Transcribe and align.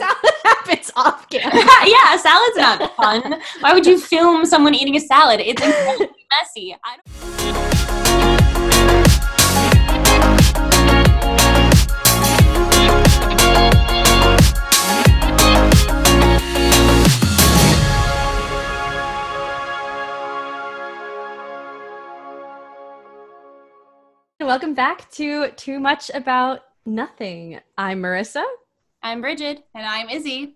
salad 0.00 0.34
happens 0.44 0.90
off 0.96 1.28
camera. 1.30 1.62
yeah, 1.86 2.16
salad's 2.16 2.56
not 2.56 2.96
fun. 2.96 3.40
Why 3.60 3.72
would 3.74 3.86
you 3.86 3.98
film 3.98 4.44
someone 4.46 4.74
eating 4.74 4.96
a 4.96 5.00
salad? 5.00 5.40
It's 5.40 5.62
incredibly 5.64 6.08
messy. 6.40 6.76
I 6.84 6.96
don't- 6.96 8.32
Welcome 24.40 24.74
back 24.74 25.10
to 25.12 25.50
Too 25.52 25.78
Much 25.78 26.10
About 26.12 26.60
Nothing. 26.84 27.60
I'm 27.78 28.02
Marissa. 28.02 28.44
I'm 29.04 29.20
Bridget. 29.20 29.64
And 29.74 29.84
I'm 29.84 30.08
Izzy. 30.08 30.54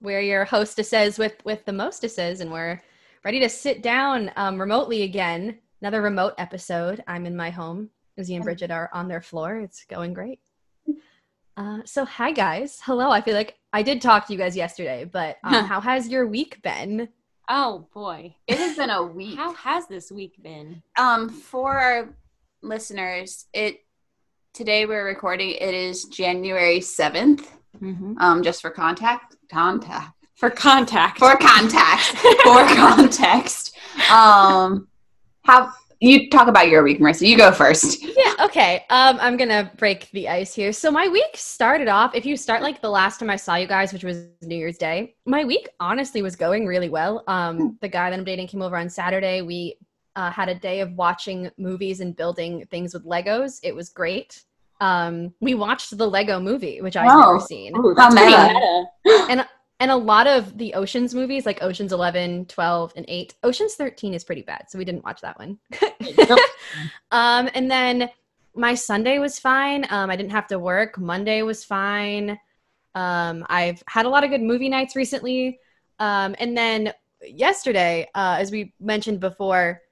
We're 0.00 0.22
your 0.22 0.46
hostesses 0.46 1.18
with 1.18 1.34
with 1.44 1.66
the 1.66 1.72
mostesses, 1.72 2.40
and 2.40 2.50
we're 2.50 2.80
ready 3.24 3.38
to 3.40 3.48
sit 3.48 3.82
down 3.82 4.30
um, 4.36 4.58
remotely 4.58 5.02
again. 5.02 5.58
Another 5.82 6.00
remote 6.00 6.32
episode. 6.38 7.04
I'm 7.06 7.26
in 7.26 7.36
my 7.36 7.50
home. 7.50 7.90
Izzy 8.16 8.36
and 8.36 8.44
Bridget 8.44 8.70
are 8.70 8.88
on 8.94 9.06
their 9.06 9.20
floor. 9.20 9.56
It's 9.56 9.84
going 9.84 10.14
great. 10.14 10.40
Uh, 11.56 11.78
so, 11.84 12.04
hi 12.04 12.32
guys. 12.32 12.80
Hello. 12.82 13.12
I 13.12 13.20
feel 13.20 13.34
like 13.34 13.54
I 13.72 13.82
did 13.82 14.02
talk 14.02 14.26
to 14.26 14.32
you 14.32 14.38
guys 14.40 14.56
yesterday, 14.56 15.04
but 15.04 15.36
um, 15.44 15.64
how 15.64 15.80
has 15.80 16.08
your 16.08 16.26
week 16.26 16.60
been? 16.62 17.08
Oh 17.48 17.86
boy. 17.94 18.34
It 18.48 18.58
has 18.58 18.76
been 18.76 18.90
a 18.90 19.00
week. 19.20 19.36
How 19.36 19.54
has 19.54 19.86
this 19.86 20.10
week 20.10 20.42
been? 20.42 20.82
Um, 20.98 21.28
for 21.28 21.78
our 21.78 22.08
listeners, 22.60 23.46
it 23.52 23.84
today 24.52 24.84
we're 24.84 25.06
recording. 25.06 25.50
It 25.50 25.74
is 25.74 26.06
January 26.06 26.80
seventh. 26.80 27.48
Mm-hmm. 27.80 28.18
Um, 28.18 28.42
just 28.42 28.60
for 28.62 28.70
contact, 28.70 29.36
contact 29.50 30.14
For 30.36 30.50
contact. 30.50 31.18
for 31.18 31.36
context, 31.36 32.16
for 32.42 32.64
context. 32.74 33.76
Um, 34.10 34.88
how 35.42 35.70
you 36.00 36.28
talk 36.30 36.48
about 36.48 36.68
your 36.68 36.82
week, 36.82 37.00
Marissa? 37.00 37.26
You 37.26 37.36
go 37.36 37.52
first. 37.52 38.02
yeah 38.02 38.34
okay 38.44 38.84
um 38.90 39.16
i'm 39.20 39.36
gonna 39.36 39.70
break 39.78 40.10
the 40.10 40.28
ice 40.28 40.52
here 40.54 40.72
so 40.72 40.90
my 40.90 41.06
week 41.08 41.34
started 41.34 41.86
off 41.88 42.14
if 42.14 42.26
you 42.26 42.36
start 42.36 42.62
like 42.62 42.80
the 42.82 42.90
last 42.90 43.18
time 43.20 43.30
i 43.30 43.36
saw 43.36 43.54
you 43.54 43.66
guys 43.66 43.92
which 43.92 44.02
was 44.04 44.26
new 44.42 44.56
year's 44.56 44.76
day 44.76 45.14
my 45.24 45.44
week 45.44 45.68
honestly 45.80 46.20
was 46.20 46.34
going 46.34 46.66
really 46.66 46.88
well 46.88 47.22
um 47.28 47.78
the 47.80 47.88
guy 47.88 48.10
that 48.10 48.18
i'm 48.18 48.24
dating 48.24 48.46
came 48.48 48.60
over 48.60 48.76
on 48.76 48.88
saturday 48.90 49.40
we 49.40 49.76
uh, 50.16 50.30
had 50.30 50.48
a 50.48 50.54
day 50.54 50.80
of 50.80 50.92
watching 50.94 51.48
movies 51.58 52.00
and 52.00 52.16
building 52.16 52.64
things 52.70 52.92
with 52.92 53.04
legos 53.06 53.60
it 53.62 53.74
was 53.74 53.88
great 53.88 54.42
um 54.80 55.32
we 55.40 55.54
watched 55.54 55.96
the 55.96 56.08
lego 56.08 56.40
movie 56.40 56.80
which 56.80 56.96
i've 56.96 57.06
never 57.06 57.40
seen. 57.40 57.76
Ooh, 57.76 57.94
that's 57.94 58.14
pretty 58.14 58.30
meta. 58.36 58.84
meta. 59.04 59.48
and 59.80 59.90
a 59.90 59.96
lot 59.96 60.26
of 60.26 60.56
the 60.56 60.74
oceans 60.74 61.14
movies 61.14 61.44
like 61.46 61.62
oceans 61.62 61.92
11 61.92 62.46
12 62.46 62.92
and 62.96 63.04
8 63.08 63.34
oceans 63.42 63.74
13 63.74 64.14
is 64.14 64.24
pretty 64.24 64.42
bad 64.42 64.66
so 64.68 64.78
we 64.78 64.84
didn't 64.84 65.04
watch 65.04 65.20
that 65.20 65.38
one. 65.38 65.58
Um 67.10 67.48
and 67.54 67.70
then 67.70 68.08
my 68.54 68.74
sunday 68.74 69.18
was 69.18 69.38
fine. 69.38 69.86
Um 69.90 70.10
i 70.10 70.16
didn't 70.16 70.32
have 70.32 70.46
to 70.48 70.58
work. 70.58 70.98
Monday 70.98 71.42
was 71.42 71.64
fine. 71.64 72.38
Um 72.94 73.44
i've 73.48 73.82
had 73.86 74.06
a 74.06 74.08
lot 74.08 74.24
of 74.24 74.30
good 74.30 74.42
movie 74.42 74.68
nights 74.68 74.96
recently. 74.96 75.60
Um 75.98 76.34
and 76.38 76.56
then 76.56 76.92
yesterday 77.22 78.08
uh 78.14 78.36
as 78.38 78.50
we 78.50 78.72
mentioned 78.80 79.20
before 79.20 79.82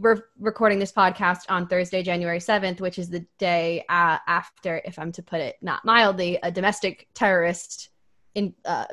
we're 0.00 0.22
recording 0.38 0.78
this 0.78 0.92
podcast 0.92 1.40
on 1.48 1.66
thursday 1.66 2.02
january 2.02 2.38
7th 2.38 2.80
which 2.80 2.98
is 2.98 3.08
the 3.08 3.24
day 3.38 3.84
uh, 3.88 4.18
after 4.26 4.80
if 4.84 4.98
i'm 4.98 5.12
to 5.12 5.22
put 5.22 5.40
it 5.40 5.56
not 5.62 5.84
mildly 5.84 6.38
a 6.42 6.50
domestic 6.50 7.08
terrorist 7.14 7.90
in 8.34 8.54
uh 8.64 8.86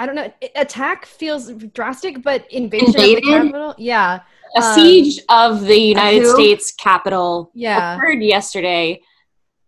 I 0.00 0.06
don't 0.06 0.14
know. 0.14 0.32
Attack 0.54 1.06
feels 1.06 1.50
drastic, 1.74 2.22
but 2.22 2.48
invasion 2.52 2.86
Invaded? 2.86 3.16
of 3.18 3.22
the 3.24 3.32
Capitol, 3.32 3.74
yeah, 3.78 4.20
A 4.54 4.60
Um, 4.62 4.74
siege 4.74 5.20
of 5.28 5.62
the 5.62 5.76
United 5.76 6.22
who? 6.22 6.34
States 6.34 6.70
Capitol 6.70 7.50
Yeah. 7.52 7.96
occurred 7.96 8.22
yesterday, 8.22 9.00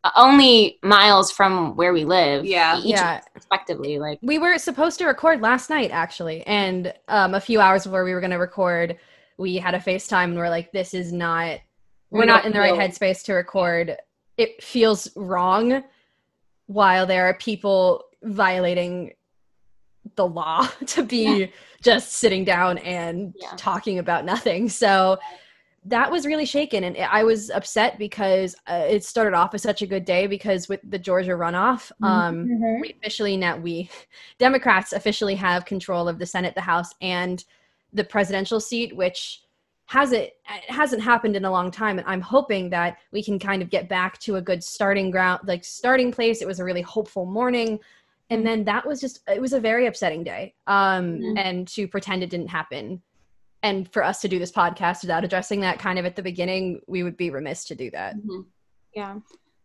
uh, 0.04 0.12
only 0.14 0.78
miles 0.84 1.32
from 1.32 1.74
where 1.74 1.92
we 1.92 2.04
live. 2.04 2.44
Yeah. 2.44 2.78
each 2.78 2.84
Yeah. 2.84 3.20
respectively. 3.34 3.98
Like, 3.98 4.20
we 4.22 4.38
were 4.38 4.56
supposed 4.56 5.00
to 5.00 5.06
record 5.06 5.40
last 5.40 5.68
night 5.68 5.90
actually, 5.90 6.46
and 6.46 6.94
um, 7.08 7.34
a 7.34 7.40
few 7.40 7.60
hours 7.60 7.82
before 7.82 8.04
we 8.04 8.14
were 8.14 8.20
going 8.20 8.30
to 8.30 8.36
record, 8.36 8.98
we 9.40 9.56
had 9.56 9.74
a 9.74 9.78
FaceTime 9.78 10.24
and 10.24 10.36
we're 10.36 10.50
like, 10.50 10.70
"This 10.70 10.92
is 10.94 11.12
not. 11.12 11.60
We're 12.10 12.20
We 12.20 12.26
not 12.26 12.44
in 12.44 12.52
the 12.52 12.60
right 12.60 12.78
headspace 12.78 13.24
to 13.24 13.32
record. 13.32 13.96
It 14.36 14.62
feels 14.62 15.10
wrong." 15.16 15.82
While 16.66 17.06
there 17.06 17.26
are 17.28 17.34
people 17.34 18.04
violating 18.22 19.14
the 20.14 20.26
law 20.26 20.68
to 20.86 21.02
be 21.02 21.52
just 21.82 22.12
sitting 22.12 22.44
down 22.44 22.78
and 22.78 23.34
Yeah. 23.36 23.52
talking 23.56 23.98
about 23.98 24.24
nothing. 24.24 24.68
So 24.68 25.18
that 25.86 26.10
was 26.10 26.26
really 26.26 26.44
shaken 26.44 26.84
and 26.84 26.94
I 26.98 27.24
was 27.24 27.48
upset 27.48 27.98
because 27.98 28.54
uh, 28.66 28.84
it 28.86 29.02
started 29.02 29.34
off 29.34 29.54
as 29.54 29.62
such 29.62 29.80
a 29.80 29.86
good 29.86 30.04
day 30.04 30.26
because 30.26 30.68
with 30.68 30.80
the 30.84 30.98
Georgia 30.98 31.30
runoff 31.30 31.90
um 32.02 32.46
we 32.82 32.94
officially 33.00 33.38
now 33.38 33.56
we 33.56 33.88
Democrats 34.38 34.92
officially 34.92 35.34
have 35.36 35.64
control 35.64 36.06
of 36.06 36.18
the 36.18 36.26
Senate, 36.26 36.54
the 36.54 36.60
House 36.60 36.92
and 37.00 37.44
the 37.92 38.04
presidential 38.04 38.60
seat 38.60 38.94
which 38.96 39.42
hasn't 39.86 40.22
it 40.22 40.34
hasn't 40.68 41.02
happened 41.02 41.34
in 41.34 41.44
a 41.44 41.50
long 41.50 41.70
time 41.70 41.98
and 41.98 42.06
I'm 42.06 42.20
hoping 42.20 42.70
that 42.70 42.98
we 43.12 43.22
can 43.22 43.38
kind 43.38 43.60
of 43.62 43.70
get 43.70 43.88
back 43.88 44.18
to 44.20 44.36
a 44.36 44.42
good 44.42 44.62
starting 44.62 45.10
ground 45.10 45.40
like 45.44 45.64
starting 45.64 46.12
place. 46.12 46.40
It 46.42 46.46
was 46.46 46.60
a 46.60 46.64
really 46.64 46.82
hopeful 46.82 47.26
morning 47.26 47.80
and 48.30 48.46
then 48.46 48.62
that 48.64 48.86
was 48.86 49.00
just 49.00 49.20
it 49.28 49.40
was 49.40 49.52
a 49.52 49.58
very 49.60 49.86
upsetting 49.86 50.22
day 50.22 50.54
um 50.68 51.18
Mhm. 51.18 51.38
and 51.38 51.68
to 51.68 51.88
pretend 51.88 52.22
it 52.22 52.30
didn't 52.30 52.48
happen 52.48 53.02
and 53.64 53.92
for 53.92 54.04
us 54.04 54.20
to 54.20 54.28
do 54.28 54.38
this 54.38 54.52
podcast 54.52 55.02
without 55.02 55.24
addressing 55.24 55.60
that 55.62 55.78
kind 55.80 55.98
of 55.98 56.04
at 56.04 56.14
the 56.14 56.22
beginning 56.22 56.80
we 56.86 57.02
would 57.02 57.16
be 57.16 57.30
remiss 57.30 57.64
to 57.64 57.74
do 57.74 57.90
that 57.90 58.16
Mhm. 58.16 58.46
yeah. 58.94 59.18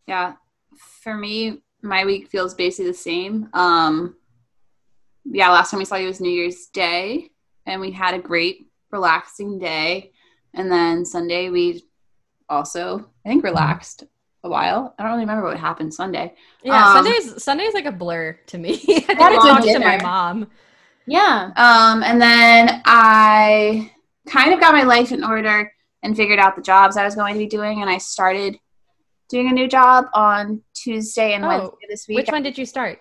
Yeah. 0.07 0.34
For 0.75 1.16
me, 1.16 1.62
my 1.84 2.03
week 2.06 2.28
feels 2.30 2.53
basically 2.56 2.92
the 2.92 2.97
same. 2.97 3.50
Um, 3.53 4.16
yeah, 5.24 5.50
last 5.52 5.72
time 5.72 5.80
we 5.80 5.86
saw 5.86 5.96
you 5.96 6.07
was 6.07 6.19
New 6.19 6.30
Year's 6.31 6.66
Day, 6.68 7.31
and 7.65 7.81
we 7.81 7.91
had 7.91 8.13
a 8.15 8.19
great, 8.19 8.67
relaxing 8.91 9.59
day. 9.59 10.11
And 10.53 10.71
then 10.71 11.05
Sunday, 11.05 11.49
we 11.49 11.83
also, 12.49 13.09
I 13.25 13.29
think, 13.29 13.43
relaxed 13.43 14.03
a 14.43 14.49
while. 14.49 14.93
I 14.97 15.03
don't 15.03 15.11
really 15.13 15.23
remember 15.23 15.43
what 15.47 15.57
happened 15.57 15.93
Sunday. 15.93 16.35
yeah 16.63 16.89
Um, 16.89 17.03
sundays 17.03 17.43
sunday's 17.43 17.73
like 17.73 17.85
a 17.85 17.91
blur 17.91 18.37
to 18.47 18.57
me 18.59 18.73
i 18.73 18.75
think 18.77 19.07
Had 19.19 19.33
i 19.33 19.35
talked 19.37 19.65
to 19.65 19.79
my 19.79 19.97
mom 20.01 20.47
Yeah. 21.07 21.51
Um, 21.55 22.03
and 22.03 22.21
then 22.21 22.81
I 22.85 23.91
kind 24.27 24.53
of 24.53 24.59
got 24.59 24.73
my 24.73 24.83
life 24.83 25.11
in 25.11 25.23
order 25.23 25.71
and 26.03 26.15
figured 26.15 26.39
out 26.39 26.55
the 26.55 26.61
jobs 26.61 26.97
I 26.97 27.03
was 27.05 27.15
going 27.15 27.33
to 27.33 27.39
be 27.39 27.45
doing, 27.47 27.81
and 27.81 27.89
I 27.89 27.97
started 27.99 28.57
doing 29.29 29.49
a 29.49 29.51
new 29.51 29.67
job 29.67 30.05
on 30.13 30.61
Tuesday 30.75 31.33
and 31.33 31.43
Oh, 31.43 31.47
Wednesday 31.47 31.85
this 31.89 32.07
week. 32.07 32.17
which 32.17 32.29
one 32.29 32.43
did 32.43 32.57
you 32.57 32.65
start 32.65 32.99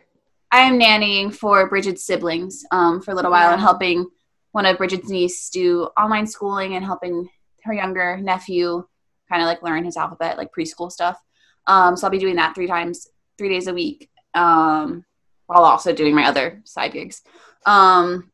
I 0.50 0.60
am 0.60 0.78
nannying 0.78 1.34
for 1.34 1.68
Bridget's 1.68 2.04
siblings 2.04 2.64
um, 2.70 3.02
for 3.02 3.10
a 3.10 3.14
little 3.14 3.30
while 3.30 3.52
and 3.52 3.60
helping 3.60 4.06
one 4.54 4.66
of 4.66 4.78
Bridget's 4.78 5.08
niece 5.08 5.50
do 5.50 5.88
online 5.98 6.26
schooling 6.26 6.76
and 6.76 6.84
helping 6.84 7.28
her 7.64 7.74
younger 7.74 8.16
nephew 8.18 8.86
kind 9.28 9.42
of 9.42 9.46
like 9.46 9.62
learn 9.62 9.84
his 9.84 9.96
alphabet, 9.96 10.38
like 10.38 10.52
preschool 10.52 10.92
stuff. 10.92 11.20
Um, 11.66 11.96
so 11.96 12.06
I'll 12.06 12.10
be 12.10 12.18
doing 12.18 12.36
that 12.36 12.54
three 12.54 12.66
times, 12.66 13.08
three 13.36 13.48
days 13.48 13.66
a 13.66 13.74
week, 13.74 14.10
um, 14.34 15.04
while 15.46 15.64
also 15.64 15.92
doing 15.92 16.14
my 16.14 16.26
other 16.26 16.60
side 16.64 16.92
gigs. 16.92 17.22
Um, 17.66 18.30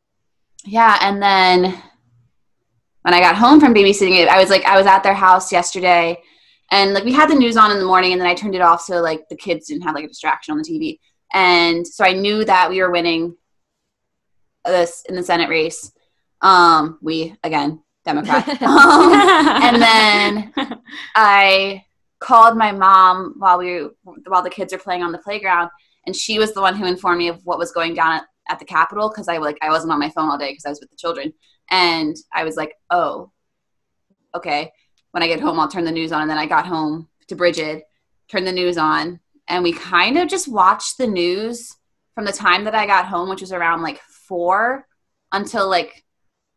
yeah, 0.64 0.98
and 1.00 1.22
then 1.22 1.80
when 3.02 3.14
I 3.14 3.20
got 3.20 3.36
home 3.36 3.60
from 3.60 3.72
babysitting 3.72 4.18
it, 4.18 4.28
I 4.28 4.38
was 4.38 4.50
like, 4.50 4.64
I 4.64 4.76
was 4.76 4.86
at 4.86 5.02
their 5.02 5.14
house 5.14 5.50
yesterday, 5.52 6.20
and 6.70 6.92
like 6.92 7.04
we 7.04 7.12
had 7.12 7.30
the 7.30 7.34
news 7.34 7.56
on 7.56 7.70
in 7.70 7.78
the 7.78 7.86
morning, 7.86 8.12
and 8.12 8.20
then 8.20 8.28
I 8.28 8.34
turned 8.34 8.54
it 8.54 8.60
off 8.60 8.82
so 8.82 9.00
like 9.00 9.28
the 9.28 9.36
kids 9.36 9.68
didn't 9.68 9.84
have 9.84 9.94
like 9.94 10.04
a 10.04 10.08
distraction 10.08 10.52
on 10.52 10.58
the 10.58 10.64
TV 10.64 10.98
and 11.32 11.86
so 11.86 12.04
I 12.04 12.12
knew 12.12 12.44
that 12.44 12.70
we 12.70 12.80
were 12.80 12.90
winning 12.90 13.36
this 14.64 15.04
in 15.08 15.14
the 15.14 15.22
Senate 15.22 15.48
race. 15.48 15.92
Um, 16.42 16.98
we 17.02 17.36
again 17.44 17.82
Democrat, 18.04 18.48
um, 18.62 19.12
and 19.12 19.82
then 19.82 20.52
I 21.14 21.84
called 22.18 22.56
my 22.56 22.72
mom 22.72 23.34
while 23.38 23.58
we 23.58 23.88
while 24.26 24.42
the 24.42 24.50
kids 24.50 24.72
are 24.72 24.78
playing 24.78 25.02
on 25.02 25.12
the 25.12 25.18
playground, 25.18 25.70
and 26.06 26.16
she 26.16 26.38
was 26.38 26.54
the 26.54 26.60
one 26.60 26.76
who 26.76 26.86
informed 26.86 27.18
me 27.18 27.28
of 27.28 27.40
what 27.44 27.58
was 27.58 27.72
going 27.72 27.94
down 27.94 28.12
at, 28.12 28.24
at 28.48 28.58
the 28.58 28.64
Capitol 28.64 29.08
because 29.08 29.28
I 29.28 29.38
like 29.38 29.58
I 29.62 29.70
wasn't 29.70 29.92
on 29.92 29.98
my 29.98 30.10
phone 30.10 30.30
all 30.30 30.38
day 30.38 30.50
because 30.50 30.64
I 30.64 30.70
was 30.70 30.80
with 30.80 30.90
the 30.90 30.96
children, 30.96 31.32
and 31.70 32.16
I 32.32 32.44
was 32.44 32.56
like, 32.56 32.74
oh, 32.90 33.30
okay. 34.34 34.72
When 35.12 35.24
I 35.24 35.26
get 35.26 35.40
home, 35.40 35.58
I'll 35.58 35.68
turn 35.68 35.84
the 35.84 35.90
news 35.90 36.12
on, 36.12 36.22
and 36.22 36.30
then 36.30 36.38
I 36.38 36.46
got 36.46 36.66
home 36.66 37.08
to 37.28 37.36
Bridget, 37.36 37.82
turned 38.28 38.46
the 38.46 38.52
news 38.52 38.78
on, 38.78 39.18
and 39.48 39.64
we 39.64 39.72
kind 39.72 40.16
of 40.18 40.28
just 40.28 40.46
watched 40.46 40.98
the 40.98 41.06
news 41.06 41.76
from 42.14 42.24
the 42.24 42.32
time 42.32 42.64
that 42.64 42.74
I 42.74 42.86
got 42.86 43.06
home, 43.06 43.28
which 43.28 43.40
was 43.40 43.52
around 43.52 43.82
like 43.82 44.00
four, 44.28 44.86
until 45.32 45.68
like 45.68 46.04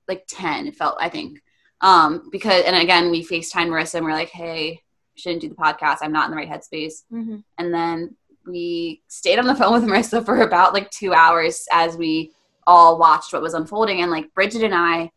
like 0.08 0.26
ten. 0.28 0.68
It 0.68 0.76
felt 0.76 0.98
I 1.00 1.10
think 1.10 1.42
um 1.82 2.30
because 2.32 2.64
and 2.66 2.76
again 2.76 3.12
we 3.12 3.26
Facetime 3.26 3.68
Marissa 3.68 3.96
and 3.96 4.06
we're 4.06 4.14
like, 4.14 4.30
hey, 4.30 4.82
shouldn't 5.16 5.42
do 5.42 5.50
the 5.50 5.56
podcast. 5.56 5.98
I'm 6.02 6.12
not 6.12 6.26
in 6.26 6.32
the 6.32 6.38
right 6.38 6.50
headspace. 6.50 7.04
Mm-hmm. 7.12 7.38
And 7.58 7.74
then 7.74 8.16
we 8.46 9.02
stayed 9.08 9.40
on 9.40 9.48
the 9.48 9.56
phone 9.60 9.74
with 9.74 9.84
Marissa 9.84 10.26
for 10.26 10.42
about 10.42 10.74
like 10.74 10.90
two 10.92 11.14
hours 11.14 11.66
as 11.72 11.98
we 11.98 12.32
all 12.66 12.98
watched 12.98 13.34
what 13.34 13.42
was 13.42 13.54
unfolding. 13.54 14.02
And 14.02 14.12
like 14.12 14.34
Bridget 14.34 14.64
and 14.64 14.76
I, 14.76 15.12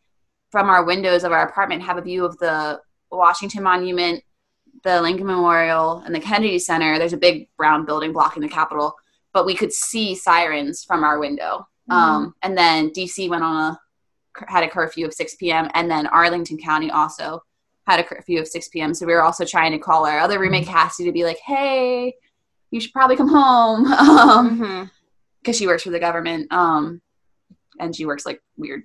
from 0.51 0.69
our 0.69 0.85
windows 0.85 1.25
of 1.25 1.33
our 1.33 1.49
apartment, 1.49 1.83
have 1.83 1.99
a 1.99 2.03
view 2.03 2.25
of 2.25 2.39
the 2.39 2.81
Washington 3.11 3.63
Monument, 3.63 4.23
the 4.83 5.01
Lincoln 5.01 5.27
Memorial, 5.27 6.03
and 6.05 6.15
the 6.15 6.21
Kennedy 6.21 6.59
Center. 6.59 6.99
There's 6.99 7.13
a 7.13 7.19
big 7.19 7.49
brown 7.57 7.85
building 7.85 8.13
blocking 8.13 8.43
the 8.43 8.49
Capitol, 8.49 8.95
but 9.33 9.47
we 9.47 9.55
could 9.55 9.73
see 9.73 10.15
sirens 10.15 10.85
from 10.85 11.05
our 11.05 11.19
window. 11.19 11.67
Mm-hmm. 11.91 11.93
Um, 11.93 12.35
and 12.43 12.57
then 12.57 12.91
DC 12.91 13.29
went 13.29 13.45
on 13.45 13.73
a 13.73 13.81
had 14.49 14.63
a 14.65 14.69
curfew 14.69 15.07
of 15.07 15.15
6 15.15 15.35
p.m. 15.37 15.69
and 15.75 15.91
then 15.91 16.07
Arlington 16.07 16.59
County 16.59 16.91
also 16.91 17.43
had 17.87 18.01
a 18.01 18.05
curfew 18.05 18.41
of 18.41 18.49
6 18.49 18.69
p.m. 18.69 18.95
So 18.95 19.07
we 19.07 19.13
were 19.13 19.23
also 19.23 19.45
trying 19.45 19.73
to 19.73 19.79
call 19.79 20.07
our 20.07 20.19
other 20.19 20.39
roommate 20.41 20.67
Cassie 20.67 21.05
to 21.05 21.13
be 21.13 21.25
like, 21.25 21.39
"Hey, 21.39 22.15
you 22.71 22.81
should 22.81 22.93
probably 22.93 23.17
come 23.17 23.29
home," 23.29 23.85
um, 23.93 24.61
Mhm. 24.61 24.91
because 25.41 25.57
she 25.57 25.67
works 25.67 25.85
for 25.85 25.91
the 25.91 26.01
government, 26.01 26.53
um, 26.53 27.01
and 27.79 27.95
she 27.95 28.05
works 28.07 28.27
like 28.27 28.43
weird 28.57 28.83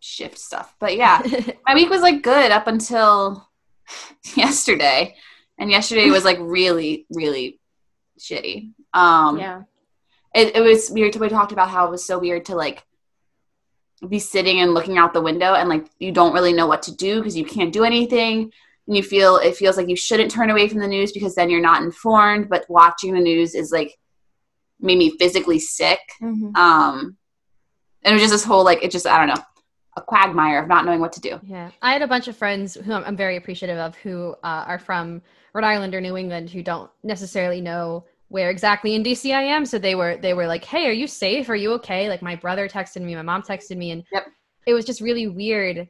shift 0.00 0.38
stuff. 0.38 0.74
But 0.78 0.96
yeah, 0.96 1.22
my 1.66 1.74
week 1.74 1.90
was 1.90 2.02
like 2.02 2.22
good 2.22 2.52
up 2.52 2.66
until 2.66 3.48
yesterday, 4.36 5.16
and 5.58 5.70
yesterday 5.70 6.10
was 6.10 6.24
like 6.24 6.38
really, 6.40 7.06
really 7.10 7.60
shitty. 8.20 8.72
Um, 8.92 9.38
yeah. 9.38 9.62
it, 10.34 10.54
it 10.56 10.60
was 10.60 10.90
weird. 10.90 11.16
We 11.16 11.28
talked 11.28 11.52
about 11.52 11.68
how 11.70 11.86
it 11.86 11.90
was 11.90 12.04
so 12.06 12.18
weird 12.18 12.44
to 12.46 12.54
like 12.54 12.84
be 14.08 14.18
sitting 14.18 14.60
and 14.60 14.74
looking 14.74 14.98
out 14.98 15.12
the 15.12 15.20
window 15.20 15.54
and 15.54 15.68
like 15.68 15.86
you 15.98 16.12
don't 16.12 16.32
really 16.32 16.52
know 16.52 16.66
what 16.66 16.82
to 16.82 16.94
do 16.94 17.18
because 17.18 17.36
you 17.36 17.44
can't 17.44 17.72
do 17.72 17.84
anything. 17.84 18.50
And 18.86 18.96
you 18.96 19.02
feel 19.02 19.36
it 19.36 19.56
feels 19.56 19.76
like 19.76 19.88
you 19.88 19.96
shouldn't 19.96 20.30
turn 20.30 20.50
away 20.50 20.68
from 20.68 20.80
the 20.80 20.88
news 20.88 21.12
because 21.12 21.34
then 21.34 21.48
you're 21.50 21.60
not 21.60 21.82
informed 21.82 22.48
but 22.50 22.66
watching 22.68 23.14
the 23.14 23.20
news 23.20 23.54
is 23.54 23.72
like 23.72 23.96
made 24.80 24.98
me 24.98 25.10
physically 25.18 25.58
sick. 25.58 26.00
Mhm. 26.22 26.54
um 26.56 27.16
and 28.02 28.12
it 28.12 28.14
was 28.14 28.22
just 28.22 28.32
this 28.34 28.44
whole 28.44 28.64
like 28.64 28.84
it 28.84 28.90
just 28.90 29.06
i 29.06 29.16
don't 29.18 29.34
know 29.34 29.42
a 29.96 30.02
quagmire 30.02 30.60
of 30.60 30.68
not 30.68 30.84
knowing 30.84 31.00
what 31.00 31.12
to 31.12 31.20
do. 31.20 31.38
Yeah, 31.44 31.70
I 31.80 31.92
had 31.92 32.02
a 32.02 32.08
bunch 32.08 32.26
of 32.28 32.36
friends 32.36 32.74
who 32.74 32.92
I'm 32.92 33.04
I'm 33.04 33.16
very 33.16 33.36
appreciative 33.36 33.78
of 33.78 33.94
who 33.96 34.34
uh, 34.42 34.64
are 34.66 34.78
from 34.78 35.22
Rhode 35.54 35.64
Island 35.64 35.94
or 35.94 36.00
New 36.00 36.16
England 36.16 36.50
who 36.50 36.62
don't 36.62 36.90
necessarily 37.02 37.60
know 37.60 38.04
where 38.34 38.50
exactly 38.50 38.96
in 38.96 39.04
DC 39.04 39.32
I 39.32 39.42
am. 39.42 39.64
So 39.64 39.78
they 39.78 39.94
were 39.94 40.16
they 40.16 40.34
were 40.34 40.48
like, 40.48 40.64
"Hey, 40.64 40.88
are 40.88 40.92
you 40.92 41.06
safe? 41.06 41.48
Are 41.48 41.54
you 41.54 41.70
okay?" 41.74 42.08
Like 42.08 42.20
my 42.20 42.34
brother 42.34 42.68
texted 42.68 43.00
me, 43.00 43.14
my 43.14 43.22
mom 43.22 43.42
texted 43.42 43.76
me, 43.76 43.92
and 43.92 44.02
Yep. 44.12 44.26
it 44.66 44.74
was 44.74 44.84
just 44.84 45.00
really 45.00 45.28
weird 45.28 45.88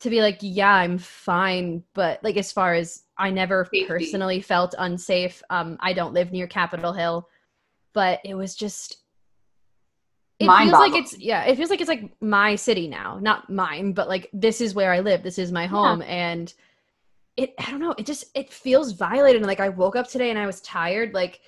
to 0.00 0.10
be 0.10 0.20
like, 0.20 0.36
"Yeah, 0.42 0.70
I'm 0.74 0.98
fine," 0.98 1.82
but 1.94 2.22
like 2.22 2.36
as 2.36 2.52
far 2.52 2.74
as 2.74 3.04
I 3.16 3.30
never 3.30 3.64
Safety. 3.64 3.86
personally 3.86 4.42
felt 4.42 4.74
unsafe. 4.76 5.42
Um, 5.48 5.78
I 5.80 5.94
don't 5.94 6.12
live 6.12 6.30
near 6.30 6.46
Capitol 6.46 6.92
Hill, 6.92 7.26
but 7.94 8.20
it 8.22 8.34
was 8.34 8.54
just. 8.54 8.98
It 10.40 10.50
feels 10.50 10.72
like 10.72 10.94
it's 10.94 11.18
yeah. 11.18 11.44
It 11.44 11.56
feels 11.56 11.70
like 11.70 11.80
it's 11.80 11.88
like 11.88 12.12
my 12.20 12.54
city 12.54 12.86
now, 12.86 13.18
not 13.18 13.48
mine, 13.48 13.92
but 13.92 14.08
like 14.10 14.28
this 14.34 14.60
is 14.60 14.74
where 14.74 14.92
I 14.92 15.00
live. 15.00 15.22
This 15.22 15.38
is 15.38 15.52
my 15.52 15.64
home, 15.64 16.02
and 16.02 16.52
it. 17.36 17.54
I 17.58 17.70
don't 17.70 17.80
know. 17.80 17.94
It 17.98 18.06
just 18.06 18.24
it 18.34 18.52
feels 18.52 18.92
violated. 18.92 19.40
And 19.42 19.46
like 19.46 19.60
I 19.60 19.68
woke 19.68 19.96
up 19.96 20.08
today 20.08 20.30
and 20.30 20.38
I 20.38 20.46
was 20.46 20.60
tired. 20.60 21.14
Like 21.14 21.40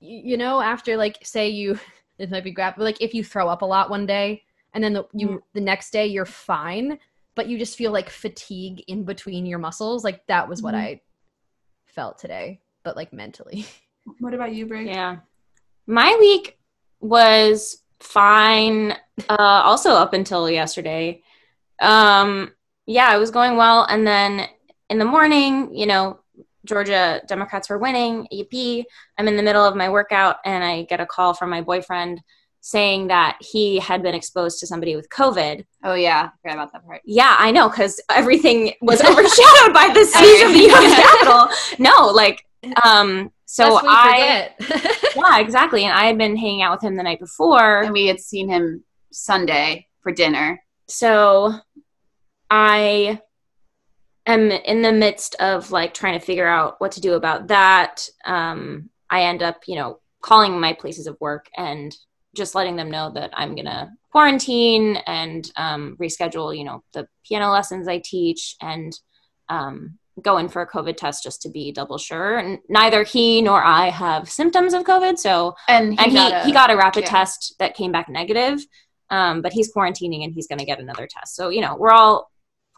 you, 0.00 0.32
you 0.32 0.36
know, 0.36 0.60
after 0.60 0.96
like 0.96 1.18
say 1.22 1.48
you 1.48 1.78
it 2.18 2.30
might 2.30 2.44
be 2.44 2.50
graphic, 2.52 2.78
but 2.78 2.84
like 2.84 3.00
if 3.00 3.14
you 3.14 3.24
throw 3.24 3.48
up 3.48 3.62
a 3.62 3.66
lot 3.66 3.90
one 3.90 4.06
day 4.06 4.42
and 4.72 4.82
then 4.82 4.92
the, 4.92 5.04
you 5.12 5.42
the 5.52 5.60
next 5.60 5.90
day 5.90 6.06
you're 6.06 6.24
fine, 6.24 6.98
but 7.34 7.48
you 7.48 7.58
just 7.58 7.76
feel 7.76 7.92
like 7.92 8.10
fatigue 8.10 8.84
in 8.88 9.04
between 9.04 9.46
your 9.46 9.58
muscles. 9.58 10.04
Like 10.04 10.26
that 10.26 10.48
was 10.48 10.62
what 10.62 10.74
Mhm. 10.74 10.78
I 10.78 11.00
felt 11.86 12.18
today, 12.18 12.60
but 12.82 12.96
like 12.96 13.12
mentally. 13.12 13.66
what 14.20 14.34
about 14.34 14.54
you 14.54 14.66
brig 14.66 14.86
Yeah. 14.86 15.18
My 15.86 16.16
week 16.20 16.58
was 17.00 17.82
fine 18.00 18.92
uh 19.28 19.36
also 19.38 19.90
up 19.92 20.12
until 20.12 20.48
yesterday. 20.50 21.22
Um 21.80 22.52
yeah, 22.86 23.14
it 23.14 23.18
was 23.18 23.30
going 23.30 23.56
well 23.56 23.84
and 23.84 24.06
then 24.06 24.46
in 24.90 24.98
the 24.98 25.04
morning, 25.04 25.74
you 25.74 25.86
know, 25.86 26.20
Georgia 26.64 27.20
Democrats 27.26 27.68
were 27.68 27.78
winning, 27.78 28.26
EP. 28.32 28.84
I'm 29.18 29.28
in 29.28 29.36
the 29.36 29.42
middle 29.42 29.64
of 29.64 29.76
my 29.76 29.90
workout 29.90 30.36
and 30.44 30.64
I 30.64 30.84
get 30.84 31.00
a 31.00 31.06
call 31.06 31.34
from 31.34 31.50
my 31.50 31.60
boyfriend 31.60 32.20
saying 32.60 33.08
that 33.08 33.36
he 33.40 33.78
had 33.78 34.02
been 34.02 34.14
exposed 34.14 34.58
to 34.58 34.66
somebody 34.66 34.96
with 34.96 35.06
COVID. 35.10 35.66
oh 35.84 35.92
yeah 35.92 36.30
I 36.32 36.38
forgot 36.40 36.54
about 36.54 36.72
that 36.72 36.86
part 36.86 37.02
Yeah, 37.04 37.36
I 37.38 37.50
know, 37.50 37.68
because 37.68 38.00
everything 38.08 38.72
was 38.80 39.00
overshadowed 39.04 39.74
by 39.74 39.90
the 39.92 40.04
siege 40.06 40.42
of 40.42 40.52
the 40.52 40.60
U.S. 40.70 41.02
Capitol. 41.02 41.48
No, 41.78 42.06
like, 42.06 42.46
um, 42.82 43.30
so 43.44 43.80
I, 43.82 44.48
yeah, 45.14 45.38
exactly. 45.38 45.84
And 45.84 45.92
I 45.92 46.06
had 46.06 46.16
been 46.16 46.36
hanging 46.36 46.62
out 46.62 46.72
with 46.72 46.82
him 46.82 46.96
the 46.96 47.02
night 47.02 47.20
before, 47.20 47.82
and 47.82 47.92
we 47.92 48.06
had 48.06 48.18
seen 48.18 48.48
him 48.48 48.82
sunday 49.12 49.86
for 50.02 50.10
dinner 50.10 50.60
so 50.86 51.54
I 52.50 53.20
am 54.26 54.50
in 54.50 54.82
the 54.82 54.92
midst 54.92 55.34
of 55.36 55.70
like 55.70 55.94
trying 55.94 56.18
to 56.18 56.24
figure 56.24 56.48
out 56.48 56.80
what 56.80 56.92
to 56.92 57.00
do 57.00 57.14
about 57.14 57.48
that. 57.48 58.08
Um, 58.24 58.90
I 59.10 59.22
end 59.22 59.42
up, 59.42 59.64
you 59.66 59.76
know, 59.76 60.00
calling 60.20 60.58
my 60.58 60.72
places 60.72 61.06
of 61.06 61.16
work 61.20 61.48
and 61.56 61.94
just 62.34 62.54
letting 62.54 62.76
them 62.76 62.90
know 62.90 63.12
that 63.14 63.30
I'm 63.34 63.54
gonna 63.54 63.92
quarantine 64.10 64.96
and 65.06 65.50
um, 65.56 65.96
reschedule, 66.00 66.56
you 66.56 66.64
know, 66.64 66.82
the 66.92 67.06
piano 67.26 67.50
lessons 67.50 67.86
I 67.88 67.98
teach 67.98 68.56
and 68.60 68.98
um, 69.48 69.98
go 70.22 70.38
in 70.38 70.48
for 70.48 70.62
a 70.62 70.68
COVID 70.70 70.96
test 70.96 71.22
just 71.22 71.42
to 71.42 71.50
be 71.50 71.72
double 71.72 71.98
sure. 71.98 72.38
And 72.38 72.58
neither 72.68 73.04
he 73.04 73.42
nor 73.42 73.62
I 73.62 73.90
have 73.90 74.30
symptoms 74.30 74.72
of 74.72 74.84
COVID, 74.84 75.18
so 75.18 75.54
and 75.68 75.92
he 75.92 75.98
and 75.98 76.10
he, 76.10 76.16
got 76.16 76.32
a- 76.32 76.46
he 76.46 76.52
got 76.52 76.70
a 76.70 76.76
rapid 76.76 77.04
yeah. 77.04 77.10
test 77.10 77.54
that 77.58 77.74
came 77.74 77.92
back 77.92 78.08
negative 78.08 78.64
um, 79.10 79.42
but 79.42 79.52
he's 79.52 79.72
quarantining 79.72 80.24
and 80.24 80.34
he's 80.34 80.46
going 80.46 80.58
to 80.58 80.64
get 80.64 80.80
another 80.80 81.06
test 81.06 81.36
so 81.36 81.48
you 81.48 81.60
know 81.60 81.76
we're 81.76 81.92
all 81.92 82.30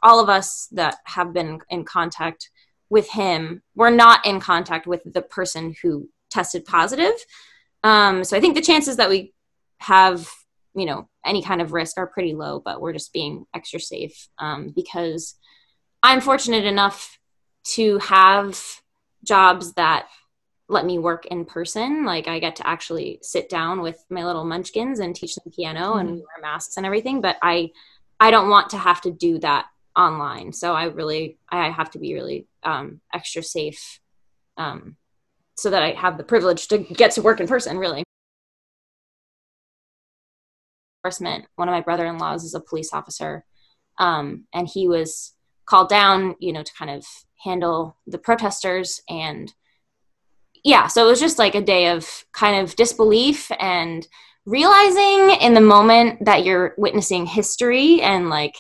all 0.03 0.21
of 0.21 0.29
us 0.29 0.69
that 0.73 0.97
have 1.05 1.33
been 1.33 1.59
in 1.71 1.85
contact 1.85 2.51
with 2.89 3.11
him 3.11 3.63
we're 3.75 3.91
not 3.91 4.25
in 4.25 4.41
contact 4.41 4.87
with 4.87 5.03
the 5.13 5.23
person 5.23 5.75
who 5.83 6.09
tested 6.31 6.65
positive 6.65 7.15
um, 7.85 8.25
so 8.25 8.37
i 8.37 8.41
think 8.41 8.55
the 8.55 8.61
chances 8.61 8.97
that 8.97 9.11
we 9.11 9.33
have 9.79 10.29
you 10.75 10.87
know 10.87 11.09
any 11.25 11.43
kind 11.43 11.61
of 11.61 11.73
risk 11.73 11.99
are 11.99 12.07
pretty 12.07 12.35
low 12.35 12.61
but 12.65 12.81
we're 12.81 12.93
just 12.93 13.13
being 13.13 13.45
extra 13.55 13.81
safe 13.81 14.29
um, 14.39 14.73
because 14.75 15.35
i'm 16.03 16.21
fortunate 16.21 16.65
enough 16.65 17.19
to 17.65 17.99
have 17.99 18.63
jobs 19.25 19.73
that 19.75 20.07
let 20.69 20.85
me 20.85 20.99
work 20.99 21.27
in 21.27 21.45
person. 21.45 22.05
Like 22.05 22.29
I 22.29 22.39
get 22.39 22.57
to 22.57 22.67
actually 22.67 23.19
sit 23.23 23.49
down 23.49 23.83
with 23.83 24.05
my 24.11 24.25
little 24.25 24.45
munchkins 24.45 24.99
and 24.99 25.15
teach 25.15 25.35
them 25.37 25.53
piano 25.55 25.95
and 25.95 26.11
wear 26.17 26.43
masks 26.43 26.77
and 26.77 26.85
everything. 26.85 27.21
But 27.21 27.37
I, 27.43 27.71
I 28.19 28.31
don't 28.31 28.51
want 28.51 28.71
to 28.71 28.79
have 28.79 29.01
to 29.03 29.11
do 29.11 29.39
that 29.41 29.67
online. 29.97 30.53
So 30.53 30.75
I 30.75 30.85
really, 30.85 31.39
I 31.51 31.71
have 31.71 31.91
to 31.93 31.99
be 31.99 32.15
really 32.15 32.47
um, 32.63 33.01
extra 33.13 33.43
safe, 33.43 34.01
um, 34.57 34.97
so 35.57 35.71
that 35.71 35.83
I 35.83 35.93
have 35.93 36.19
the 36.19 36.25
privilege 36.25 36.69
to 36.69 36.79
get 36.79 37.13
to 37.13 37.23
work 37.23 37.41
in 37.41 37.47
person. 37.47 37.79
Really. 37.79 38.05
Enforcement. 41.05 41.47
One 41.57 41.69
of 41.69 41.73
my 41.73 41.81
brother-in-laws 41.81 42.45
is 42.45 42.55
a 42.55 42.61
police 42.61 42.93
officer, 42.93 43.45
um, 43.99 44.45
and 44.53 44.69
he 44.69 44.89
was 44.89 45.33
called 45.65 45.89
down, 45.89 46.37
you 46.41 46.53
know, 46.53 46.63
to 46.63 46.73
kind 46.79 46.91
of 46.91 47.05
handle 47.43 47.97
the 48.07 48.19
protesters 48.19 49.01
and 49.09 49.53
yeah, 50.67 50.89
so 50.89 51.07
it 51.07 51.11
was 51.11 51.21
just 51.21 51.39
like 51.39 51.55
a 51.55 51.63
day 51.63 51.91
of 51.91 52.25
kind 52.33 52.61
of 52.61 52.75
disbelief 52.75 53.53
and 53.61 54.09
realizing 54.47 55.37
in 55.41 55.55
the 55.55 55.61
moment 55.61 56.25
that 56.25 56.45
you're 56.45 56.75
witnessing 56.77 57.25
history 57.25 58.03
and 58.03 58.29
like 58.29 58.57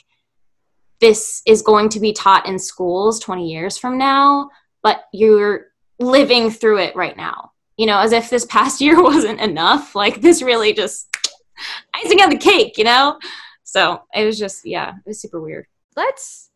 this 1.01 1.43
is 1.47 1.63
going 1.63 1.89
to 1.91 2.01
be 2.01 2.13
taught 2.13 2.47
in 2.47 2.59
schools 2.59 3.21
20 3.21 3.51
years 3.51 3.77
from 3.79 3.99
now, 3.99 4.51
but 4.83 5.05
you're 5.13 5.67
living 5.99 6.51
through 6.51 6.79
it 6.79 6.97
right 6.97 7.17
now. 7.17 7.53
You 7.77 7.87
know, 7.87 7.99
as 7.99 8.13
if 8.13 8.31
this 8.31 8.45
past 8.47 8.81
year 8.85 9.03
wasn't 9.03 9.41
enough. 9.41 9.95
Like 9.95 10.21
this 10.21 10.43
really 10.43 10.73
just 10.73 11.15
icing 11.95 12.21
on 12.23 12.31
the 12.31 12.39
cake, 12.39 12.79
you 12.79 12.85
know? 12.85 13.19
So 13.65 14.03
it 14.15 14.25
was 14.25 14.39
just, 14.39 14.65
yeah, 14.65 14.91
it 14.91 15.09
was 15.09 15.21
super 15.21 15.41
weird. 15.41 15.67
Let's 15.97 16.51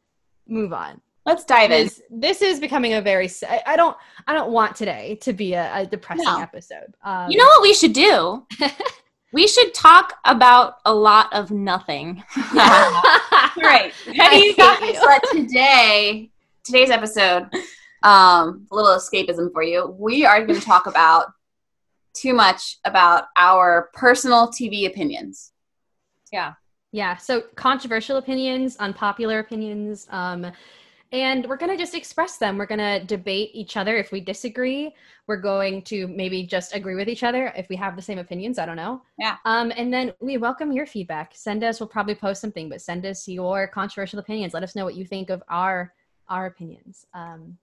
move 0.46 0.72
on. 0.72 1.00
let's 1.26 1.44
dive 1.44 1.70
in 1.70 1.88
this 2.10 2.40
is 2.42 2.60
becoming 2.60 2.94
a 2.94 3.00
very. 3.02 3.30
I 3.66 3.76
don't. 3.76 3.96
I 4.26 4.32
don't 4.32 4.50
want 4.52 4.74
today 4.76 5.16
to 5.22 5.32
be 5.32 5.52
a, 5.54 5.70
a 5.80 5.86
depressing 5.86 6.24
No. 6.24 6.40
episode. 6.40 6.94
Um, 7.04 7.30
You 7.30 7.36
know 7.38 7.44
what 7.44 7.62
we 7.62 7.72
should 7.74 7.92
do? 7.92 8.46
we 9.32 9.46
should 9.46 9.72
talk 9.74 10.14
about 10.24 10.76
a 10.84 10.94
lot 10.94 11.32
of 11.32 11.50
nothing. 11.50 12.22
right. 12.54 13.54
I 13.56 13.92
Heavy 14.14 14.36
hate 14.36 14.56
topics, 14.56 15.00
you. 15.00 15.06
but 15.06 15.30
today, 15.30 16.30
today's 16.64 16.90
episode, 16.90 17.48
um, 18.02 18.66
a 18.70 18.74
little 18.74 18.96
escapism 18.96 19.52
for 19.52 19.62
you. 19.62 19.94
We 19.98 20.24
are 20.24 20.44
going 20.44 20.58
to 20.58 20.64
talk 20.64 20.86
about 20.86 21.32
too 22.14 22.34
much 22.34 22.78
about 22.84 23.24
our 23.36 23.90
personal 23.94 24.48
TV 24.48 24.86
opinions. 24.86 25.52
Yeah. 26.32 26.54
Yeah. 26.92 27.16
So 27.16 27.42
controversial 27.54 28.16
opinions, 28.16 28.76
unpopular 28.78 29.38
opinions, 29.38 30.08
um, 30.10 30.50
and 31.12 31.46
we're 31.46 31.56
going 31.56 31.72
to 31.72 31.76
just 31.76 31.94
express 31.94 32.36
them. 32.36 32.56
We're 32.56 32.66
going 32.66 32.78
to 32.78 33.04
debate 33.04 33.50
each 33.52 33.76
other 33.76 33.96
if 33.96 34.12
we 34.12 34.20
disagree. 34.20 34.94
We're 35.26 35.40
going 35.40 35.82
to 35.82 36.06
maybe 36.06 36.44
just 36.44 36.74
agree 36.74 36.94
with 36.94 37.08
each 37.08 37.24
other 37.24 37.52
if 37.56 37.68
we 37.68 37.76
have 37.76 37.96
the 37.96 38.02
same 38.02 38.18
opinions. 38.18 38.58
I 38.58 38.66
don't 38.66 38.76
know. 38.76 39.02
Yeah. 39.18 39.36
Um, 39.44 39.72
and 39.76 39.92
then 39.92 40.12
we 40.20 40.36
welcome 40.36 40.70
your 40.70 40.86
feedback. 40.86 41.32
Send 41.34 41.64
us. 41.64 41.80
We'll 41.80 41.88
probably 41.88 42.14
post 42.14 42.40
something, 42.40 42.68
but 42.68 42.80
send 42.80 43.04
us 43.06 43.26
your 43.26 43.66
controversial 43.66 44.20
opinions. 44.20 44.54
Let 44.54 44.62
us 44.62 44.76
know 44.76 44.84
what 44.84 44.94
you 44.94 45.04
think 45.04 45.30
of 45.30 45.42
our 45.48 45.92
our 46.28 46.46
opinions. 46.46 47.06
Um, 47.12 47.58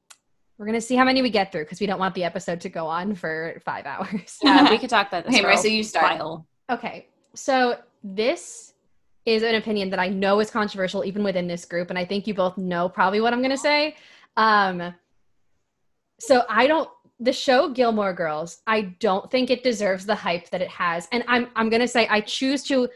we're 0.57 0.65
gonna 0.65 0.81
see 0.81 0.95
how 0.95 1.05
many 1.05 1.21
we 1.21 1.29
get 1.29 1.53
through 1.53 1.63
because 1.63 1.79
we 1.79 1.85
don't 1.85 1.99
want 1.99 2.15
the 2.15 2.25
episode 2.25 2.59
to 2.61 2.69
go 2.69 2.87
on 2.87 3.15
for 3.15 3.61
five 3.63 3.85
hours. 3.87 4.37
Yeah, 4.43 4.69
we 4.69 4.77
could 4.79 4.89
talk 4.89 5.07
about 5.07 5.25
this. 5.25 5.35
Hey, 5.35 5.41
for 5.41 5.49
a 5.49 5.55
Marissa, 5.55 5.71
you 5.71 5.83
start. 5.83 6.19
while. 6.19 6.45
Okay, 6.69 7.07
so 7.33 7.79
this 8.03 8.73
is 9.27 9.43
an 9.43 9.55
opinion 9.55 9.89
that 9.89 9.99
I 9.99 10.07
know 10.07 10.39
is 10.39 10.49
controversial 10.49 11.03
even 11.03 11.21
within 11.23 11.47
this 11.47 11.65
group, 11.65 11.89
and 11.89 11.99
I 11.99 12.05
think 12.05 12.25
you 12.27 12.33
both 12.33 12.57
know 12.57 12.87
probably 12.87 13.19
what 13.19 13.33
I'm 13.33 13.41
gonna 13.41 13.57
say. 13.57 13.95
Um, 14.37 14.93
so 16.19 16.43
I 16.49 16.65
don't. 16.67 16.89
The 17.19 17.33
show 17.33 17.69
Gilmore 17.69 18.13
Girls, 18.13 18.61
I 18.67 18.81
don't 18.99 19.29
think 19.31 19.49
it 19.49 19.63
deserves 19.63 20.05
the 20.05 20.13
hype 20.15 20.49
that 20.51 20.61
it 20.61 20.69
has, 20.69 21.07
and 21.11 21.23
I'm 21.27 21.49
I'm 21.55 21.69
gonna 21.69 21.87
say 21.87 22.07
I 22.09 22.21
choose 22.21 22.63
to. 22.65 22.87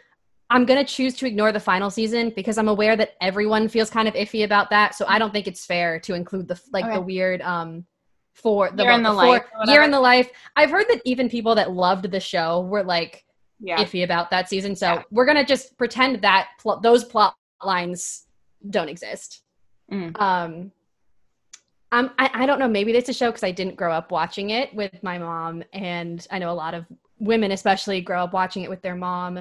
I'm 0.49 0.65
gonna 0.65 0.85
choose 0.85 1.15
to 1.15 1.25
ignore 1.25 1.51
the 1.51 1.59
final 1.59 1.89
season 1.89 2.31
because 2.35 2.57
I'm 2.57 2.67
aware 2.67 2.95
that 2.97 3.11
everyone 3.21 3.67
feels 3.67 3.89
kind 3.89 4.07
of 4.07 4.13
iffy 4.13 4.43
about 4.45 4.69
that. 4.69 4.95
So 4.95 5.05
I 5.07 5.17
don't 5.19 5.31
think 5.33 5.47
it's 5.47 5.65
fair 5.65 5.99
to 6.01 6.13
include 6.13 6.47
the 6.47 6.59
like 6.71 6.85
Okay. 6.85 6.95
the 6.95 7.01
weird 7.01 7.41
um 7.41 7.85
for 8.33 8.69
the 8.71 8.83
Year 8.83 8.91
in 8.93 9.03
the 9.03 9.09
four- 9.09 9.15
life 9.15 9.43
year 9.65 9.83
in 9.83 9.91
the 9.91 9.99
life. 9.99 10.29
I've 10.55 10.69
heard 10.71 10.85
that 10.89 11.01
even 11.03 11.27
people 11.29 11.55
that 11.55 11.71
loved 11.71 12.09
the 12.11 12.19
show 12.19 12.61
were 12.61 12.83
like 12.83 13.25
Yeah. 13.63 13.77
iffy 13.83 14.03
about 14.03 14.29
that 14.31 14.49
season. 14.49 14.75
So 14.75 14.87
Yeah. 14.93 15.03
we're 15.11 15.25
gonna 15.25 15.45
just 15.45 15.77
pretend 15.77 16.21
that 16.23 16.49
pl- 16.59 16.79
those 16.79 17.03
plot 17.03 17.35
lines 17.63 18.25
don't 18.69 18.89
exist. 18.89 19.43
Mm. 19.91 20.19
Um, 20.19 20.71
um, 21.91 22.11
I, 22.17 22.29
I 22.33 22.45
don't 22.45 22.57
know. 22.59 22.67
Maybe 22.67 22.91
it's 22.93 23.09
a 23.09 23.13
show 23.13 23.27
because 23.29 23.43
I 23.43 23.51
didn't 23.51 23.75
grow 23.75 23.91
up 23.93 24.11
watching 24.11 24.49
it 24.51 24.73
with 24.73 25.03
my 25.03 25.17
mom, 25.17 25.63
and 25.73 26.25
I 26.31 26.39
know 26.39 26.49
a 26.49 26.53
lot 26.53 26.73
of 26.73 26.85
women, 27.19 27.51
especially, 27.51 27.99
grow 28.01 28.23
up 28.23 28.33
watching 28.33 28.63
it 28.63 28.69
with 28.69 28.81
their 28.81 28.95
mom. 28.95 29.39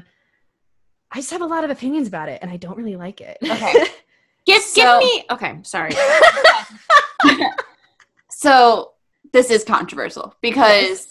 I 1.12 1.16
just 1.16 1.30
have 1.30 1.42
a 1.42 1.46
lot 1.46 1.62
of 1.64 1.70
opinions 1.70 2.08
about 2.08 2.28
it, 2.28 2.40
and 2.42 2.50
I 2.50 2.56
don't 2.56 2.76
really 2.76 2.96
like 2.96 3.20
it. 3.20 3.38
Okay. 3.42 3.84
Give, 4.46 4.62
So- 4.62 4.98
give 5.00 5.08
me. 5.08 5.24
Okay, 5.30 5.58
sorry. 5.62 5.92
So 8.28 8.92
this 9.32 9.50
is 9.50 9.64
controversial 9.64 10.34
because 10.40 11.08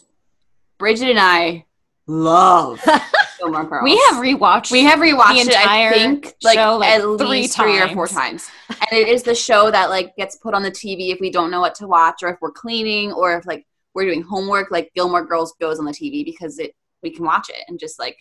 Bridget 0.77 1.09
and 1.11 1.19
I 1.19 1.65
love 2.09 2.81
Gilmore 3.39 3.65
Girls. 3.65 3.83
we 3.83 3.97
have 4.07 4.15
rewatched. 4.15 4.71
we 4.71 4.83
have 4.83 4.99
rewatched 4.99 5.45
the 5.45 5.51
it. 5.51 5.55
I 5.57 5.61
entire 5.61 5.91
think 5.93 6.33
like, 6.43 6.57
show, 6.57 6.77
like, 6.77 6.89
at 6.89 7.01
three 7.01 7.27
least 7.27 7.55
three 7.55 7.79
or 7.79 7.87
four 7.89 8.07
times. 8.07 8.49
and 8.69 8.99
it 8.99 9.07
is 9.07 9.23
the 9.23 9.35
show 9.35 9.69
that 9.71 9.89
like 9.89 10.15
gets 10.15 10.35
put 10.35 10.53
on 10.53 10.63
the 10.63 10.71
TV 10.71 11.11
if 11.13 11.19
we 11.19 11.29
don't 11.31 11.51
know 11.51 11.61
what 11.61 11.75
to 11.75 11.87
watch, 11.87 12.23
or 12.23 12.29
if 12.29 12.37
we're 12.41 12.51
cleaning, 12.51 13.11
or 13.13 13.37
if 13.37 13.45
like 13.45 13.65
we're 13.93 14.05
doing 14.05 14.21
homework. 14.23 14.71
Like 14.71 14.91
Gilmore 14.95 15.25
Girls 15.25 15.53
goes 15.59 15.79
on 15.79 15.85
the 15.85 15.91
TV 15.91 16.25
because 16.25 16.59
it 16.59 16.75
we 17.03 17.11
can 17.11 17.23
watch 17.25 17.49
it 17.49 17.63
and 17.67 17.79
just 17.79 17.99
like 17.99 18.17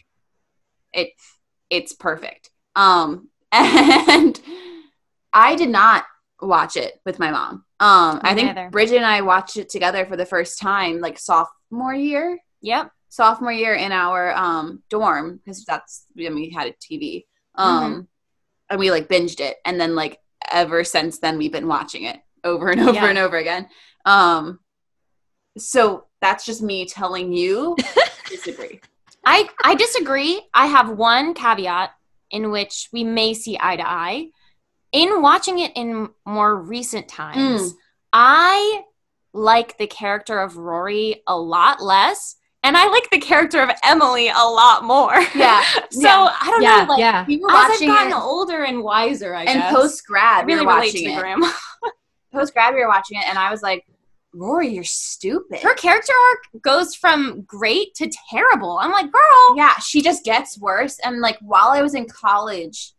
it 0.93 1.11
it's 1.71 1.93
perfect. 1.95 2.51
Um, 2.77 3.29
and 3.53 4.39
I 5.33 5.55
did 5.57 5.71
not 5.71 6.05
watch 6.41 6.77
it 6.77 7.01
with 7.05 7.19
my 7.19 7.31
mom. 7.31 7.65
Um, 7.81 8.21
I 8.23 8.35
think 8.35 8.55
neither. 8.55 8.71
Bridget 8.71 8.97
and 8.97 9.07
I 9.07 9.23
watched 9.23 9.57
it 9.57 9.69
together 9.69 10.05
for 10.07 10.17
the 10.17 10.27
first 10.27 10.59
time, 10.59 11.01
like 11.01 11.19
sophomore 11.19 11.95
year, 11.95 12.39
Yep. 12.61 12.91
Sophomore 13.09 13.53
year 13.53 13.75
in 13.75 13.93
our 13.93 14.35
um 14.35 14.83
dorm 14.91 15.37
because 15.39 15.65
that's 15.65 16.05
when 16.15 16.35
we 16.35 16.51
had 16.51 16.67
a 16.69 16.73
TV. 16.73 17.25
Um, 17.55 18.07
and 18.71 18.79
we 18.79 18.91
like 18.91 19.09
binged 19.09 19.41
it, 19.41 19.57
and 19.65 19.81
then 19.81 19.95
like 19.95 20.19
ever 20.51 20.85
since 20.85 21.19
then 21.19 21.39
we've 21.39 21.53
been 21.53 21.67
watching 21.69 22.05
it 22.05 22.19
over 22.45 22.71
and 22.71 22.81
over 22.89 22.93
Yeah. 22.93 23.07
and 23.09 23.19
over 23.19 23.37
again. 23.37 23.69
Um, 24.05 24.61
so 25.57 26.05
that's 26.21 26.45
just 26.47 26.63
me 26.63 26.87
telling 26.87 27.33
you 27.33 27.77
disagree. 28.29 28.81
I 29.25 29.49
I 29.65 29.75
disagree. 29.75 30.41
I 30.55 30.67
have 30.67 30.91
one 30.91 31.35
caveat 31.35 31.91
in 32.31 32.51
which 32.51 32.89
we 32.93 33.05
may 33.05 33.35
see 33.35 33.59
eye 33.61 33.77
to 33.77 33.89
eye. 33.89 34.29
In 34.93 35.21
watching 35.21 35.59
it 35.59 35.73
in 35.75 36.09
more 36.27 36.55
recent 36.57 37.09
times, 37.09 37.73
Mm. 37.73 37.77
I 38.13 38.83
like 39.35 39.77
the 39.77 39.87
character 39.87 40.41
of 40.41 40.57
Rory 40.57 41.23
a 41.27 41.37
lot 41.39 41.83
less, 41.83 42.37
and 42.63 42.77
I 42.77 42.89
like 42.89 43.09
the 43.11 43.19
character 43.19 43.63
of 43.63 43.71
Emily 43.85 44.29
a 44.29 44.33
lot 44.33 44.85
more. 44.85 45.15
Yeah, 45.35 45.63
so 45.91 46.01
yeah. 46.01 46.37
I 46.41 46.51
don't 46.51 46.63
yeah, 46.63 46.85
know. 46.85 46.93
Like, 46.95 46.99
yeah. 46.99 47.25
we 47.27 47.37
were 47.37 47.51
As 47.51 47.81
I've 47.81 47.87
gotten 47.87 48.13
it, 48.13 48.17
older 48.17 48.65
and 48.65 48.83
wiser, 48.83 49.35
I 49.35 49.45
and 49.45 49.61
guess. 49.61 49.69
And 49.69 49.77
post 49.77 50.05
grad 50.05 50.47
we 50.47 50.55
really 50.55 50.67
were 50.67 50.73
relate 50.73 50.95
watching 50.95 51.11
it. 51.11 51.55
Post 52.33 52.55
grad 52.55 52.75
we 52.75 52.81
were 52.81 52.89
watching 52.89 53.19
it, 53.19 53.29
and 53.29 53.39
I 53.39 53.51
was 53.51 53.63
like, 53.63 53.87
Rory, 54.35 54.69
you're 54.69 54.85
stupid. 54.85 55.61
Her 55.61 55.75
character 55.75 56.13
arc 56.31 56.63
goes 56.63 56.95
from 56.95 57.43
great 57.43 57.95
to 57.97 58.11
terrible. 58.31 58.79
I'm 58.79 58.91
like, 58.91 59.11
girl, 59.11 59.57
yeah, 59.57 59.75
she 59.79 60.03
just 60.03 60.25
gets 60.25 60.59
worse. 60.59 60.99
And 61.05 61.21
like 61.21 61.39
while 61.41 61.69
I 61.69 61.83
was 61.83 61.95
in 61.95 62.07
college, 62.07 62.93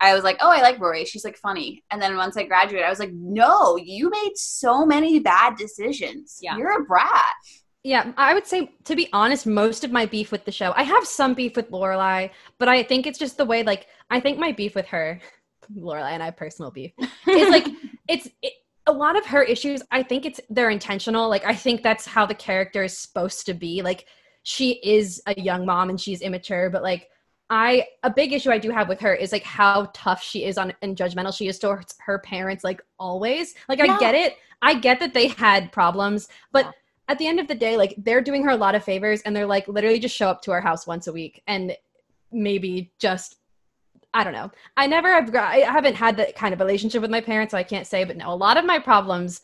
I 0.00 0.14
was 0.14 0.24
like, 0.24 0.38
oh, 0.40 0.50
I 0.50 0.60
like 0.62 0.80
Rory. 0.80 1.04
She's 1.04 1.24
like 1.24 1.36
funny. 1.36 1.84
And 1.90 2.02
then 2.02 2.16
once 2.16 2.36
I 2.36 2.42
graduated, 2.42 2.84
I 2.84 2.90
was 2.90 2.98
like, 2.98 3.12
no, 3.12 3.76
you 3.76 4.10
made 4.10 4.36
so 4.36 4.84
many 4.84 5.20
bad 5.20 5.56
decisions. 5.56 6.38
Yeah. 6.42 6.56
You're 6.56 6.82
a 6.82 6.84
brat. 6.84 7.34
Yeah, 7.84 8.12
I 8.16 8.32
would 8.32 8.46
say 8.46 8.74
to 8.84 8.94
be 8.94 9.08
honest, 9.12 9.46
most 9.46 9.82
of 9.82 9.90
my 9.90 10.06
beef 10.06 10.30
with 10.30 10.44
the 10.44 10.52
show. 10.52 10.72
I 10.76 10.84
have 10.84 11.04
some 11.06 11.34
beef 11.34 11.56
with 11.56 11.70
Lorelai, 11.70 12.30
but 12.58 12.68
I 12.68 12.82
think 12.82 13.06
it's 13.06 13.18
just 13.18 13.36
the 13.36 13.44
way 13.44 13.62
like 13.64 13.88
I 14.10 14.20
think 14.20 14.38
my 14.38 14.52
beef 14.52 14.74
with 14.74 14.86
her, 14.86 15.20
Lorelai 15.76 16.12
and 16.12 16.22
I 16.22 16.26
have 16.26 16.36
personal 16.36 16.70
beef. 16.70 16.92
It's 17.26 17.50
like 17.50 17.66
it's 18.08 18.28
it, 18.42 18.52
a 18.86 18.92
lot 18.92 19.16
of 19.16 19.26
her 19.26 19.42
issues. 19.42 19.82
I 19.90 20.02
think 20.02 20.26
it's 20.26 20.40
they're 20.48 20.70
intentional. 20.70 21.28
Like 21.28 21.44
I 21.44 21.54
think 21.54 21.82
that's 21.82 22.06
how 22.06 22.24
the 22.24 22.34
character 22.34 22.84
is 22.84 22.96
supposed 22.96 23.46
to 23.46 23.54
be. 23.54 23.82
Like 23.82 24.06
she 24.44 24.72
is 24.82 25.20
a 25.26 25.40
young 25.40 25.66
mom 25.66 25.90
and 25.90 26.00
she's 26.00 26.20
immature, 26.20 26.70
but 26.70 26.82
like 26.82 27.08
I 27.50 27.86
a 28.04 28.10
big 28.10 28.32
issue 28.32 28.50
I 28.50 28.58
do 28.58 28.70
have 28.70 28.88
with 28.88 29.00
her 29.00 29.14
is 29.14 29.32
like 29.32 29.44
how 29.44 29.90
tough 29.92 30.22
she 30.22 30.44
is 30.44 30.56
on 30.56 30.72
and 30.82 30.96
judgmental 30.96 31.36
she 31.36 31.48
is 31.48 31.58
towards 31.58 31.96
her 32.06 32.20
parents 32.20 32.62
like 32.62 32.80
always. 32.98 33.54
Like 33.68 33.80
I 33.80 33.98
get 33.98 34.14
it. 34.14 34.36
I 34.62 34.74
get 34.74 35.00
that 35.00 35.14
they 35.14 35.28
had 35.28 35.72
problems, 35.72 36.28
but 36.52 36.66
Yeah. 36.66 36.72
At 37.12 37.18
the 37.18 37.26
end 37.26 37.38
of 37.38 37.46
the 37.46 37.54
day, 37.54 37.76
like 37.76 37.94
they're 37.98 38.22
doing 38.22 38.42
her 38.44 38.50
a 38.50 38.56
lot 38.56 38.74
of 38.74 38.82
favors 38.82 39.20
and 39.22 39.36
they're 39.36 39.46
like 39.46 39.68
literally 39.68 39.98
just 39.98 40.16
show 40.16 40.28
up 40.28 40.42
to 40.42 40.50
our 40.50 40.60
house 40.60 40.86
once 40.86 41.06
a 41.06 41.12
week 41.12 41.42
and 41.46 41.76
maybe 42.32 42.90
just 42.98 43.36
I 44.14 44.24
don't 44.24 44.32
know. 44.32 44.50
I 44.76 44.86
never 44.86 45.08
have 45.12 45.34
I 45.34 45.58
haven't 45.60 45.94
had 45.94 46.16
that 46.16 46.34
kind 46.36 46.52
of 46.52 46.60
relationship 46.60 47.00
with 47.02 47.10
my 47.10 47.20
parents, 47.20 47.52
so 47.52 47.58
I 47.58 47.62
can't 47.62 47.86
say, 47.86 48.04
but 48.04 48.16
no, 48.16 48.32
a 48.32 48.34
lot 48.46 48.56
of 48.56 48.64
my 48.64 48.78
problems 48.78 49.42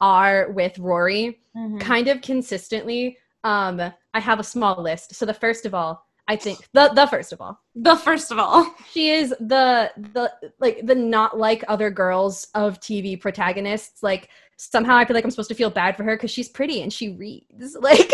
are 0.00 0.50
with 0.52 0.78
Rory 0.78 1.40
Mm-hmm. 1.56 1.78
kind 1.78 2.08
of 2.08 2.20
consistently. 2.20 3.16
Um 3.42 3.80
I 4.12 4.20
have 4.20 4.38
a 4.38 4.44
small 4.44 4.82
list. 4.82 5.14
So 5.14 5.24
the 5.24 5.32
first 5.32 5.64
of 5.64 5.74
all, 5.74 6.06
I 6.28 6.36
think 6.36 6.58
the 6.74 6.90
the 6.94 7.06
first 7.06 7.32
of 7.32 7.40
all, 7.40 7.60
the 7.74 7.96
first 7.96 8.30
of 8.30 8.38
all. 8.38 8.74
she 8.92 9.10
is 9.10 9.30
the 9.40 9.90
the 9.96 10.32
like 10.58 10.84
the 10.84 10.94
not 10.94 11.38
like 11.38 11.64
other 11.68 11.88
girls 11.90 12.48
of 12.54 12.78
TV 12.80 13.18
protagonists. 13.18 14.02
Like 14.02 14.28
somehow 14.56 14.96
I 14.96 15.04
feel 15.04 15.14
like 15.14 15.24
I'm 15.24 15.30
supposed 15.30 15.48
to 15.50 15.54
feel 15.54 15.70
bad 15.70 15.96
for 15.96 16.02
her 16.04 16.16
because 16.16 16.30
she's 16.30 16.48
pretty 16.48 16.82
and 16.82 16.92
she 16.92 17.10
reads. 17.10 17.76
Like 17.80 18.08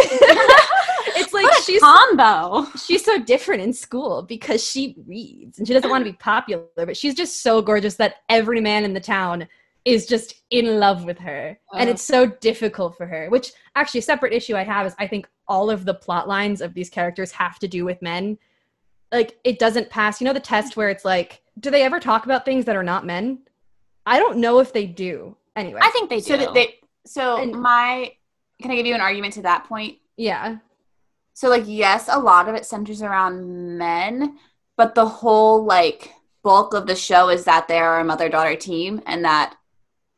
it's 1.16 1.32
like 1.32 1.46
she's 1.64 1.80
combo. 1.80 2.66
she's 2.76 3.04
so 3.04 3.18
different 3.18 3.62
in 3.62 3.72
school 3.72 4.22
because 4.22 4.64
she 4.66 4.96
reads 5.06 5.58
and 5.58 5.66
she 5.66 5.74
doesn't 5.74 5.90
want 5.90 6.04
to 6.04 6.10
be 6.10 6.16
popular, 6.16 6.64
but 6.76 6.96
she's 6.96 7.14
just 7.14 7.42
so 7.42 7.60
gorgeous 7.62 7.96
that 7.96 8.16
every 8.28 8.60
man 8.60 8.84
in 8.84 8.92
the 8.94 9.00
town 9.00 9.46
is 9.84 10.06
just 10.06 10.42
in 10.50 10.78
love 10.78 11.04
with 11.04 11.18
her. 11.18 11.58
And 11.74 11.88
Oh. 11.88 11.92
it's 11.92 12.02
so 12.02 12.26
difficult 12.26 12.96
for 12.96 13.06
her, 13.06 13.28
which 13.30 13.52
actually 13.74 13.98
a 13.98 14.02
separate 14.02 14.32
issue 14.32 14.56
I 14.56 14.62
have 14.64 14.86
is 14.86 14.94
I 14.98 15.06
think 15.08 15.28
all 15.48 15.70
of 15.70 15.84
the 15.84 15.94
plot 15.94 16.28
lines 16.28 16.60
of 16.60 16.72
these 16.72 16.88
characters 16.88 17.32
have 17.32 17.58
to 17.60 17.68
do 17.68 17.84
with 17.84 18.00
men. 18.00 18.38
Like 19.10 19.38
it 19.44 19.58
doesn't 19.58 19.90
pass, 19.90 20.20
you 20.20 20.24
know, 20.26 20.32
the 20.32 20.40
test 20.40 20.76
where 20.76 20.88
it's 20.88 21.04
like, 21.04 21.42
do 21.60 21.70
they 21.70 21.82
ever 21.82 22.00
talk 22.00 22.24
about 22.24 22.44
things 22.44 22.64
that 22.66 22.76
are 22.76 22.82
not 22.84 23.04
men? 23.04 23.40
I 24.06 24.18
don't 24.18 24.38
know 24.38 24.60
if 24.60 24.72
they 24.72 24.86
do. 24.86 25.36
Anyway. 25.56 25.80
I 25.82 25.90
think 25.90 26.10
they 26.10 26.16
do. 26.20 26.22
So 26.22 26.36
that 26.36 26.54
they 26.54 26.78
so 27.06 27.36
And- 27.36 27.52
my 27.52 28.12
can 28.60 28.70
I 28.70 28.76
give 28.76 28.86
you 28.86 28.94
an 28.94 29.00
argument 29.00 29.34
to 29.34 29.42
that 29.42 29.64
point? 29.64 29.98
yeah. 30.16 30.56
So 31.34 31.48
like 31.48 31.64
yes, 31.66 32.08
a 32.12 32.18
lot 32.18 32.48
of 32.48 32.54
it 32.54 32.66
centers 32.66 33.02
around 33.02 33.78
men, 33.78 34.38
but 34.76 34.94
the 34.94 35.06
whole 35.06 35.64
like 35.64 36.12
bulk 36.42 36.74
of 36.74 36.86
the 36.86 36.94
show 36.96 37.28
is 37.30 37.44
that 37.44 37.68
they 37.68 37.78
are 37.78 38.00
a 38.00 38.04
mother 38.04 38.28
daughter 38.28 38.54
team 38.54 39.00
and 39.06 39.24
that 39.24 39.54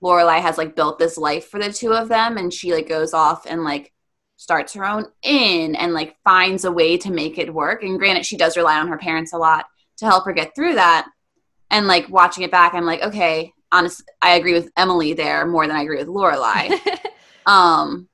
Lorelai 0.02 0.40
has 0.40 0.58
like 0.58 0.74
built 0.74 0.98
this 0.98 1.16
life 1.16 1.46
for 1.48 1.60
the 1.62 1.72
two 1.72 1.92
of 1.92 2.08
them 2.08 2.36
and 2.36 2.52
she 2.52 2.74
like 2.74 2.88
goes 2.88 3.14
off 3.14 3.46
and 3.46 3.62
like 3.62 3.92
starts 4.36 4.74
her 4.74 4.84
own 4.84 5.06
inn 5.22 5.76
and 5.76 5.94
like 5.94 6.16
finds 6.24 6.64
a 6.64 6.72
way 6.72 6.96
to 6.98 7.12
make 7.12 7.38
it 7.38 7.54
work. 7.54 7.82
And 7.82 7.98
granted 7.98 8.26
she 8.26 8.36
does 8.36 8.56
rely 8.56 8.78
on 8.80 8.88
her 8.88 8.98
parents 8.98 9.32
a 9.32 9.38
lot 9.38 9.66
to 9.98 10.06
help 10.06 10.24
her 10.24 10.32
get 10.32 10.54
through 10.54 10.74
that. 10.74 11.06
And 11.70 11.86
like 11.86 12.08
watching 12.08 12.42
it 12.42 12.50
back, 12.50 12.74
I'm 12.74 12.84
like, 12.84 13.02
okay, 13.02 13.52
honest 13.74 14.02
I 14.22 14.36
agree 14.36 14.52
with 14.54 14.70
Emily 14.76 15.12
there 15.12 15.46
more 15.46 15.66
than 15.66 15.76
I 15.76 15.82
agree 15.82 15.98
with 15.98 16.08
Lorelai. 16.08 16.78
Um, 17.46 18.08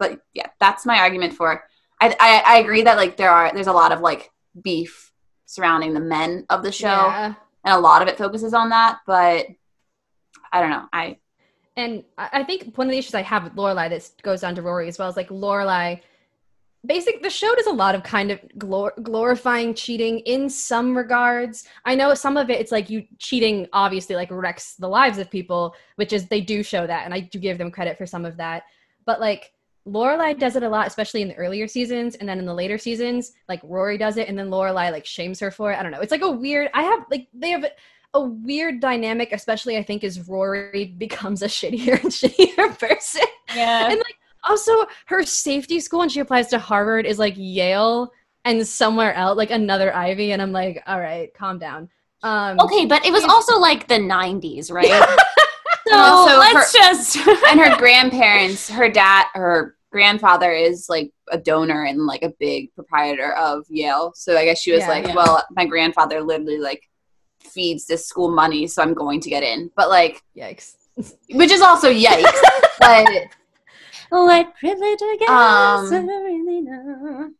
but 0.00 0.20
yeah, 0.32 0.48
that's 0.58 0.84
my 0.84 0.98
argument 0.98 1.34
for. 1.34 1.62
I, 2.00 2.08
I 2.18 2.42
I 2.44 2.58
agree 2.58 2.82
that 2.82 2.96
like 2.96 3.16
there 3.16 3.30
are 3.30 3.52
there's 3.54 3.68
a 3.68 3.72
lot 3.72 3.92
of 3.92 4.00
like 4.00 4.30
beef 4.60 5.12
surrounding 5.46 5.94
the 5.94 6.00
men 6.00 6.44
of 6.50 6.64
the 6.64 6.72
show, 6.72 6.88
Yeah. 6.88 7.34
and 7.64 7.74
a 7.74 7.78
lot 7.78 8.02
of 8.02 8.08
it 8.08 8.18
focuses 8.18 8.52
on 8.54 8.70
that. 8.70 8.98
But 9.06 9.46
I 10.52 10.60
don't 10.60 10.70
know. 10.70 10.86
I 10.92 11.18
and 11.76 12.02
I 12.18 12.28
I 12.40 12.42
think 12.42 12.76
one 12.76 12.88
of 12.88 12.90
the 12.90 12.98
issues 12.98 13.14
I 13.14 13.22
have 13.22 13.44
with 13.44 13.54
Lorelai 13.54 13.88
that 13.90 14.10
goes 14.22 14.40
down 14.40 14.56
to 14.56 14.62
Rory 14.62 14.88
as 14.88 14.98
well 14.98 15.08
is 15.08 15.16
like 15.16 15.28
Lorelai. 15.28 16.00
Basic, 16.86 17.22
the 17.22 17.30
show 17.30 17.54
does 17.54 17.66
a 17.66 17.72
lot 17.72 17.94
of 17.94 18.02
kind 18.02 18.30
of 18.30 18.40
glor- 18.58 19.02
glorifying 19.02 19.74
cheating 19.74 20.18
in 20.20 20.50
some 20.50 20.96
regards. 20.96 21.66
I 21.84 21.94
know 21.94 22.12
some 22.14 22.36
of 22.36 22.50
it, 22.50 22.60
it's 22.60 22.72
like 22.72 22.90
you 22.90 23.04
cheating 23.18 23.66
obviously 23.72 24.16
like 24.16 24.30
wrecks 24.30 24.74
the 24.74 24.88
lives 24.88 25.18
of 25.18 25.30
people, 25.30 25.74
which 25.96 26.12
is 26.12 26.28
they 26.28 26.40
do 26.40 26.62
show 26.62 26.86
that, 26.86 27.04
and 27.04 27.14
I 27.14 27.20
do 27.20 27.38
give 27.38 27.58
them 27.58 27.70
credit 27.70 27.96
for 27.96 28.06
some 28.06 28.24
of 28.24 28.36
that. 28.36 28.64
But 29.06 29.20
like 29.20 29.52
Lorelai 29.86 30.38
does 30.38 30.56
it 30.56 30.62
a 30.62 30.68
lot, 30.68 30.86
especially 30.86 31.22
in 31.22 31.28
the 31.28 31.34
earlier 31.36 31.68
seasons, 31.68 32.14
and 32.16 32.28
then 32.28 32.38
in 32.38 32.46
the 32.46 32.54
later 32.54 32.78
seasons, 32.78 33.32
like 33.48 33.60
Rory 33.62 33.98
does 33.98 34.16
it, 34.16 34.28
and 34.28 34.38
then 34.38 34.48
Lorelai 34.48 34.90
like 34.90 35.04
shames 35.04 35.40
her 35.40 35.50
for 35.50 35.72
it. 35.72 35.78
I 35.78 35.82
don't 35.82 35.92
know. 35.92 36.00
It's 36.00 36.12
like 36.12 36.22
a 36.22 36.30
weird. 36.30 36.70
I 36.74 36.82
have 36.82 37.04
like 37.10 37.28
they 37.34 37.50
have 37.50 37.66
a 38.14 38.20
weird 38.20 38.80
dynamic, 38.80 39.32
especially 39.32 39.76
I 39.76 39.82
think 39.82 40.04
as 40.04 40.26
Rory 40.26 40.86
becomes 40.98 41.42
a 41.42 41.46
shittier 41.46 42.02
and 42.02 42.12
shittier 42.12 42.78
person. 42.78 43.26
Yeah. 43.54 43.90
And 43.90 43.98
like 43.98 44.16
also 44.48 44.72
her 45.06 45.22
safety 45.24 45.80
school 45.80 46.00
when 46.00 46.08
she 46.08 46.20
applies 46.20 46.48
to 46.48 46.58
Harvard 46.58 47.06
is 47.06 47.18
like 47.18 47.34
Yale 47.36 48.12
and 48.44 48.66
somewhere 48.66 49.14
else, 49.14 49.36
like 49.36 49.50
another 49.50 49.94
Ivy, 49.94 50.32
and 50.32 50.42
I'm 50.42 50.52
like, 50.52 50.82
all 50.86 51.00
right, 51.00 51.32
calm 51.34 51.58
down. 51.58 51.88
Um 52.22 52.58
Okay, 52.60 52.86
but 52.86 53.04
it 53.06 53.12
was 53.12 53.24
also 53.24 53.58
like 53.58 53.88
the 53.88 53.94
90s, 53.94 54.70
right? 54.70 54.86
so 55.88 56.36
let's 56.38 56.72
just. 56.72 57.16
and 57.48 57.60
her 57.60 57.76
grandparents, 57.76 58.68
her 58.70 58.88
dad, 58.90 59.26
her 59.34 59.76
grandfather 59.90 60.50
is 60.52 60.88
like 60.88 61.12
a 61.30 61.38
donor 61.38 61.84
and 61.84 62.04
like 62.04 62.22
a 62.22 62.32
big 62.40 62.74
proprietor 62.74 63.32
of 63.36 63.64
Yale. 63.68 64.12
So 64.16 64.36
I 64.36 64.44
guess 64.44 64.60
she 64.60 64.72
was 64.72 64.80
Yeah. 64.80 64.88
like, 64.88 65.06
Yeah. 65.06 65.14
well, 65.14 65.44
my 65.52 65.66
grandfather 65.66 66.20
literally 66.20 66.58
like 66.58 66.82
feeds 67.40 67.86
this 67.86 68.06
school 68.06 68.30
money, 68.30 68.66
so 68.66 68.82
I'm 68.82 68.94
going 68.94 69.20
to 69.20 69.30
get 69.30 69.42
in. 69.42 69.70
But 69.76 69.88
like, 69.90 70.22
yikes. 70.36 70.74
which 71.30 71.52
is 71.52 71.60
also 71.60 71.90
yikes. 71.92 72.40
but 72.80 73.06
what 74.10 74.54
privilege 74.56 74.98
I 75.02 75.16
guess 75.18 75.28
Um, 75.28 76.08
I 76.10 76.14
really 76.22 76.60
know. 76.60 77.30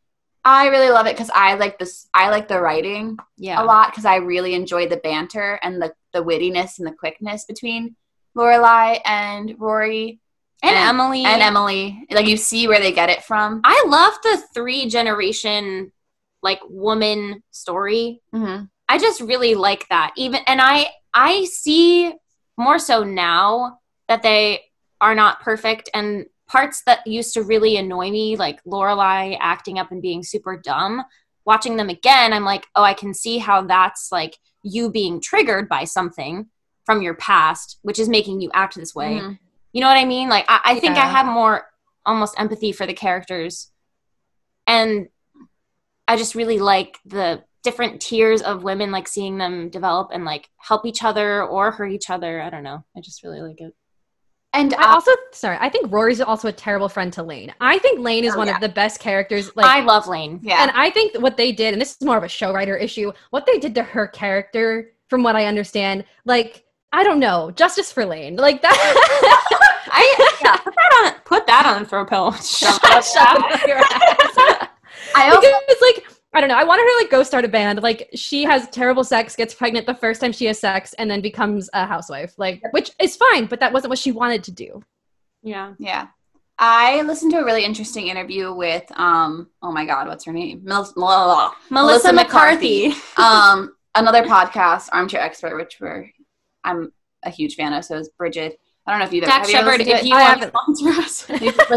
I 0.43 0.67
really 0.67 0.89
love 0.91 1.07
it 1.07 1.15
because 1.15 1.31
I 1.33 1.55
like 1.55 1.79
this. 1.79 2.07
I 2.13 2.29
like 2.29 2.47
the 2.47 2.61
writing 2.61 3.17
Yeah. 3.37 3.61
a 3.61 3.65
lot 3.65 3.89
because 3.91 4.05
I 4.05 4.17
really 4.17 4.53
enjoy 4.53 4.87
the 4.87 4.97
banter 4.97 5.59
and 5.63 5.81
the 5.81 5.93
the 6.13 6.23
wittiness 6.23 6.77
and 6.77 6.87
the 6.87 6.91
quickness 6.93 7.45
between 7.45 7.95
Lorelai 8.37 9.01
and 9.05 9.55
Rory 9.59 10.19
And, 10.63 10.75
And- 10.75 10.89
Emily. 10.89 11.25
and 11.25 11.41
Emily. 11.41 12.05
Like 12.11 12.27
you 12.27 12.37
see 12.37 12.67
where 12.67 12.79
they 12.79 12.91
get 12.93 13.09
it 13.09 13.23
from. 13.23 13.61
I 13.63 13.83
love 13.87 14.13
the 14.23 14.41
three 14.53 14.87
generation 14.89 15.91
like 16.41 16.59
woman 16.69 17.43
story. 17.51 18.21
hmm 18.31 18.63
I 18.87 18.99
just 18.99 19.19
really 19.19 19.55
like 19.55 19.87
that. 19.89 20.13
Even 20.15 20.41
and 20.45 20.61
I 20.61 20.89
I 21.13 21.45
see 21.45 22.13
more 22.55 22.77
so 22.77 23.03
now 23.03 23.79
that 24.07 24.21
they 24.21 24.61
are 25.01 25.15
not 25.15 25.41
perfect 25.41 25.89
and 25.93 26.27
parts 26.47 26.83
that 26.85 27.05
used 27.07 27.33
to 27.33 27.43
really 27.43 27.77
annoy 27.77 28.09
me 28.11 28.35
like 28.35 28.63
Lorelai 28.63 29.37
acting 29.39 29.79
up 29.79 29.91
and 29.91 30.01
being 30.01 30.23
super 30.23 30.55
dumb 30.57 31.03
watching 31.45 31.75
them 31.77 31.89
again 31.89 32.33
I'm 32.33 32.45
like 32.45 32.65
oh 32.75 32.83
I 32.83 32.93
can 32.93 33.13
see 33.13 33.37
how 33.39 33.61
that's 33.63 34.11
like 34.11 34.37
you 34.63 34.91
being 34.91 35.19
triggered 35.21 35.67
by 35.69 35.83
something 35.85 36.47
from 36.85 37.01
your 37.01 37.15
past 37.15 37.79
which 37.81 37.99
is 37.99 38.07
making 38.09 38.41
you 38.41 38.49
act 38.53 38.75
this 38.75 38.93
way 38.95 39.19
Mhm. 39.19 39.39
you 39.73 39.81
know 39.81 39.87
what 39.87 39.97
I 39.97 40.05
mean? 40.05 40.29
Like 40.29 40.45
I, 40.47 40.61
I 40.65 40.79
think 40.79 40.97
I 40.97 41.05
have 41.09 41.25
more 41.25 41.65
almost 42.05 42.39
empathy 42.39 42.71
for 42.71 42.85
the 42.85 42.93
characters. 42.93 43.71
And 44.67 45.09
I 46.07 46.15
just 46.17 46.35
really 46.35 46.59
like 46.59 46.97
the 47.05 47.43
different 47.63 47.99
tiers 48.01 48.41
of 48.43 48.63
women, 48.63 48.91
like 48.91 49.07
seeing 49.07 49.37
them 49.37 49.69
develop 49.69 50.11
and 50.13 50.23
like 50.23 50.49
help 50.57 50.85
each 50.85 51.03
other 51.03 51.43
or 51.43 51.71
hurt 51.71 51.91
each 51.91 52.09
other. 52.11 52.41
I 52.41 52.49
don't 52.51 52.63
know. 52.63 52.85
I 52.95 53.01
just 53.01 53.23
really 53.23 53.41
like 53.41 53.59
it. 53.59 53.73
And 54.55 54.73
I 54.75 54.83
I 54.83 54.93
also 54.93 55.11
sorry, 55.31 55.57
I 55.59 55.69
think 55.69 55.91
Rory's 55.91 56.21
also 56.21 56.47
a 56.47 56.51
terrible 56.51 56.89
friend 56.89 57.11
to 57.13 57.23
Lane. 57.23 57.53
I 57.61 57.77
think 57.79 57.99
Lane 57.99 58.23
is 58.25 58.35
Oh, 58.35 58.37
one 58.39 58.47
yeah. 58.47 58.55
of 58.55 58.61
the 58.61 58.69
best 58.69 58.99
characters 58.99 59.51
like 59.55 59.65
I 59.65 59.81
love 59.81 60.07
Lane. 60.07 60.39
yeah, 60.41 60.61
And 60.61 60.71
I 60.71 60.89
think 60.89 61.15
what 61.21 61.37
they 61.37 61.51
did, 61.51 61.73
and 61.73 61.81
this 61.81 61.91
is 61.95 62.01
more 62.01 62.17
of 62.17 62.23
a 62.23 62.27
show 62.29 62.53
writer 62.53 62.75
issue, 62.77 63.11
what 63.31 63.45
they 63.45 63.59
did 63.59 63.75
to 63.75 63.83
her 63.83 64.07
character, 64.07 64.91
from 65.09 65.23
what 65.23 65.35
I 65.35 65.45
understand, 65.45 66.05
like 66.25 66.63
I 66.93 67.03
don't 67.03 67.19
know, 67.19 67.51
justice 67.51 67.91
for 67.91 68.05
Lane, 68.05 68.37
like 68.37 68.61
that. 68.61 68.75
I 69.91 70.35
yeah, 70.43 70.55
put 70.57 70.73
that 70.75 71.03
on 71.05 71.21
put 71.25 71.47
that 71.47 71.65
on 71.65 71.85
throw 71.85 72.05
pill. 72.05 72.31
Shut 72.41 72.79
up 72.83 73.67
your 73.67 73.77
ass. 73.77 74.67
I 75.15 75.29
also 75.29 75.41
because 75.41 75.61
it's 75.69 75.81
like 75.81 76.14
I 76.35 76.41
don't 76.41 76.49
know. 76.49 76.57
I 76.57 76.63
wanted 76.65 76.81
her 76.83 76.89
to 76.99 77.03
like 77.03 77.11
go 77.11 77.23
start 77.23 77.45
a 77.45 77.47
band. 77.47 77.81
Like 77.81 78.09
she 78.13 78.43
has 78.43 78.67
terrible 78.69 79.03
sex, 79.03 79.35
gets 79.35 79.53
pregnant 79.53 79.87
the 79.87 79.95
first 79.95 80.19
time 80.21 80.31
she 80.33 80.45
has 80.45 80.59
sex, 80.59 80.93
and 80.93 81.09
then 81.09 81.21
becomes 81.21 81.69
a 81.73 81.85
housewife. 81.85 82.33
Like 82.37 82.61
which 82.71 82.91
is 82.99 83.15
fine, 83.15 83.45
but 83.45 83.59
that 83.61 83.71
wasn't 83.73 83.89
what 83.89 83.99
she 83.99 84.11
wanted 84.11 84.43
to 84.43 84.51
do. 84.51 84.83
Yeah. 85.41 85.73
yeah. 85.79 86.07
I 86.57 87.01
listened 87.03 87.31
to 87.33 87.39
a 87.39 87.45
really 87.45 87.63
interesting 87.65 88.07
interview 88.07 88.53
with 88.53 88.83
um 88.97 89.49
oh 89.61 89.71
my 89.71 89.85
god 89.85 90.07
what's 90.07 90.23
her 90.25 90.31
name 90.33 90.61
Mel- 90.63 90.91
Mel- 90.95 91.53
Melissa, 91.69 92.11
Melissa 92.11 92.13
McCarthy. 92.13 92.93
um 93.17 93.75
another 93.93 94.23
podcast 94.23 94.87
Armchair 94.93 95.19
Expert 95.21 95.55
which 95.57 95.77
we're 95.81 96.09
I'm 96.63 96.93
a 97.23 97.29
huge 97.29 97.55
fan 97.55 97.73
of 97.73 97.83
so 97.83 97.97
is 97.97 98.09
Bridget 98.17 98.57
I 98.87 98.91
don't 98.91 98.99
know 98.99 99.05
if 99.05 99.11
you've 99.13 99.25
Dax 99.25 99.47
have 99.47 99.49
you 99.49 99.57
ever 99.59 99.71
Shepard, 99.71 99.87
listened 99.87 99.89
to 99.89 99.95
if 99.97 100.03
it? 100.03 100.07
you 100.07 100.15
I 100.15 100.21
haven't. 100.21 100.53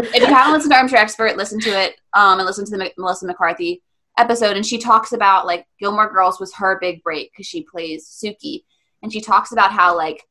if 0.05 0.15
if 0.15 0.21
you 0.29 0.33
haven't 0.33 0.53
listened 0.53 0.71
to 0.71 0.77
Armchair 0.77 0.99
Expert, 0.99 1.37
listen 1.37 1.59
to 1.59 1.69
it 1.71 1.95
um, 2.13 2.39
and 2.39 2.45
listen 2.45 2.65
to 2.65 2.77
the 2.77 2.85
M- 2.85 2.91
Melissa 2.97 3.25
McCarthy 3.25 3.81
episode. 4.19 4.55
And 4.55 4.65
she 4.65 4.77
talks 4.77 5.13
about 5.13 5.45
like 5.45 5.65
Gilmore 5.79 6.11
Girls 6.11 6.39
was 6.39 6.53
her 6.55 6.77
big 6.79 7.01
break 7.03 7.31
because 7.31 7.47
she 7.47 7.63
plays 7.63 8.05
Suki, 8.05 8.63
and 9.01 9.11
she 9.11 9.21
talks 9.21 9.51
about 9.51 9.71
how 9.71 9.95
like 9.95 10.23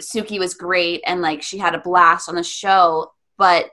Suki 0.00 0.38
was 0.38 0.54
great 0.54 1.02
and 1.06 1.22
like 1.22 1.42
she 1.42 1.58
had 1.58 1.74
a 1.74 1.80
blast 1.80 2.28
on 2.28 2.34
the 2.34 2.42
show, 2.42 3.12
but 3.38 3.70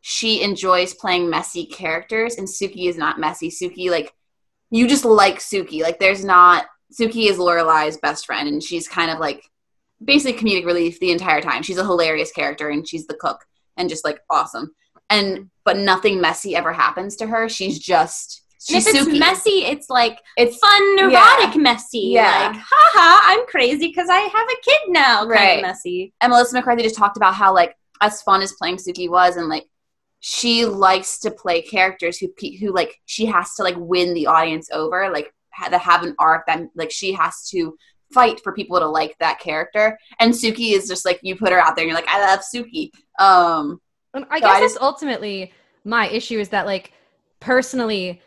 she 0.00 0.42
enjoys 0.42 0.94
playing 0.94 1.30
messy 1.30 1.64
characters, 1.64 2.36
and 2.36 2.48
Suki 2.48 2.88
is 2.88 2.98
not 2.98 3.20
messy. 3.20 3.50
Suki 3.50 3.90
like 3.90 4.12
you 4.70 4.88
just 4.88 5.04
like 5.04 5.38
Suki. 5.38 5.82
Like 5.82 6.00
there's 6.00 6.24
not 6.24 6.66
Suki 6.92 7.30
is 7.30 7.38
Lorelai's 7.38 7.96
best 7.98 8.26
friend, 8.26 8.48
and 8.48 8.62
she's 8.62 8.88
kind 8.88 9.10
of 9.10 9.18
like 9.18 9.44
basically 10.04 10.40
comedic 10.40 10.66
relief 10.66 10.98
the 10.98 11.12
entire 11.12 11.40
time. 11.40 11.62
She's 11.62 11.78
a 11.78 11.84
hilarious 11.84 12.32
character, 12.32 12.68
and 12.68 12.86
she's 12.86 13.06
the 13.06 13.14
cook 13.14 13.44
and 13.76 13.88
just 13.88 14.04
like 14.04 14.20
awesome. 14.28 14.74
And 15.08 15.50
but 15.64 15.76
nothing 15.76 16.20
messy 16.20 16.56
ever 16.56 16.72
happens 16.72 17.16
to 17.16 17.26
her. 17.26 17.48
She's 17.48 17.78
just 17.78 18.42
if 18.70 18.86
it's 18.86 18.98
Suki. 18.98 19.18
messy, 19.18 19.64
it's 19.64 19.88
like 19.90 20.18
It's 20.36 20.56
fun, 20.58 20.96
neurotic, 20.96 21.56
messy. 21.60 22.10
Yeah. 22.14 22.48
Like, 22.52 22.60
haha, 22.64 23.32
I'm 23.32 23.46
crazy 23.46 23.88
because 23.88 24.08
I 24.10 24.18
have 24.20 24.46
a 24.48 24.60
kid 24.62 24.80
now. 24.88 25.18
Kind 25.20 25.30
Right. 25.30 25.58
of 25.58 25.62
messy. 25.62 26.12
and 26.20 26.30
Melissa 26.30 26.54
McCarthy 26.56 26.82
just 26.82 26.96
talked 26.96 27.16
about 27.16 27.34
how 27.34 27.52
like 27.54 27.76
as 28.00 28.22
fun 28.22 28.42
as 28.42 28.52
playing 28.52 28.76
Suki 28.76 29.08
was, 29.08 29.36
and 29.36 29.48
like 29.48 29.66
she 30.20 30.64
likes 30.66 31.18
to 31.20 31.30
play 31.30 31.62
characters 31.62 32.18
who 32.18 32.28
who 32.60 32.72
like 32.72 33.00
she 33.06 33.26
has 33.26 33.54
to 33.54 33.62
like 33.62 33.76
win 33.78 34.14
the 34.14 34.26
audience 34.26 34.70
over, 34.72 35.10
like 35.10 35.32
ha- 35.52 35.68
that 35.68 35.80
have 35.80 36.02
an 36.02 36.14
arc 36.18 36.46
that 36.46 36.62
like 36.76 36.90
she 36.90 37.12
has 37.12 37.48
to 37.50 37.76
fight 38.12 38.40
for 38.42 38.52
people 38.52 38.78
to 38.78 38.86
like 38.86 39.16
that 39.20 39.38
character. 39.40 39.98
And 40.20 40.32
Suki 40.32 40.74
is 40.74 40.86
just 40.86 41.04
like 41.04 41.18
you 41.22 41.34
put 41.36 41.50
her 41.52 41.58
out 41.58 41.74
there, 41.76 41.84
and 41.84 41.90
you're 41.90 41.98
like, 42.00 42.08
I 42.08 42.20
love 42.26 42.40
Suki. 42.54 42.90
Um, 43.18 43.80
And 44.14 44.26
I 44.30 44.38
So 44.38 44.40
guess 44.46 44.56
I 44.56 44.60
that's 44.60 44.72
just- 44.74 44.82
ultimately 44.82 45.52
my 45.84 46.08
issue 46.08 46.38
is 46.38 46.50
that 46.50 46.66
like 46.66 46.92
personally 47.40 48.20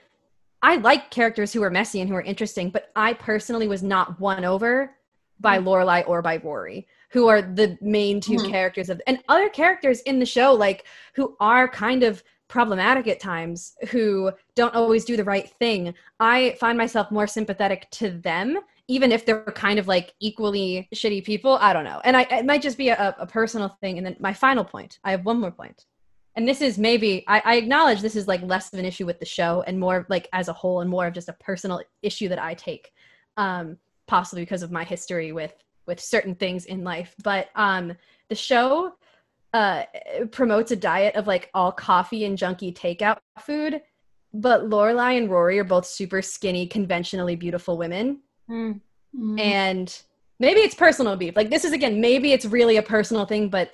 I 0.65 0.77
like 0.77 1.11
characters 1.11 1.53
who 1.53 1.61
are 1.61 1.69
messy 1.69 2.01
and 2.01 2.09
who 2.09 2.15
are 2.15 2.23
interesting, 2.23 2.71
but 2.71 2.89
I 2.95 3.13
personally 3.13 3.67
was 3.67 3.83
not 3.83 4.19
won 4.19 4.43
over 4.43 4.95
by 5.39 5.59
Lorelai 5.59 6.03
or 6.07 6.23
by 6.23 6.37
Rory, 6.37 6.87
who 7.11 7.27
are 7.27 7.39
the 7.43 7.77
main 7.81 8.19
2 8.19 8.39
Mhm. 8.39 8.49
characters 8.49 8.89
of 8.89 8.99
and 9.05 9.23
other 9.29 9.47
characters 9.49 10.01
in 10.01 10.17
the 10.17 10.25
show 10.25 10.53
like 10.53 10.85
who 11.13 11.37
are 11.39 11.67
kind 11.67 12.01
of 12.01 12.23
problematic 12.47 13.07
at 13.07 13.19
times 13.19 13.75
who 13.91 14.31
don't 14.55 14.73
always 14.73 15.05
do 15.05 15.15
the 15.15 15.23
right 15.23 15.49
thing. 15.59 15.93
I 16.19 16.55
find 16.59 16.77
myself 16.79 17.11
more 17.11 17.27
sympathetic 17.27 17.87
to 17.91 18.09
them 18.09 18.59
even 18.87 19.11
if 19.11 19.25
they're 19.25 19.43
kind 19.45 19.79
of 19.79 19.87
like 19.87 20.13
equally 20.19 20.87
shitty 20.93 21.23
people, 21.25 21.57
I 21.59 21.73
don't 21.73 21.85
know. 21.85 22.01
And 22.03 22.15
I 22.17 22.21
it 22.23 22.45
might 22.45 22.61
just 22.63 22.77
be 22.77 22.89
a, 22.89 23.15
a 23.19 23.27
personal 23.27 23.69
thing. 23.81 23.97
And 23.97 24.05
then 24.05 24.15
my 24.19 24.33
final 24.33 24.63
point, 24.63 24.99
I 25.03 25.11
have 25.11 25.25
one 25.25 25.39
more 25.39 25.51
point. 25.51 25.85
And 26.35 26.47
this 26.47 26.61
is 26.61 26.77
maybe 26.77 27.23
I, 27.27 27.41
I 27.45 27.55
acknowledge 27.55 28.01
this 28.01 28.15
is 28.15 28.27
like 28.27 28.41
less 28.41 28.71
of 28.73 28.79
an 28.79 28.85
issue 28.85 29.05
with 29.05 29.19
the 29.19 29.25
show 29.25 29.63
and 29.67 29.79
more 29.79 30.05
like 30.09 30.27
as 30.33 30.47
a 30.47 30.53
whole 30.53 30.81
and 30.81 30.89
more 30.89 31.07
of 31.07 31.13
just 31.13 31.29
a 31.29 31.33
personal 31.33 31.81
issue 32.01 32.27
that 32.29 32.39
I 32.39 32.53
take, 32.53 32.91
um, 33.37 33.77
possibly 34.07 34.41
because 34.43 34.63
of 34.63 34.71
my 34.71 34.83
history 34.83 35.31
with 35.31 35.53
with 35.87 35.99
certain 35.99 36.35
things 36.35 36.65
in 36.65 36.83
life. 36.83 37.15
But 37.23 37.49
um, 37.55 37.93
the 38.29 38.35
show 38.35 38.95
uh, 39.53 39.83
promotes 40.31 40.71
a 40.71 40.75
diet 40.75 41.15
of 41.15 41.27
like 41.27 41.49
all 41.53 41.71
coffee 41.71 42.25
and 42.25 42.37
junky 42.37 42.75
takeout 42.75 43.19
food. 43.39 43.81
But 44.33 44.69
Lorelai 44.69 45.17
and 45.17 45.29
Rory 45.29 45.59
are 45.59 45.63
both 45.63 45.85
super 45.85 46.21
skinny, 46.21 46.67
conventionally 46.67 47.35
beautiful 47.35 47.77
women 47.77 48.19
Mm. 49.17 49.39
and 49.39 50.01
maybe 50.39 50.59
it's 50.59 50.75
personal 50.75 51.15
beef 51.15 51.35
like 51.35 51.49
this 51.49 51.63
is 51.63 51.71
again 51.71 52.01
maybe 52.01 52.33
it's 52.33 52.45
really 52.45 52.77
a 52.77 52.83
personal 52.83 53.25
thing 53.25 53.49
but 53.49 53.71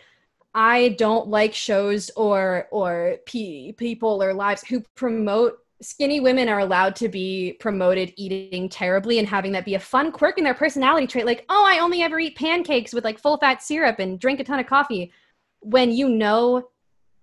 i 0.53 0.89
don't 0.97 1.27
like 1.27 1.53
shows 1.53 2.09
or 2.15 2.67
or 2.71 3.17
pe- 3.25 3.71
people 3.73 4.21
or 4.21 4.33
lives 4.33 4.63
who 4.67 4.81
promote 4.95 5.57
skinny 5.81 6.19
women 6.19 6.47
are 6.47 6.59
allowed 6.59 6.95
to 6.95 7.09
be 7.09 7.53
promoted 7.59 8.13
eating 8.15 8.69
terribly 8.69 9.17
and 9.17 9.27
having 9.27 9.51
that 9.51 9.65
be 9.65 9.75
a 9.75 9.79
fun 9.79 10.11
quirk 10.11 10.37
in 10.37 10.43
their 10.43 10.53
personality 10.53 11.07
trait 11.07 11.25
like 11.25 11.45
oh 11.49 11.65
i 11.67 11.79
only 11.79 12.01
ever 12.03 12.19
eat 12.19 12.35
pancakes 12.35 12.93
with 12.93 13.03
like 13.03 13.17
full 13.19 13.37
fat 13.37 13.63
syrup 13.63 13.97
and 13.99 14.19
drink 14.19 14.39
a 14.39 14.43
ton 14.43 14.59
of 14.59 14.67
coffee 14.67 15.11
when 15.61 15.91
you 15.91 16.07
know 16.09 16.67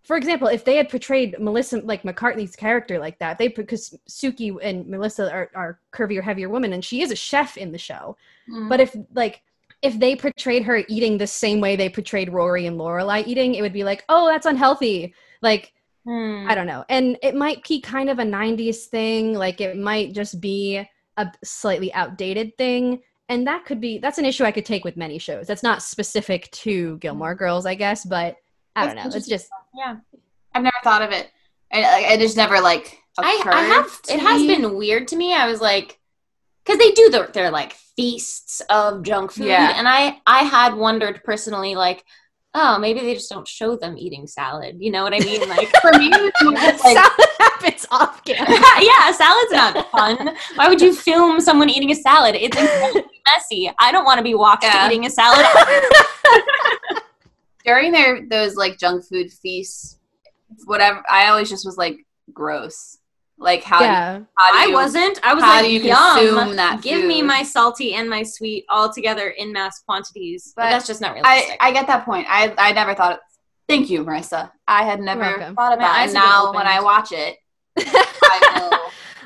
for 0.02 0.16
example 0.16 0.48
if 0.48 0.64
they 0.64 0.76
had 0.76 0.88
portrayed 0.88 1.36
melissa 1.38 1.78
like 1.82 2.02
mccarthy's 2.02 2.56
character 2.56 2.98
like 2.98 3.18
that 3.18 3.38
they 3.38 3.48
because 3.48 3.96
suki 4.08 4.56
and 4.62 4.86
melissa 4.88 5.30
are, 5.30 5.50
are 5.54 5.78
curvier 5.92 6.22
heavier 6.22 6.48
women 6.48 6.72
and 6.72 6.84
she 6.84 7.02
is 7.02 7.10
a 7.10 7.16
chef 7.16 7.56
in 7.56 7.72
the 7.72 7.78
show 7.78 8.16
Mm. 8.50 8.70
but 8.70 8.80
if 8.80 8.96
like 9.12 9.42
if 9.82 9.98
they 9.98 10.16
portrayed 10.16 10.64
her 10.64 10.82
eating 10.88 11.18
the 11.18 11.26
same 11.26 11.60
way 11.60 11.76
they 11.76 11.88
portrayed 11.88 12.32
rory 12.32 12.66
and 12.66 12.78
lorelai 12.78 13.26
eating 13.26 13.54
it 13.54 13.62
would 13.62 13.72
be 13.72 13.84
like 13.84 14.04
oh 14.08 14.26
that's 14.28 14.46
unhealthy 14.46 15.14
like 15.42 15.72
Hmm. 16.06 16.46
I 16.48 16.54
don't 16.54 16.66
know. 16.66 16.86
And 16.88 17.18
it 17.22 17.34
might 17.34 17.62
be 17.68 17.82
kind 17.82 18.08
of 18.08 18.18
a 18.18 18.22
90s 18.22 18.86
thing. 18.86 19.34
Like 19.34 19.60
it 19.60 19.76
might 19.76 20.14
just 20.14 20.40
be 20.40 20.82
a 21.18 21.32
slightly 21.44 21.92
outdated 21.92 22.56
thing. 22.56 23.02
And 23.28 23.46
that 23.46 23.66
could 23.66 23.78
be, 23.78 23.98
that's 23.98 24.16
an 24.16 24.24
issue 24.24 24.44
I 24.44 24.52
could 24.52 24.64
take 24.64 24.86
with 24.86 24.96
many 24.96 25.18
shows. 25.18 25.46
That's 25.46 25.62
not 25.62 25.82
specific 25.82 26.50
to 26.52 26.96
Gilmore 26.98 27.34
Girls, 27.34 27.66
I 27.66 27.74
guess, 27.74 28.06
but 28.06 28.36
I 28.74 28.86
don't 28.86 28.94
That's 28.96 29.12
know. 29.12 29.18
It's 29.18 29.28
just, 29.28 29.50
yeah. 29.76 29.96
I've 30.54 30.62
never 30.62 30.76
thought 30.82 31.02
of 31.02 31.10
it. 31.10 31.30
I, 31.70 31.82
I- 31.82 32.12
it 32.14 32.20
just 32.20 32.38
never 32.38 32.58
like. 32.58 32.98
I, 33.18 33.42
I 33.44 33.60
have. 33.64 34.00
to 34.02 34.14
It 34.14 34.20
has 34.20 34.40
me. 34.40 34.46
been 34.46 34.76
weird 34.76 35.08
to 35.08 35.16
me. 35.16 35.34
I 35.34 35.46
was 35.46 35.60
like, 35.60 35.98
because 36.68 36.78
they 36.78 36.90
do 36.92 37.08
their, 37.08 37.26
their 37.28 37.50
like 37.50 37.72
feasts 37.96 38.60
of 38.68 39.02
junk 39.02 39.32
food, 39.32 39.46
Yeah. 39.46 39.72
and 39.76 39.88
I 39.88 40.20
I 40.26 40.44
had 40.44 40.74
wondered 40.74 41.22
personally, 41.24 41.74
like, 41.74 42.04
oh, 42.54 42.78
maybe 42.78 43.00
they 43.00 43.14
just 43.14 43.30
don't 43.30 43.48
show 43.48 43.74
them 43.76 43.96
eating 43.96 44.26
salad. 44.26 44.76
You 44.78 44.90
know 44.92 45.02
what 45.02 45.14
I 45.14 45.20
mean? 45.20 45.48
Like, 45.48 45.68
for 45.80 45.92
me. 45.98 46.10
It 46.12 46.20
was 46.20 46.32
more 46.42 46.52
just, 46.54 46.84
like, 46.84 46.96
salad 46.96 47.30
happens 47.40 47.86
off 47.90 48.22
camera. 48.24 48.48
yeah, 48.80 49.10
salad's 49.12 49.52
not 49.52 49.90
fun. 49.90 50.36
Why 50.56 50.68
would 50.68 50.80
you 50.80 50.94
film 50.94 51.40
someone 51.40 51.70
eating 51.70 51.90
a 51.90 51.94
salad? 51.94 52.34
It's 52.38 52.56
messy. 53.34 53.72
I 53.78 53.90
don't 53.92 54.04
want 54.04 54.18
to 54.18 54.24
be 54.24 54.34
watched 54.34 54.64
Yeah. 54.64 54.86
eating 54.88 55.06
a 55.06 55.10
salad. 55.10 55.46
during 57.64 57.92
their 57.92 58.26
those 58.28 58.56
like 58.56 58.78
junk 58.78 59.04
food 59.06 59.32
feasts, 59.32 59.98
whatever. 60.64 61.02
I 61.10 61.28
always 61.28 61.48
just 61.48 61.64
was 61.64 61.76
like 61.76 61.98
gross. 62.32 62.98
Like 63.40 63.62
how? 63.62 63.80
yeah. 63.80 64.20
how 64.36 64.52
do 64.52 64.58
I 64.58 64.64
you- 64.66 64.72
wasn't. 64.74 65.20
I 65.22 65.32
was 65.34 65.44
how 65.44 65.50
like, 65.56 65.64
do 65.64 65.70
you 65.72 65.80
yum. 65.80 66.18
consume 66.18 66.56
that 66.56 66.82
Give 66.82 67.04
me 67.04 67.22
my 67.22 67.42
salty 67.44 67.94
and 67.94 68.10
my 68.10 68.22
sweet 68.24 68.64
all 68.68 68.92
together 68.92 69.28
in 69.28 69.52
mass 69.52 69.80
quantities. 69.80 70.52
But, 70.56 70.64
But 70.64 70.70
that's 70.70 70.86
just 70.86 71.00
not 71.00 71.12
I 71.12 71.14
realistic. 71.20 71.56
I 71.60 71.72
get 71.72 71.86
that 71.86 72.04
point. 72.04 72.26
I 72.28 72.52
I 72.58 72.72
never 72.72 72.94
thought. 72.94 73.20
Thank 73.68 73.90
you, 73.90 74.02
Marissa. 74.04 74.50
I 74.66 74.82
had 74.82 74.98
never 75.00 75.20
welcome. 75.20 75.54
thought 75.54 75.72
of 75.74 75.78
My 75.78 75.84
that. 75.86 75.98
eyes 75.98 76.04
And 76.06 76.14
now 76.14 76.52
when 76.52 76.66
I 76.66 76.80
watch 76.80 77.12
it, 77.12 77.36
I 77.78 78.68
know. 78.70 78.78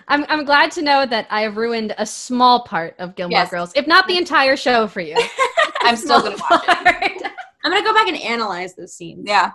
I'm, 0.08 0.26
I'm 0.28 0.44
glad 0.44 0.72
to 0.72 0.82
know 0.82 1.06
that 1.06 1.26
I 1.30 1.42
have 1.42 1.56
ruined 1.56 1.94
a 1.96 2.04
small 2.04 2.64
part 2.64 2.96
of 2.98 3.14
Gilmore 3.14 3.38
Yes. 3.38 3.50
Girls, 3.50 3.72
if 3.76 3.86
not 3.86 4.06
the 4.08 4.18
entire 4.18 4.56
show 4.56 4.88
for 4.88 5.00
you. 5.00 5.16
I'm 5.82 5.96
still 5.96 6.20
gonna 6.20 6.36
watch 6.50 6.64
it. 6.68 7.22
it. 7.22 7.32
I'm 7.64 7.70
gonna 7.72 7.84
go 7.84 7.94
back 7.94 8.08
and 8.08 8.16
analyze 8.20 8.74
those 8.74 8.94
scenes. 8.94 9.24
Yeah. 9.26 9.52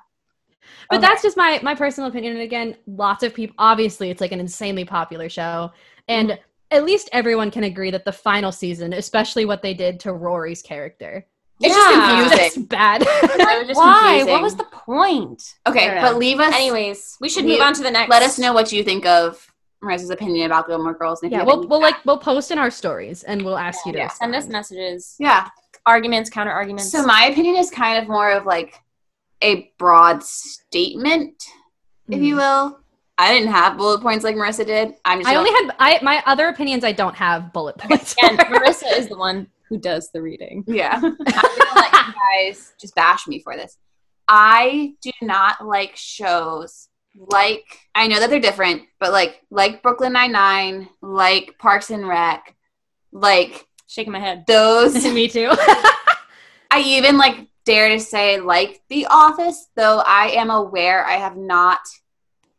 But 0.89 0.97
Okay. 0.97 1.07
that's 1.07 1.21
just 1.21 1.37
my 1.37 1.59
my 1.63 1.75
personal 1.75 2.09
opinion. 2.09 2.33
And 2.33 2.41
again, 2.41 2.75
lots 2.87 3.23
of 3.23 3.33
people 3.33 3.55
obviously 3.57 4.09
it's 4.09 4.21
like 4.21 4.31
an 4.31 4.39
insanely 4.39 4.85
popular 4.85 5.29
show. 5.29 5.71
And 6.07 6.29
mm-hmm. 6.29 6.41
at 6.71 6.83
least 6.85 7.09
everyone 7.13 7.51
can 7.51 7.63
agree 7.65 7.91
that 7.91 8.05
the 8.05 8.11
final 8.11 8.51
season, 8.51 8.93
especially 8.93 9.45
what 9.45 9.61
they 9.61 9.73
did 9.73 9.99
to 10.01 10.13
Rory's 10.13 10.61
character. 10.61 11.25
It's 11.59 11.75
Yeah. 11.75 11.83
just 11.91 12.31
confusing. 12.31 12.61
just 12.61 12.69
bad. 12.69 13.01
It 13.07 13.67
just 13.67 13.77
Why? 13.79 14.03
confusing. 14.19 14.31
What 14.33 14.41
was 14.43 14.55
the 14.55 14.63
point? 14.65 15.55
Okay, 15.67 15.97
but 16.01 16.17
leave 16.17 16.39
us. 16.39 16.53
Anyways, 16.53 17.17
we 17.19 17.29
should 17.29 17.45
We- 17.45 17.51
move 17.53 17.61
on 17.61 17.73
to 17.73 17.83
the 17.83 17.91
next. 17.91 18.09
let 18.09 18.21
us 18.23 18.37
know 18.39 18.53
what 18.53 18.71
you 18.71 18.83
think 18.83 19.05
of 19.05 19.51
Marissa's 19.83 20.09
opinion 20.09 20.45
about 20.47 20.67
Gilmore 20.67 20.93
Girls. 20.93 21.19
Yeah, 21.23 21.43
we'll 21.43 21.67
we'll 21.67 21.81
like 21.81 22.03
we'll 22.05 22.17
post 22.17 22.51
in 22.51 22.57
our 22.57 22.71
stories 22.71 23.23
and 23.23 23.43
we'll 23.43 23.57
ask 23.57 23.85
you 23.85 23.91
to 23.93 23.97
Yeah. 23.99 24.07
Send 24.09 24.33
us 24.35 24.47
messages, 24.47 25.15
yeah. 25.19 25.49
arguments, 25.85 26.29
counter 26.29 26.51
arguments. 26.51 26.91
So 26.91 27.05
my 27.05 27.25
opinion 27.25 27.55
is 27.57 27.69
kind 27.69 28.01
of 28.01 28.07
more 28.09 28.31
of 28.31 28.45
like 28.45 28.79
a 29.43 29.71
broad 29.77 30.23
statement, 30.23 31.43
if 32.09 32.19
you 32.21 32.35
Mm. 32.35 32.37
will. 32.37 32.79
I 33.19 33.33
didn't 33.33 33.49
have 33.51 33.77
bullet 33.77 34.01
points 34.01 34.23
like 34.23 34.35
Marissa 34.35 34.65
did. 34.65 34.93
I'm 35.03 35.19
just 35.19 35.29
I 35.29 35.35
only 35.35 35.49
had 35.49 35.75
I 35.79 35.99
my 36.03 36.21
other 36.27 36.47
opinions 36.49 36.83
I 36.83 36.91
don't 36.91 37.15
have 37.15 37.51
bullet 37.53 37.77
points. 37.77 38.15
and. 38.21 38.37
Marissa 38.39 38.95
is 38.97 39.07
the 39.09 39.17
one 39.17 39.47
who 39.69 39.77
does 39.79 40.11
the 40.11 40.21
reading. 40.21 40.63
Yeah. 40.67 40.93
I'm 40.95 41.01
gonna 41.01 41.15
let 41.75 41.91
you 41.93 42.13
guys 42.47 42.73
just 42.79 42.93
bash 42.95 43.27
me 43.27 43.39
for 43.39 43.55
this. 43.55 43.77
I 44.27 44.93
do 45.01 45.11
not 45.21 45.65
like 45.65 45.95
shows 45.95 46.89
like 47.15 47.65
I 47.95 48.07
know 48.07 48.19
that 48.19 48.29
they're 48.29 48.39
different, 48.39 48.83
but 48.99 49.11
like 49.11 49.41
like 49.49 49.81
Brooklyn 49.81 50.13
Nine 50.13 50.31
Nine, 50.33 50.87
like 51.01 51.57
Parks 51.57 51.89
and 51.89 52.07
Rec, 52.07 52.55
like 53.11 53.65
Shaking 53.87 54.13
my 54.13 54.19
head. 54.19 54.43
those. 54.47 55.03
Me 55.11 55.27
too. 55.27 55.49
I 56.71 56.81
even 56.81 57.17
like 57.17 57.47
dare 57.67 57.89
to 57.89 57.99
say 57.99 58.39
like 58.39 58.81
The 58.89 59.05
Office, 59.07 59.67
though 59.75 60.01
I 60.05 60.29
am 60.29 60.49
aware 60.49 61.05
I 61.05 61.17
have 61.17 61.35
not 61.35 61.81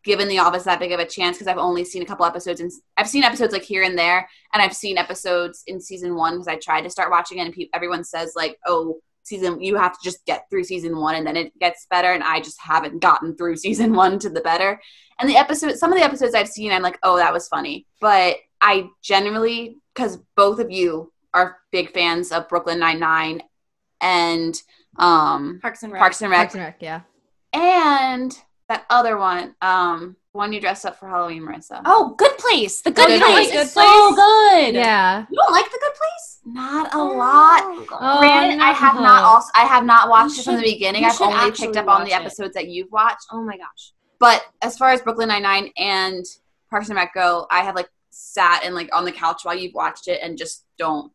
given 0.04 0.28
The 0.28 0.38
Office 0.38 0.64
that 0.64 0.78
big 0.78 0.92
of 0.92 1.00
a 1.00 1.06
chance 1.06 1.38
because 1.38 1.48
I've 1.48 1.56
only 1.56 1.82
seen 1.82 2.02
a 2.02 2.06
couple 2.06 2.26
episodes 2.26 2.60
and 2.60 2.70
I've 2.96 3.08
seen 3.08 3.24
episodes 3.24 3.54
like 3.54 3.62
here 3.62 3.82
and 3.82 3.98
there, 3.98 4.28
and 4.52 4.62
I've 4.62 4.76
seen 4.76 4.98
episodes 4.98 5.64
in 5.66 5.80
season 5.80 6.14
one 6.14 6.34
because 6.34 6.46
I 6.46 6.56
tried 6.56 6.82
to 6.82 6.90
start 6.90 7.10
watching 7.10 7.38
it, 7.38 7.46
and 7.46 7.54
pe- 7.54 7.70
everyone 7.72 8.04
says 8.04 8.34
like, 8.36 8.58
"Oh, 8.66 8.98
season 9.22 9.62
you 9.62 9.76
have 9.76 9.92
to 9.92 9.98
just 10.04 10.24
get 10.26 10.44
through 10.50 10.64
season 10.64 10.96
one 10.96 11.14
and 11.14 11.26
then 11.26 11.36
it 11.36 11.58
gets 11.58 11.86
better," 11.90 12.12
and 12.12 12.22
I 12.22 12.40
just 12.40 12.60
haven't 12.60 13.00
gotten 13.00 13.34
through 13.34 13.56
season 13.66 13.94
one 13.94 14.18
to 14.18 14.28
the 14.28 14.42
better. 14.42 14.78
And 15.18 15.28
the 15.28 15.36
episode, 15.36 15.76
some 15.78 15.90
of 15.90 15.98
the 15.98 16.04
episodes 16.04 16.34
I've 16.34 16.48
seen, 16.48 16.70
I'm 16.70 16.82
like, 16.82 16.98
"Oh, 17.02 17.16
that 17.16 17.32
was 17.32 17.48
funny," 17.48 17.86
but 17.98 18.36
I 18.60 18.88
generally 19.02 19.78
because 19.94 20.18
both 20.36 20.58
of 20.60 20.70
you 20.70 21.12
are 21.32 21.58
big 21.72 21.92
fans 21.92 22.30
of 22.30 22.48
Brooklyn 22.48 22.78
Nine 22.78 23.00
Nine 23.00 23.42
and 24.00 24.60
um 24.98 25.58
Parks 25.62 25.82
and 25.82 25.92
Rec. 25.92 26.00
Parks 26.00 26.22
and 26.22 26.30
Rec 26.30 26.38
Parks 26.40 26.54
and 26.54 26.64
Rec, 26.64 26.76
yeah. 26.80 27.00
and 27.52 28.36
that 28.68 28.84
other 28.90 29.16
one, 29.16 29.54
um, 29.62 30.14
one 30.32 30.52
you 30.52 30.60
dressed 30.60 30.84
up 30.84 30.98
for 30.98 31.08
Halloween, 31.08 31.42
Marissa. 31.42 31.80
Oh, 31.86 32.14
Good 32.18 32.36
Place. 32.36 32.82
The 32.82 32.90
Good 32.90 33.06
Good 33.06 33.22
Place 33.22 33.50
Place. 33.50 33.66
is 33.66 33.72
so 33.72 34.14
good. 34.14 34.74
Yeah. 34.74 35.24
You 35.30 35.36
don't 35.36 35.52
like 35.52 35.64
The 35.64 35.78
Good 35.80 35.94
Place? 35.94 36.38
Not 36.44 36.94
a 36.94 37.02
lot. 37.02 37.62
Oh, 37.64 38.18
Granted, 38.20 38.60
I 38.60 38.72
have 38.72 38.96
not 38.96 39.22
also 39.24 39.50
I 39.54 39.64
have 39.64 39.84
not 39.84 40.10
watched 40.10 40.34
You 40.36 40.40
it 40.40 40.44
from 40.44 40.56
the 40.56 40.62
beginning. 40.62 41.04
I've 41.06 41.18
only 41.20 41.50
picked 41.50 41.76
up 41.76 41.88
on 41.88 42.04
the 42.04 42.10
watch 42.10 42.20
it. 42.20 42.24
episodes 42.24 42.54
that 42.54 42.68
you've 42.68 42.92
watched. 42.92 43.24
Oh 43.32 43.42
my 43.42 43.56
gosh. 43.56 43.92
But 44.18 44.44
as 44.62 44.76
far 44.76 44.90
as 44.90 45.00
Brooklyn 45.00 45.28
Nine 45.28 45.42
Nine 45.42 45.70
and 45.78 46.24
Parks 46.70 46.88
and 46.88 46.96
Rec 46.96 47.14
go, 47.14 47.46
I 47.50 47.60
have 47.62 47.74
like 47.74 47.88
sat 48.10 48.62
and 48.64 48.74
like 48.74 48.94
on 48.94 49.06
the 49.06 49.12
couch 49.12 49.44
while 49.44 49.56
you've 49.56 49.74
watched 49.74 50.08
it 50.08 50.20
and 50.22 50.36
just 50.36 50.64
don't. 50.78 51.10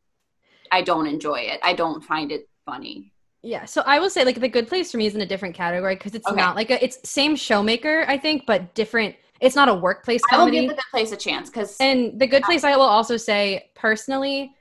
I 0.72 0.82
don't 0.82 1.06
enjoy 1.06 1.36
it. 1.42 1.60
I 1.62 1.74
don't 1.74 2.04
find 2.04 2.32
it 2.32 2.50
funny. 2.66 3.13
Yeah, 3.44 3.66
so 3.66 3.84
I 3.86 4.00
will 4.00 4.10
say 4.10 4.24
like 4.24 4.40
the 4.40 4.48
good 4.48 4.68
place 4.70 4.92
for 4.92 4.98
me 4.98 5.06
is 5.06 5.16
in 5.16 5.22
a 5.22 5.26
different 5.26 5.54
category 5.54 5.96
because 5.96 6.16
it's 6.16 6.28
Okay. 6.28 6.38
not 6.40 6.56
like 6.56 6.72
a 6.72 6.82
it's 6.84 6.98
same 7.08 7.36
showmaker 7.36 8.06
I 8.08 8.18
think 8.18 8.46
but 8.48 8.74
different. 8.74 9.16
It's 9.42 9.56
not 9.56 9.68
a 9.68 9.74
workplace 9.74 10.24
I 10.32 10.38
will 10.38 10.46
comedy. 10.46 10.62
give 10.62 10.70
the 10.70 10.76
Good 10.76 10.84
Place 10.92 11.12
a 11.12 11.18
chance 11.18 11.50
because 11.50 11.76
And 11.82 12.18
the 12.18 12.26
good 12.28 12.44
place 12.44 12.64
I 12.64 12.78
will 12.78 12.84
also 12.84 13.18
say 13.18 13.70
personally, 13.76 14.56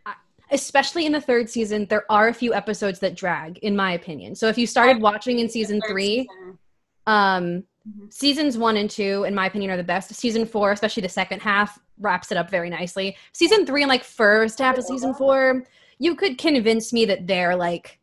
especially 0.50 1.06
in 1.06 1.12
the 1.12 1.20
third 1.20 1.48
season, 1.48 1.86
there 1.86 2.04
are 2.10 2.26
a 2.26 2.34
few 2.34 2.52
episodes 2.52 2.98
that 2.98 3.14
drag, 3.14 3.58
in 3.58 3.76
my 3.76 3.92
opinion. 3.92 4.34
So 4.34 4.48
if 4.48 4.58
you 4.58 4.66
started 4.66 5.00
watching 5.00 5.38
in 5.38 5.48
season 5.48 5.80
three, 5.88 6.22
season. 6.28 6.58
um, 7.06 7.64
Mhm. 7.88 8.12
seasons 8.12 8.58
one 8.58 8.76
and 8.76 8.90
two, 8.90 9.22
in 9.24 9.34
my 9.34 9.46
opinion, 9.46 9.70
are 9.70 9.76
the 9.76 9.84
best. 9.84 10.12
Season 10.14 10.44
four, 10.46 10.72
especially 10.72 11.02
the 11.02 11.08
second 11.08 11.40
half, 11.40 11.78
wraps 12.00 12.32
it 12.32 12.36
up 12.36 12.50
very 12.50 12.70
nicely. 12.70 13.16
Season 13.32 13.64
three 13.64 13.82
and 13.82 13.88
like 13.88 14.02
first 14.02 14.58
half 14.58 14.76
of 14.78 14.84
season 14.84 15.14
four, 15.14 15.64
you 15.98 16.16
could 16.16 16.38
convince 16.38 16.92
me 16.92 17.04
that 17.06 17.28
they're 17.28 17.54
like 17.54 18.00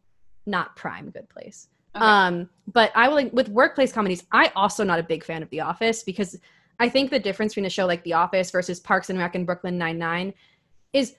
not 0.50 0.76
prime 0.76 1.10
good 1.10 1.30
place. 1.30 1.70
Okay. 1.96 2.06
Um, 2.06 2.50
but 2.68 2.92
I 2.96 3.08
will 3.08 3.16
like, 3.16 3.34
with 3.34 3.50
workplace 3.50 3.92
comedies. 3.92 4.24
I 4.32 4.52
also 4.56 4.84
not 4.84 5.00
a 5.00 5.04
big 5.04 5.24
fan 5.24 5.42
of 5.42 5.50
The 5.50 5.62
Office 5.62 6.04
because 6.04 6.38
I 6.80 6.90
think 6.90 7.10
the 7.10 7.20
difference 7.20 7.54
between 7.54 7.66
a 7.66 7.70
show 7.70 7.86
like 7.86 8.04
The 8.04 8.14
Office 8.14 8.52
versus 8.52 8.80
Parks 8.80 9.10
and 9.10 9.20
Rec 9.20 9.36
and 9.36 9.46
Brooklyn 9.46 9.78
Nine 9.78 9.98
Nine 9.98 10.34
is 10.94 11.16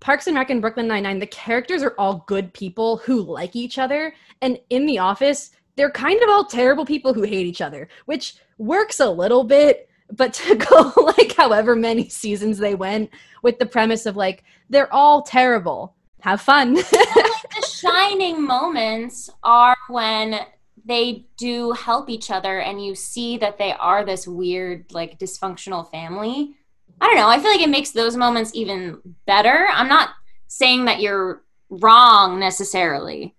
Parks 0.00 0.26
and 0.26 0.36
Rec 0.36 0.50
and 0.50 0.60
Brooklyn 0.60 0.86
Nine 0.86 1.02
Nine. 1.02 1.18
The 1.18 1.26
characters 1.26 1.82
are 1.82 1.94
all 1.98 2.24
good 2.26 2.52
people 2.52 2.98
who 2.98 3.20
like 3.20 3.56
each 3.56 3.78
other, 3.78 4.14
and 4.40 4.58
in 4.70 4.86
The 4.86 4.98
Office, 4.98 5.50
they're 5.76 5.90
kind 5.90 6.22
of 6.22 6.28
all 6.28 6.44
terrible 6.44 6.84
people 6.84 7.14
who 7.14 7.22
hate 7.22 7.46
each 7.46 7.60
other, 7.60 7.88
which 8.06 8.36
works 8.58 9.00
a 9.00 9.10
little 9.10 9.44
bit. 9.44 9.88
But 10.10 10.34
to 10.34 10.56
go 10.56 10.92
like 11.18 11.34
however 11.36 11.74
many 11.74 12.08
seasons 12.08 12.58
they 12.58 12.74
went 12.74 13.10
with 13.42 13.58
the 13.58 13.66
premise 13.66 14.06
of 14.06 14.16
like 14.16 14.44
they're 14.68 14.92
all 14.92 15.22
terrible, 15.22 15.96
have 16.20 16.40
fun. 16.40 16.76
Shining 17.82 18.42
moments 18.42 19.30
are 19.42 19.76
when 19.88 20.40
they 20.84 21.26
do 21.36 21.72
help 21.72 22.08
each 22.08 22.30
other 22.30 22.60
and 22.60 22.84
you 22.84 22.94
see 22.94 23.36
that 23.38 23.58
they 23.58 23.72
are 23.72 24.04
this 24.04 24.26
weird 24.26 24.92
like 24.92 25.18
dysfunctional 25.18 25.90
family. 25.90 26.54
I 27.00 27.06
don't 27.06 27.16
know. 27.16 27.28
I 27.28 27.38
feel 27.38 27.50
like 27.50 27.60
it 27.60 27.70
makes 27.70 27.90
those 27.90 28.16
moments 28.16 28.52
even 28.54 29.00
better. 29.26 29.66
I'm 29.72 29.88
not 29.88 30.10
saying 30.46 30.84
that 30.86 31.00
you're 31.00 31.42
wrong 31.70 32.38
necessarily. 32.38 33.34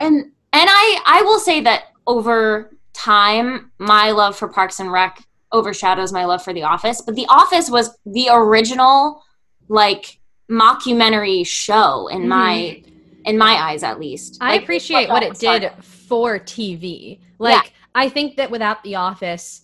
And 0.00 0.32
and 0.52 0.68
i 0.70 1.02
i 1.04 1.22
will 1.22 1.40
say 1.40 1.60
that 1.60 1.84
over 2.06 2.70
time 2.94 3.70
my 3.78 4.12
love 4.12 4.36
for 4.36 4.48
parks 4.48 4.80
and 4.80 4.90
rec 4.90 5.22
overshadows 5.52 6.12
my 6.12 6.24
love 6.24 6.42
for 6.42 6.52
The 6.52 6.64
Office. 6.64 7.00
But 7.00 7.14
The 7.14 7.26
Office 7.28 7.70
was 7.70 7.96
the 8.06 8.28
original, 8.32 9.22
like, 9.68 10.18
mockumentary 10.50 11.46
show 11.46 12.08
in 12.08 12.28
my 12.28 12.80
mm-hmm. 12.80 12.87
In 13.28 13.38
my 13.38 13.52
eyes 13.52 13.82
at 13.82 14.00
least. 14.00 14.38
I 14.40 14.52
Like, 14.52 14.62
appreciate 14.62 15.08
what 15.08 15.22
it 15.22 15.36
started. 15.36 15.72
did 15.76 15.84
for 15.84 16.38
TV. 16.38 17.20
Like, 17.38 17.72
I 17.94 18.08
think 18.08 18.36
that 18.36 18.50
without 18.50 18.82
The 18.82 18.94
Office, 18.96 19.62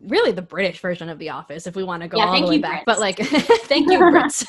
really 0.00 0.30
the 0.32 0.42
British 0.42 0.80
version 0.80 1.08
of 1.08 1.18
The 1.18 1.30
Office, 1.30 1.66
if 1.66 1.74
we 1.74 1.82
want 1.84 2.02
to 2.02 2.08
go 2.08 2.18
Yeah, 2.18 2.26
all 2.26 2.40
the 2.40 2.46
way 2.46 2.58
back. 2.58 2.82
Brits. 2.82 2.84
But 2.86 3.00
like, 3.00 3.18
thank 3.66 3.90
you, 3.90 3.98
Brits. 4.12 4.46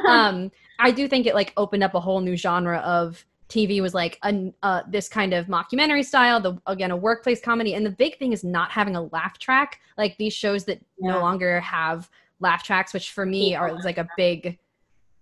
um, 0.08 0.50
I 0.78 0.90
do 0.90 1.08
think 1.08 1.26
it 1.26 1.34
like 1.34 1.52
opened 1.56 1.82
up 1.82 1.94
a 1.94 2.00
whole 2.00 2.20
new 2.20 2.36
genre 2.36 2.78
of 2.78 3.24
TV. 3.48 3.80
Was 3.80 3.94
like 3.94 4.18
a 4.24 4.52
uh, 4.62 4.82
this 4.88 5.08
kind 5.08 5.32
of 5.32 5.46
mockumentary 5.46 6.04
style. 6.04 6.40
The 6.40 6.58
again 6.66 6.90
a 6.90 6.96
workplace 6.96 7.40
comedy, 7.40 7.74
and 7.74 7.84
the 7.86 7.90
big 7.90 8.18
thing 8.18 8.32
is 8.32 8.44
not 8.44 8.70
having 8.70 8.94
a 8.96 9.02
laugh 9.02 9.38
track. 9.38 9.80
Like 9.96 10.16
these 10.18 10.34
shows 10.34 10.64
that 10.66 10.78
no 10.98 11.20
longer 11.20 11.60
have 11.60 12.10
laugh 12.40 12.62
tracks, 12.62 12.92
which 12.92 13.12
for 13.12 13.24
me 13.24 13.52
Yeah. 13.52 13.60
are 13.60 13.72
like 13.82 13.98
a 13.98 14.06
big. 14.16 14.58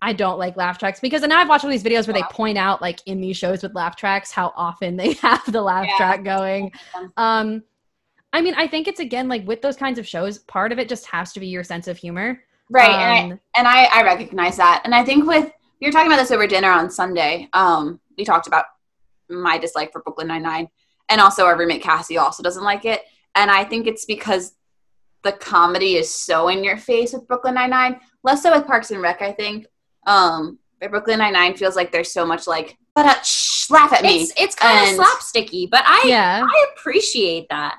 I 0.02 0.12
don't 0.12 0.38
like 0.38 0.56
laugh 0.56 0.78
tracks 0.78 1.00
because 1.00 1.22
and 1.22 1.30
now 1.30 1.40
I've 1.40 1.48
watched 1.48 1.64
all 1.64 1.70
these 1.70 1.82
videos 1.82 2.06
where 2.06 2.16
Yeah. 2.16 2.24
they 2.30 2.34
point 2.34 2.58
out 2.58 2.82
like 2.82 3.00
in 3.06 3.20
these 3.20 3.36
shows 3.36 3.62
with 3.62 3.74
laugh 3.74 3.96
tracks 3.96 4.30
how 4.30 4.52
often 4.56 4.96
they 4.96 5.12
have 5.22 5.50
the 5.50 5.62
laugh 5.62 5.86
Yeah. 5.88 5.96
track 5.96 6.24
going. 6.24 6.72
Um 7.16 7.62
I 8.32 8.40
mean, 8.40 8.54
I 8.56 8.66
think 8.66 8.88
it's 8.88 9.00
again 9.00 9.28
like 9.28 9.46
with 9.46 9.62
those 9.62 9.76
kinds 9.76 9.98
of 9.98 10.06
shows, 10.06 10.38
part 10.40 10.72
of 10.72 10.78
it 10.78 10.88
just 10.88 11.06
has 11.06 11.32
to 11.34 11.40
be 11.40 11.46
your 11.46 11.62
sense 11.64 11.86
of 11.88 11.96
humor. 11.96 12.42
Right. 12.68 12.90
and 12.90 13.02
I, 13.02 13.20
Um, 13.34 13.40
and 13.56 13.68
I, 13.68 13.84
I 13.84 14.02
recognize 14.02 14.56
that. 14.56 14.82
And 14.84 14.94
I 14.94 15.04
think 15.04 15.26
with 15.26 15.50
we 15.80 15.86
were 15.88 15.92
talking 15.92 16.08
about 16.10 16.20
this 16.20 16.30
over 16.30 16.46
dinner 16.46 16.70
on 16.70 16.90
Sunday. 16.90 17.48
Um, 17.52 18.00
we 18.18 18.24
talked 18.24 18.46
about 18.46 18.64
my 19.28 19.56
dislike 19.58 19.92
for 19.92 20.02
Brooklyn 20.02 20.28
Nine 20.28 20.42
Nine, 20.42 20.68
and 21.08 21.20
also 21.20 21.44
our 21.46 21.56
roommate 21.58 21.82
Cassie 21.82 22.16
also 22.18 22.42
doesn't 22.42 22.62
like 22.64 22.84
it. 22.84 23.02
And 23.34 23.50
I 23.50 23.64
think 23.64 23.86
it's 23.86 24.04
because 24.04 24.54
the 25.22 25.32
comedy 25.32 25.96
is 25.96 26.12
so 26.14 26.48
in 26.48 26.62
your 26.64 26.76
face 26.76 27.12
with 27.12 27.26
Brooklyn 27.28 27.54
Nine 27.54 27.70
Nine, 27.70 28.00
less 28.22 28.42
so 28.42 28.54
with 28.56 28.66
Parks 28.66 28.90
and 28.90 29.00
Rec. 29.02 29.20
I 29.22 29.32
think. 29.32 29.66
Um, 30.06 30.58
but 30.80 30.90
Brooklyn 30.90 31.18
Nine 31.18 31.32
Nine 31.32 31.54
feels 31.54 31.76
like 31.76 31.92
there's 31.92 32.12
so 32.12 32.26
much 32.26 32.46
like, 32.46 32.76
but 32.94 33.06
uh, 33.06 33.20
shh, 33.22 33.70
laugh 33.70 33.92
at 33.92 34.02
me, 34.02 34.22
It's 34.22 34.32
it's 34.36 34.54
kind 34.54 34.88
And- 34.88 34.98
of 35.00 35.04
slapsticky, 35.06 35.68
but 35.70 35.82
I 35.84 36.02
yeah. 36.06 36.44
I 36.44 36.66
appreciate 36.76 37.46
that. 37.50 37.78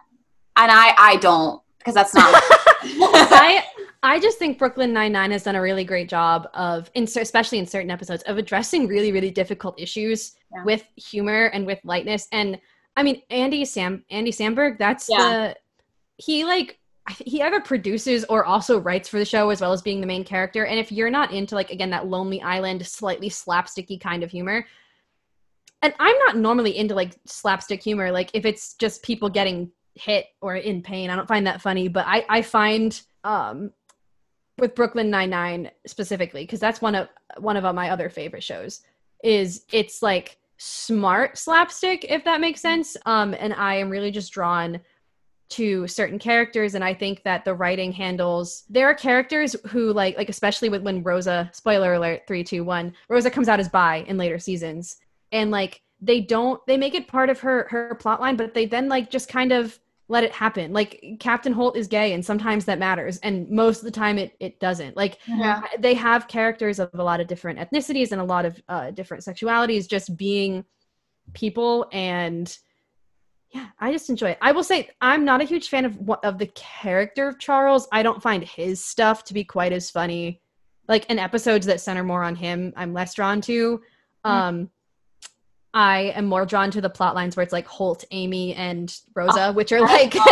and 0.58 0.72
I 0.72 0.94
I 0.98 1.16
don't 1.18 1.62
because 1.78 1.94
that's 1.94 2.14
not. 2.16 2.34
I 2.84 3.64
I 4.04 4.20
just 4.20 4.38
think 4.38 4.58
Brooklyn 4.60 4.94
Nine 4.94 5.12
Nine 5.12 5.32
has 5.32 5.44
done 5.44 5.56
a 5.56 5.62
really 5.62 5.84
great 5.84 6.08
job 6.10 6.48
of, 6.54 6.92
in, 6.94 7.04
especially 7.06 7.58
in 7.58 7.66
certain 7.66 7.90
episodes, 7.90 8.22
of 8.24 8.38
addressing 8.38 8.88
really 8.88 9.12
really 9.12 9.32
difficult 9.32 9.80
issues 9.80 10.36
Yeah. 10.54 10.64
with 10.64 10.84
humor 10.96 11.46
and 11.48 11.66
with 11.66 11.80
lightness. 11.84 12.28
And 12.32 12.60
I 12.96 13.04
mean, 13.04 13.22
Andy 13.30 13.66
Sam 13.66 14.04
Andy 14.10 14.32
Samberg, 14.32 14.78
that's 14.80 15.08
Yeah. 15.10 15.18
the 15.18 15.56
he 16.18 16.44
like 16.46 16.56
I 16.60 16.70
th- 16.70 16.80
he 17.20 17.42
either 17.42 17.62
produces 17.62 18.26
or 18.26 18.46
also 18.46 18.80
writes 18.80 19.08
for 19.08 19.20
the 19.20 19.26
show 19.26 19.50
as 19.50 19.62
well 19.62 19.74
as 19.74 19.82
being 19.82 20.02
the 20.02 20.08
main 20.08 20.24
character. 20.24 20.66
And 20.66 20.80
if 20.80 20.92
you're 20.92 21.10
not 21.10 21.32
into 21.32 21.56
like 21.56 21.70
again 21.70 21.92
that 21.92 22.08
Lonely 22.08 22.42
Island 22.42 22.86
slightly 22.86 23.30
slapsticky 23.30 24.00
kind 24.00 24.24
of 24.24 24.32
humor. 24.32 24.66
And 25.82 25.94
I'm 26.00 26.18
not 26.26 26.38
normally 26.38 26.76
into 26.78 26.96
like 26.96 27.16
slapstick 27.26 27.84
humor. 27.84 28.12
Like 28.12 28.32
if 28.34 28.46
it's 28.46 28.74
just 28.74 29.04
people 29.04 29.30
getting 29.30 29.72
hit 29.94 30.26
or 30.42 30.56
in 30.56 30.82
pain. 30.82 31.10
I 31.10 31.16
don't 31.16 31.28
find 31.28 31.48
that 31.48 31.62
funny, 31.62 31.88
but 31.88 32.06
I 32.08 32.26
I 32.28 32.42
find 32.42 33.00
um 33.24 33.72
with 34.58 34.76
Brooklyn 34.76 35.10
Nine 35.10 35.30
Nine 35.30 35.72
specifically 35.86 36.44
because 36.44 36.60
that's 36.60 36.82
one 36.82 36.96
of 36.96 37.08
one 37.38 37.58
of 37.58 37.76
my 37.76 37.90
other 37.90 38.10
favorite 38.10 38.44
shows. 38.44 38.82
Is 39.24 39.66
it's 39.72 40.02
like 40.02 40.38
smart 40.58 41.38
slapstick 41.38 42.06
if 42.10 42.24
that 42.24 42.42
makes 42.42 42.62
sense. 42.62 42.98
Um, 43.06 43.36
and 43.38 43.54
I 43.54 43.76
am 43.76 43.90
really 43.90 44.12
just 44.12 44.32
drawn 44.32 44.80
to 45.48 45.88
certain 45.88 46.18
characters 46.18 46.74
and 46.74 46.84
i 46.84 46.94
think 46.94 47.22
that 47.24 47.46
the 47.46 47.54
writing 47.54 47.92
handles 47.92 48.64
there 48.68 48.88
are 48.88 48.96
characters 48.96 49.56
who 49.68 49.94
like 49.94 50.18
like 50.18 50.30
especially 50.30 50.70
with 50.70 50.82
when 50.82 51.04
rosa 51.04 51.50
spoiler 51.54 51.94
alert 51.94 52.24
three 52.28 52.44
two 52.44 52.64
one 52.64 52.94
rosa 53.10 53.30
comes 53.30 53.48
out 53.48 53.60
as 53.60 53.70
bi 53.70 54.06
in 54.08 54.18
later 54.18 54.40
seasons. 54.40 54.98
And 55.32 55.52
like 55.52 55.82
they 56.02 56.22
don't 56.22 56.66
they 56.66 56.78
make 56.78 56.94
it 56.94 57.08
part 57.08 57.30
of 57.30 57.40
her 57.42 57.68
her 57.70 57.96
plot 57.96 58.22
line 58.22 58.36
but 58.36 58.54
they 58.54 58.66
then 58.66 58.88
like 58.88 59.10
just 59.10 59.28
kind 59.28 59.52
of 59.52 59.78
let 60.08 60.24
it 60.24 60.32
happen. 60.32 60.72
Like 60.72 61.18
captain 61.20 61.52
holt 61.52 61.76
is 61.76 61.88
gay 61.88 62.14
and 62.14 62.24
sometimes 62.24 62.66
that 62.66 62.78
matters 62.78 63.18
and 63.18 63.50
most 63.50 63.80
of 63.80 63.86
the 63.86 63.92
time 63.92 64.18
it 64.18 64.36
it 64.40 64.60
doesn't. 64.60 64.96
Like 64.96 65.18
yeah. 65.28 65.62
they 65.80 65.94
have 65.96 66.28
characters 66.28 66.80
of 66.80 66.90
a 66.94 67.04
lot 67.04 67.20
of 67.20 67.28
different 67.28 67.60
ethnicities 67.60 68.12
and 68.12 68.22
a 68.22 68.24
lot 68.24 68.46
of 68.46 68.62
uh, 68.70 68.92
different 68.92 69.24
sexualities 69.24 69.90
just 69.90 70.16
being 70.16 70.64
people 71.34 71.88
and 71.92 72.58
yeah 73.56 73.68
i 73.80 73.92
just 73.92 74.10
enjoy 74.10 74.30
it. 74.32 74.38
I 74.42 74.52
will 74.52 74.64
say 74.64 74.90
i'm 75.02 75.24
not 75.24 75.42
a 75.42 75.46
huge 75.46 75.70
fan 75.70 75.86
of 75.86 75.98
of 76.24 76.38
the 76.38 76.48
character 76.48 77.30
of 77.30 77.40
charles. 77.40 77.88
I 77.92 78.04
don't 78.04 78.22
find 78.22 78.44
his 78.44 78.84
stuff 78.84 79.24
to 79.26 79.34
be 79.34 79.44
quite 79.44 79.72
as 79.74 79.90
funny. 79.90 80.42
Like 80.88 81.10
in 81.10 81.18
episodes 81.18 81.66
that 81.68 81.82
center 81.82 82.04
more 82.04 82.24
on 82.24 82.36
him 82.36 82.74
i'm 82.76 82.94
less 82.94 83.14
drawn 83.16 83.42
to. 83.42 83.82
Um 84.26 84.70
i 85.76 86.12
am 86.16 86.26
more 86.26 86.46
drawn 86.46 86.72
to 86.72 86.82
the 86.82 86.90
plot 86.90 87.14
lines 87.14 87.36
where 87.36 87.44
it's 87.44 87.54
like 87.54 87.68
holt 87.68 88.04
amy 88.12 88.56
and 88.56 89.00
rosa 89.14 89.50
ah, 89.50 89.52
which 89.52 89.72
are 89.72 89.82
like 89.82 90.16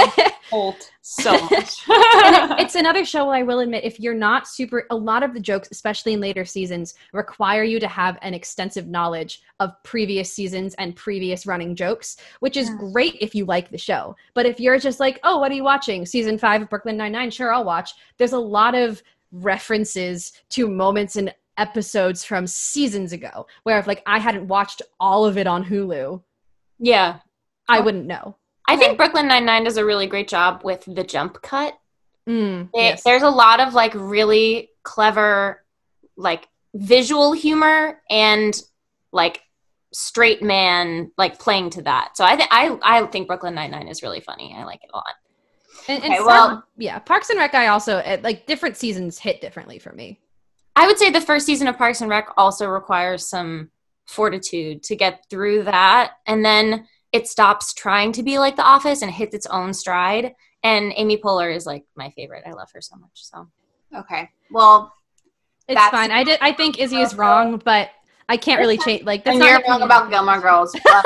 Holt 0.50 0.92
so 1.02 1.32
much. 1.32 1.78
it- 1.88 2.60
it's 2.60 2.76
another 2.76 3.06
show 3.06 3.30
I 3.30 3.42
will 3.44 3.62
admit 3.62 3.84
if 3.86 4.00
you're 4.00 4.14
not 4.14 4.48
super 4.48 4.86
a 4.92 4.96
lot 4.96 5.24
of 5.24 5.34
the 5.34 5.40
jokes 5.40 5.70
especially 5.72 6.14
in 6.14 6.20
later 6.22 6.46
seasons 6.46 6.94
require 7.12 7.64
you 7.64 7.80
to 7.80 7.88
have 7.88 8.20
an 8.22 8.34
extensive 8.36 8.88
knowledge 8.88 9.42
of 9.60 9.72
previous 9.84 10.32
seasons 10.32 10.76
and 10.76 10.96
previous 10.96 11.46
running 11.48 11.76
jokes 11.76 12.18
which 12.42 12.56
is 12.58 12.70
Yeah. 12.70 12.76
great 12.92 13.16
if 13.22 13.34
you 13.34 13.46
like 13.46 13.72
the 13.72 13.78
show 13.80 14.16
but 14.36 14.46
if 14.46 14.60
you're 14.60 14.78
just 14.78 15.00
like 15.00 15.20
oh 15.24 15.40
what 15.40 15.50
are 15.52 15.56
you 15.56 15.64
watching 15.64 16.06
season 16.06 16.38
5 16.38 16.64
of 16.64 16.70
Brooklyn 16.70 16.98
99 16.98 17.32
sure 17.32 17.54
I'll 17.54 17.64
watch 17.64 17.92
there's 18.18 18.34
a 18.34 18.38
lot 18.38 18.76
of 18.76 19.02
references 19.32 20.34
to 20.50 20.68
moments 20.70 21.16
and 21.16 21.34
episodes 21.58 22.24
from 22.24 22.48
seasons 22.48 23.14
ago 23.14 23.46
where 23.64 23.78
if 23.80 23.88
like 23.88 24.02
I 24.06 24.20
hadn't 24.20 24.48
watched 24.48 24.82
all 25.00 25.26
of 25.26 25.38
it 25.38 25.48
on 25.48 25.64
Hulu 25.66 26.22
yeah. 26.80 27.20
I 27.70 27.80
wouldn't 27.80 28.06
know 28.08 28.36
I 28.68 28.76
think 28.78 28.98
Brooklyn 28.98 29.28
Nine 29.28 29.46
Nine 29.46 29.64
does 29.66 29.78
a 29.78 29.86
really 29.86 30.08
great 30.08 30.28
job 30.28 30.62
with 30.64 30.84
the 30.88 31.04
jump 31.04 31.42
cut. 31.42 31.74
mm, 32.28 32.70
yes. 32.74 33.04
There's 33.04 33.22
a 33.24 33.30
lot 33.30 33.60
of 33.60 33.74
like 33.74 33.92
really 33.94 34.70
clever, 34.84 35.64
like 36.16 36.48
visual 36.74 37.34
humor 37.34 38.02
and 38.10 38.54
like 39.12 39.42
straight 39.92 40.42
man 40.42 41.12
like 41.18 41.40
playing 41.40 41.70
to 41.72 41.82
that. 41.84 42.16
So 42.18 42.24
I 42.24 42.36
think 42.38 42.50
I 42.52 42.78
I 42.82 43.06
think 43.08 43.28
Brooklyn 43.28 43.54
Nine 43.54 43.72
Nine 43.72 43.88
is 43.90 44.02
really 44.02 44.22
funny. 44.22 44.56
I 44.58 44.64
like 44.64 44.82
it 44.84 44.90
a 44.94 44.98
lot. 44.98 45.06
And, 45.90 46.04
and 46.04 46.14
Okay, 46.14 46.18
some- 46.20 46.26
well- 46.28 46.64
yeah, 46.78 47.00
Parks 47.00 47.30
and 47.30 47.38
Rec. 47.40 47.54
I 47.54 47.68
also 47.68 48.02
like 48.24 48.48
different 48.48 48.78
seasons 48.78 49.20
hit 49.20 49.42
differently 49.42 49.78
for 49.78 49.92
me. 49.92 50.20
I 50.76 50.88
would 50.88 50.98
say 50.98 51.10
the 51.10 51.22
first 51.22 51.46
season 51.46 51.68
of 51.68 51.78
Parks 51.78 52.02
and 52.02 52.10
Rec 52.10 52.30
also 52.38 52.68
requires 52.68 53.28
some 53.28 53.70
fortitude 54.06 54.84
to 54.84 54.96
get 54.96 55.26
through 55.30 55.64
that, 55.64 56.14
and 56.26 56.44
then 56.44 56.88
it 57.12 57.28
stops 57.28 57.74
trying 57.74 58.12
to 58.14 58.24
be 58.24 58.40
like 58.40 58.56
The 58.56 58.64
Office 58.66 59.02
and 59.02 59.12
hits 59.12 59.36
its 59.36 59.46
own 59.46 59.74
stride. 59.74 60.34
And 60.64 60.94
Amy 60.96 61.18
Poehler 61.18 61.54
is 61.54 61.66
like 61.66 61.84
my 61.96 62.10
favorite. 62.12 62.44
I 62.46 62.52
love 62.52 62.70
her 62.74 62.82
so 62.82 62.96
much. 62.96 63.12
So 63.16 63.48
Okay. 63.96 64.30
Well, 64.50 64.94
It's 65.68 65.76
That's- 65.76 65.92
fine. 65.92 66.10
I 66.12 66.24
did. 66.24 66.40
I 66.42 66.54
think 66.54 66.80
Izzy 66.80 66.98
is 67.02 67.16
wrong, 67.22 67.62
but 67.64 67.90
I 68.28 68.38
can't 68.38 68.60
really 68.60 68.78
change. 68.78 69.04
Like 69.04 69.24
that's 69.24 69.34
and 69.36 69.40
not 69.40 69.50
you're 69.50 69.58
an 69.58 69.64
wrong 69.70 69.82
about 69.84 70.10
Gilmore 70.10 70.40
Girls. 70.40 70.76
but- 70.84 71.06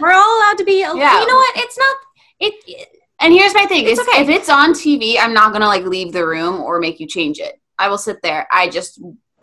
we're 0.00 0.12
all 0.12 0.38
allowed 0.38 0.58
to 0.58 0.64
be. 0.64 0.80
Yeah. 0.80 0.92
You 0.92 1.26
know 1.26 1.36
what? 1.36 1.56
It's 1.56 1.78
not. 1.78 1.96
It. 2.40 2.54
it 2.66 2.88
and 3.20 3.32
here's 3.32 3.54
my 3.54 3.64
thing: 3.66 3.84
It's 3.86 4.00
is 4.00 4.08
okay. 4.08 4.22
if 4.22 4.28
it's 4.28 4.48
on 4.48 4.72
TV, 4.72 5.16
I'm 5.20 5.32
not 5.34 5.52
gonna 5.52 5.66
like 5.68 5.84
leave 5.84 6.12
the 6.12 6.26
room 6.26 6.60
or 6.60 6.80
make 6.80 6.98
you 6.98 7.06
change 7.06 7.38
it. 7.38 7.60
I 7.78 7.88
will 7.88 7.98
sit 7.98 8.22
there. 8.22 8.46
I 8.52 8.68
just 8.68 9.00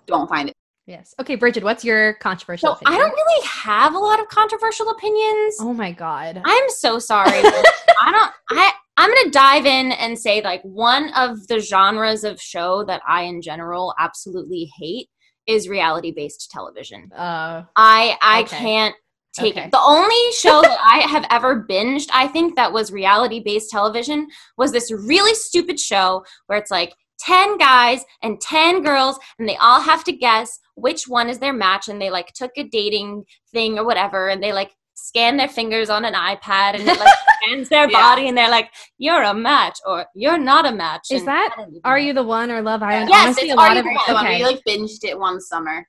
don't 0.08 0.28
find 0.30 0.50
it. 0.50 0.56
Yes. 0.88 1.14
Okay, 1.20 1.36
Bridget. 1.36 1.64
What's 1.64 1.86
your 1.86 2.14
controversial? 2.16 2.76
so 2.76 2.82
I 2.86 2.98
don't 2.98 3.12
really 3.12 3.48
have 3.48 3.94
a 3.94 4.00
lot 4.00 4.20
of 4.20 4.28
controversial 4.28 4.90
opinions. 4.90 5.58
Oh 5.60 5.74
my 5.74 5.92
god. 5.92 6.42
I'm 6.44 6.70
so 6.70 7.00
sorry. 7.00 7.30
I 7.34 8.12
don't. 8.12 8.32
I. 8.50 8.72
I'm 8.98 9.10
gonna 9.10 9.32
dive 9.32 9.66
in 9.66 9.94
and 9.94 10.20
say 10.20 10.42
like 10.44 10.62
one 10.64 11.12
of 11.16 11.48
the 11.48 11.60
genres 11.60 12.24
of 12.24 12.42
show 12.42 12.84
that 12.86 13.02
I 13.08 13.24
in 13.24 13.42
general 13.42 13.96
absolutely 13.98 14.70
hate 14.78 15.08
is 15.48 15.70
reality 15.70 16.12
based 16.12 16.52
television. 16.52 17.10
Uh, 17.16 17.64
I 17.76 18.18
I 18.22 18.42
Okay. 18.42 18.58
can't 18.58 18.96
take 19.34 19.54
Okay. 19.56 19.66
it. 19.68 19.72
The 19.72 19.80
only 19.82 20.32
show 20.34 20.62
that 20.62 20.78
I 20.84 21.08
have 21.08 21.26
ever 21.32 21.66
binged, 21.68 22.10
I 22.14 22.28
think 22.28 22.58
that 22.58 22.74
was 22.74 22.92
reality 22.92 23.40
based 23.44 23.70
television, 23.72 24.28
was 24.58 24.72
this 24.74 24.92
really 24.92 25.34
stupid 25.36 25.80
show 25.80 26.26
where 26.48 26.60
it's 26.60 26.70
like 26.72 26.94
10 27.22 27.58
guys 27.58 28.04
and 28.24 28.40
10 28.42 28.84
girls 28.84 29.18
and 29.40 29.48
they 29.48 29.58
all 29.58 29.80
have 29.82 30.04
to 30.06 30.12
guess 30.12 30.60
which 30.76 31.08
one 31.08 31.30
is 31.30 31.40
their 31.40 31.54
match 31.54 31.88
and 31.88 32.02
they 32.02 32.10
like 32.10 32.34
took 32.34 32.52
a 32.58 32.64
dating 32.64 33.24
thing 33.52 33.78
or 33.80 33.86
whatever 33.86 34.30
and 34.30 34.42
they 34.42 34.52
like 34.54 34.72
scan 34.94 35.38
their 35.38 35.48
fingers 35.48 35.90
on 35.90 36.06
an 36.06 36.14
iPad 36.14 36.76
and 36.76 36.88
it 36.88 37.00
like 37.00 37.14
scans 37.44 37.70
their 37.70 37.90
Yeah. 37.90 38.00
body 38.00 38.28
and 38.28 38.38
they're 38.38 38.50
like 38.50 38.70
you're 38.98 39.24
a 39.24 39.34
match 39.34 39.78
or 39.86 40.06
you're 40.14 40.38
not 40.38 40.66
a 40.66 40.72
match. 40.72 41.08
Is 41.12 41.22
And 41.22 41.28
that- 41.30 41.50
I 41.54 41.62
don't 41.62 41.70
even 41.70 41.82
are 41.86 41.98
know. 42.00 42.06
you 42.06 42.14
the 42.14 42.24
one 42.24 42.52
or 42.52 42.62
Love 42.62 42.84
Island? 42.84 43.10
Yes, 43.10 43.24
Honestly, 43.26 43.44
it's 43.50 43.54
a 43.54 43.56
lot 43.56 43.72
Are 43.76 43.80
of 43.80 43.86
You 43.86 44.00
the 44.08 44.14
One. 44.14 44.26
We 44.28 44.44
like 44.44 44.62
binged 44.68 45.04
it 45.04 45.18
one 45.18 45.40
summer. 45.42 45.88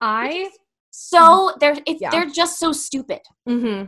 I 0.00 0.50
so 0.90 1.52
they're 1.60 1.76
it's, 1.86 2.00
Yeah. 2.00 2.10
they're 2.10 2.26
just 2.26 2.58
so 2.58 2.72
stupid. 2.72 3.20
hmm 3.46 3.84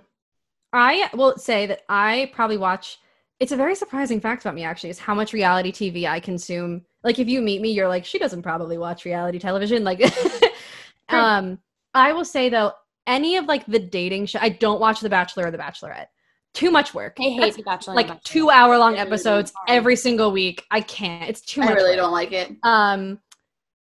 I 0.72 1.10
will 1.14 1.36
say 1.36 1.66
that 1.66 1.82
I 1.88 2.30
probably 2.34 2.56
watch 2.56 2.98
it's 3.42 3.50
a 3.50 3.56
very 3.56 3.74
surprising 3.74 4.20
fact 4.20 4.44
about 4.44 4.54
me 4.54 4.62
actually 4.62 4.90
is 4.90 5.00
how 5.00 5.14
much 5.16 5.32
reality 5.32 5.72
TV 5.72 6.06
I 6.08 6.20
consume. 6.20 6.82
Like 7.02 7.18
if 7.18 7.28
you 7.28 7.40
meet 7.40 7.60
me, 7.60 7.72
you're 7.72 7.88
like, 7.88 8.04
she 8.04 8.16
doesn't 8.20 8.42
probably 8.42 8.78
watch 8.78 9.04
reality 9.04 9.40
television. 9.40 9.82
Like 9.82 10.00
um 11.08 11.58
I 11.92 12.12
will 12.12 12.24
say 12.24 12.48
though, 12.48 12.70
any 13.08 13.36
of 13.36 13.46
like 13.46 13.66
the 13.66 13.80
dating 13.80 14.26
show 14.26 14.38
I 14.40 14.50
don't 14.50 14.80
watch 14.80 15.00
The 15.00 15.08
Bachelor 15.10 15.46
or 15.48 15.50
The 15.50 15.58
Bachelorette. 15.58 16.06
Too 16.54 16.70
much 16.70 16.94
work. 16.94 17.16
I 17.18 17.24
hate 17.24 17.40
That's 17.40 17.56
The 17.56 17.62
Bachelor. 17.64 17.94
like 17.94 18.06
The 18.06 18.12
Bachelorette. 18.14 18.22
two 18.22 18.50
hour 18.50 18.78
long 18.78 18.92
really 18.92 19.06
episodes 19.06 19.52
every 19.66 19.96
single 19.96 20.30
week. 20.30 20.64
I 20.70 20.80
can't. 20.80 21.28
It's 21.28 21.40
too 21.40 21.62
much. 21.62 21.70
I 21.70 21.74
really 21.74 21.90
work. 21.90 21.96
don't 21.96 22.12
like 22.12 22.30
it. 22.32 22.52
um 22.62 23.18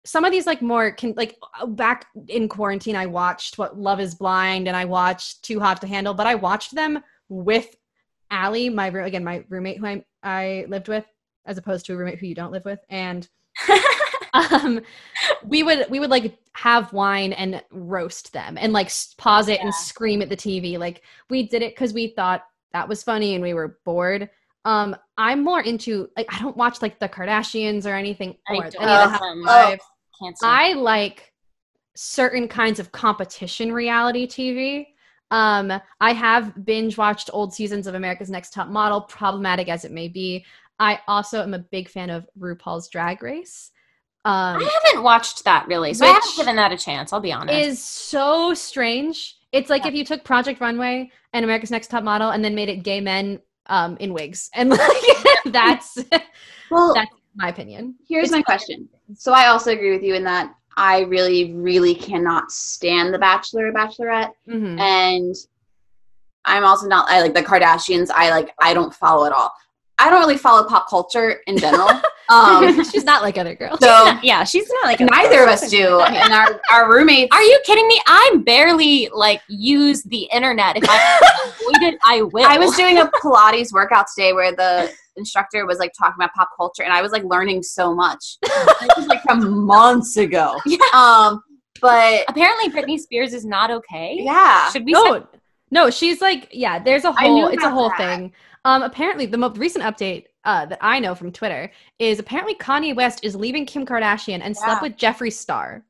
some 0.06 0.26
of 0.26 0.32
these 0.32 0.46
like 0.46 0.62
more 0.62 0.92
can 0.92 1.14
like 1.18 1.38
back 1.70 2.06
in 2.30 2.48
quarantine 2.48 2.96
i 2.96 3.06
watched 3.06 3.58
what 3.58 3.78
love 3.78 4.00
is 4.00 4.16
blind 4.16 4.68
and 4.68 4.78
i 4.78 4.86
watched 4.86 5.44
too 5.44 5.60
hot 5.60 5.82
to 5.82 5.88
handle 5.88 6.14
but 6.14 6.26
i 6.26 6.36
watched 6.36 6.74
them 6.74 7.04
with 7.28 7.76
Allie, 8.32 8.70
my 8.70 8.88
roo- 8.88 9.06
again 9.06 9.24
my 9.24 9.44
roommate 9.50 9.78
who 9.78 9.86
I, 9.86 10.06
I 10.24 10.66
lived 10.68 10.88
with 10.88 11.06
as 11.46 11.58
opposed 11.58 11.86
to 11.86 11.94
a 11.94 11.98
roommate 11.98 12.20
who 12.20 12.28
you 12.28 12.36
don't 12.36 12.52
live 12.52 12.66
with 12.66 12.80
and 12.90 13.28
um 14.34 14.80
we 15.44 15.64
would 15.64 15.90
we 15.90 16.00
would 16.00 16.10
like 16.10 16.38
have 16.54 16.94
wine 16.94 17.34
and 17.34 17.64
roast 17.72 18.34
them 18.34 18.58
and 18.60 18.74
like 18.74 18.92
pause 19.18 19.48
it 19.48 19.60
and 19.62 19.74
scream 19.74 20.22
at 20.22 20.30
the 20.30 20.38
tv 20.38 20.78
like 20.78 21.02
we 21.30 21.48
did 21.48 21.62
it 21.62 21.74
because 21.74 21.94
we 21.94 22.08
thought 22.08 22.44
that 22.72 22.88
was 22.88 23.02
funny 23.02 23.34
and 23.34 23.44
we 23.44 23.54
were 23.54 23.80
bored. 23.86 24.30
Um 24.66 24.96
i'm 25.18 25.44
more 25.44 25.62
into 25.62 26.10
like 26.16 26.28
i 26.34 26.40
don't 26.40 26.58
watch 26.58 26.82
like 26.82 27.00
the 27.00 27.10
kardashians 27.10 27.86
or 27.86 27.96
anything 27.96 28.38
I 28.48 28.56
or 28.56 28.70
don't. 28.70 28.82
Any 28.84 28.92
of 28.92 29.00
the 29.00 29.08
love 29.08 29.20
them. 29.20 29.44
Housewives. 29.46 29.84
Can't 30.22 30.38
stand 30.38 30.54
i 30.54 30.74
like 30.74 31.34
certain 31.96 32.48
kinds 32.48 32.80
of 32.80 32.92
competition 32.92 33.72
reality 33.72 34.28
tv 34.28 34.88
um 35.32 35.72
i 36.02 36.12
have 36.14 36.66
binge 36.66 36.98
watched 36.98 37.30
old 37.34 37.54
seasons 37.54 37.86
of 37.88 37.96
america's 37.96 38.30
next 38.30 38.52
top 38.54 38.68
model 38.68 39.02
problematic 39.02 39.68
as 39.70 39.86
it 39.86 39.92
may 39.92 40.08
be 40.08 40.44
i 40.80 41.00
also 41.08 41.42
am 41.44 41.54
a 41.54 41.60
big 41.60 41.88
fan 41.90 42.10
of 42.10 42.28
rupaul's 42.40 42.88
drag 42.90 43.22
race 43.24 43.72
um 44.26 44.58
I 44.58 44.80
haven't 44.84 45.02
watched 45.04 45.46
that 45.46 45.66
really, 45.70 45.94
so 45.94 46.06
I 46.06 46.10
haven't 46.10 46.36
given 46.36 46.58
that 46.58 46.74
a 46.74 46.78
chance. 46.78 47.14
I'll 47.14 47.22
be 47.22 47.32
honest. 47.32 47.58
is 47.68 47.82
so 47.82 48.54
strange. 48.54 49.38
It's 49.54 49.70
like 49.70 49.84
Yeah. 49.84 49.88
if 49.88 49.96
you 49.96 50.04
took 50.04 50.26
Project 50.26 50.60
Runway 50.60 51.10
and 51.32 51.46
America's 51.46 51.72
Next 51.72 51.88
Top 51.90 52.04
Model 52.04 52.32
and 52.32 52.44
then 52.44 52.54
made 52.54 52.68
it 52.68 52.84
gay 52.84 53.00
men 53.00 53.40
um, 53.68 53.96
in 54.02 54.14
wigs, 54.14 54.50
and 54.56 54.72
like 54.72 54.82
that's 55.46 55.98
Well, 56.70 56.94
that's 56.94 57.10
my 57.34 57.48
opinion. 57.48 57.96
here's 58.10 58.26
it's 58.26 58.32
my 58.34 58.40
fun. 58.40 58.44
question. 58.44 58.90
So 59.16 59.32
I 59.32 59.48
also 59.48 59.72
agree 59.72 59.92
with 59.94 60.04
you 60.04 60.16
in 60.16 60.26
that 60.26 60.54
I 60.80 61.02
really, 61.02 61.54
really 61.54 61.94
cannot 61.94 62.52
stand 62.52 63.14
The 63.14 63.20
Bachelor 63.20 63.68
or 63.68 63.74
Bachelorette. 63.74 64.32
Mhm. 64.50 64.80
and 64.80 65.36
I'm 66.46 66.64
also 66.64 66.88
not 66.88 67.10
I 67.10 67.22
like 67.22 67.34
the 67.34 67.44
Kardashians. 67.44 68.10
I 68.16 68.30
like 68.32 68.54
I 68.62 68.74
don't 68.74 68.96
follow 68.96 69.26
at 69.26 69.34
all. 69.34 69.52
I 70.02 70.10
don't 70.10 70.22
really 70.22 70.38
follow 70.38 70.66
pop 70.68 70.90
culture 70.90 71.42
in 71.48 71.58
general. 71.58 71.90
um, 72.30 72.82
She's 72.92 73.04
not 73.04 73.22
like 73.22 73.38
other 73.38 73.56
girls. 73.56 73.80
so 73.82 74.18
yeah, 74.24 74.46
she's 74.46 74.70
not 74.70 74.86
like 74.86 75.02
neither 75.02 75.44
of 75.44 75.50
us 75.50 75.70
do, 75.70 76.00
and 76.00 76.32
our 76.34 76.62
our 76.72 76.90
roommates. 76.90 77.36
Are 77.36 77.44
you 77.44 77.60
kidding 77.66 77.86
me? 77.90 78.00
I 78.08 78.38
barely 78.46 79.10
like 79.14 79.42
use 79.50 80.04
the 80.04 80.30
internet. 80.32 80.78
If 80.78 80.86
I 80.88 81.20
avoid 81.44 81.94
it, 81.94 82.00
I 82.06 82.22
will. 82.22 82.46
I 82.46 82.58
was 82.58 82.74
doing 82.78 83.00
a 83.00 83.08
Pilates 83.22 83.74
workout 83.74 84.06
today 84.16 84.32
where 84.32 84.54
the 84.56 84.90
instructor 85.20 85.66
was 85.68 85.78
like 85.78 85.92
talking 85.98 86.16
about 86.18 86.34
pop 86.34 86.50
culture, 86.58 86.84
and 86.84 86.92
I 86.92 87.02
was 87.02 87.12
like 87.12 87.24
learning 87.24 87.62
so 87.64 87.94
much. 87.94 88.38
This 88.82 88.96
was 88.98 89.08
like 89.08 89.22
from 89.24 89.66
months 89.66 90.18
ago. 90.18 90.58
Yeah. 90.66 90.78
Um, 90.94 91.44
but 91.82 92.26
Apparently, 92.28 92.70
Britney 92.72 92.98
Spears 93.00 93.34
is 93.34 93.46
not 93.46 93.70
okay. 93.72 94.18
yeah, 94.20 94.70
Should 94.72 94.86
we? 94.86 94.94
say- 94.94 95.02
no, 95.04 95.28
no, 95.72 95.90
she's 95.90 96.20
like 96.22 96.50
yeah. 96.52 96.80
There's 96.80 97.06
a 97.06 97.12
whole. 97.12 97.48
It's 97.48 97.64
a 97.64 97.70
whole 97.70 97.90
that. 97.90 97.98
thing. 97.98 98.34
Um, 98.66 98.82
apparently, 98.84 99.26
the 99.26 99.38
most 99.38 99.58
recent 99.58 99.84
update 99.86 100.26
uh, 100.44 100.66
that 100.66 100.80
I 100.82 101.00
know 101.00 101.16
from 101.16 101.32
Twitter 101.32 101.72
is 102.00 102.20
apparently 102.20 102.56
Kanye 102.56 102.96
West 102.96 103.20
is 103.24 103.36
leaving 103.36 103.66
Kim 103.66 103.86
Kardashian 103.86 104.42
and 104.44 104.56
slept 104.56 104.82
with 104.82 104.98
Jeffree 104.98 105.32
Star. 105.32 105.84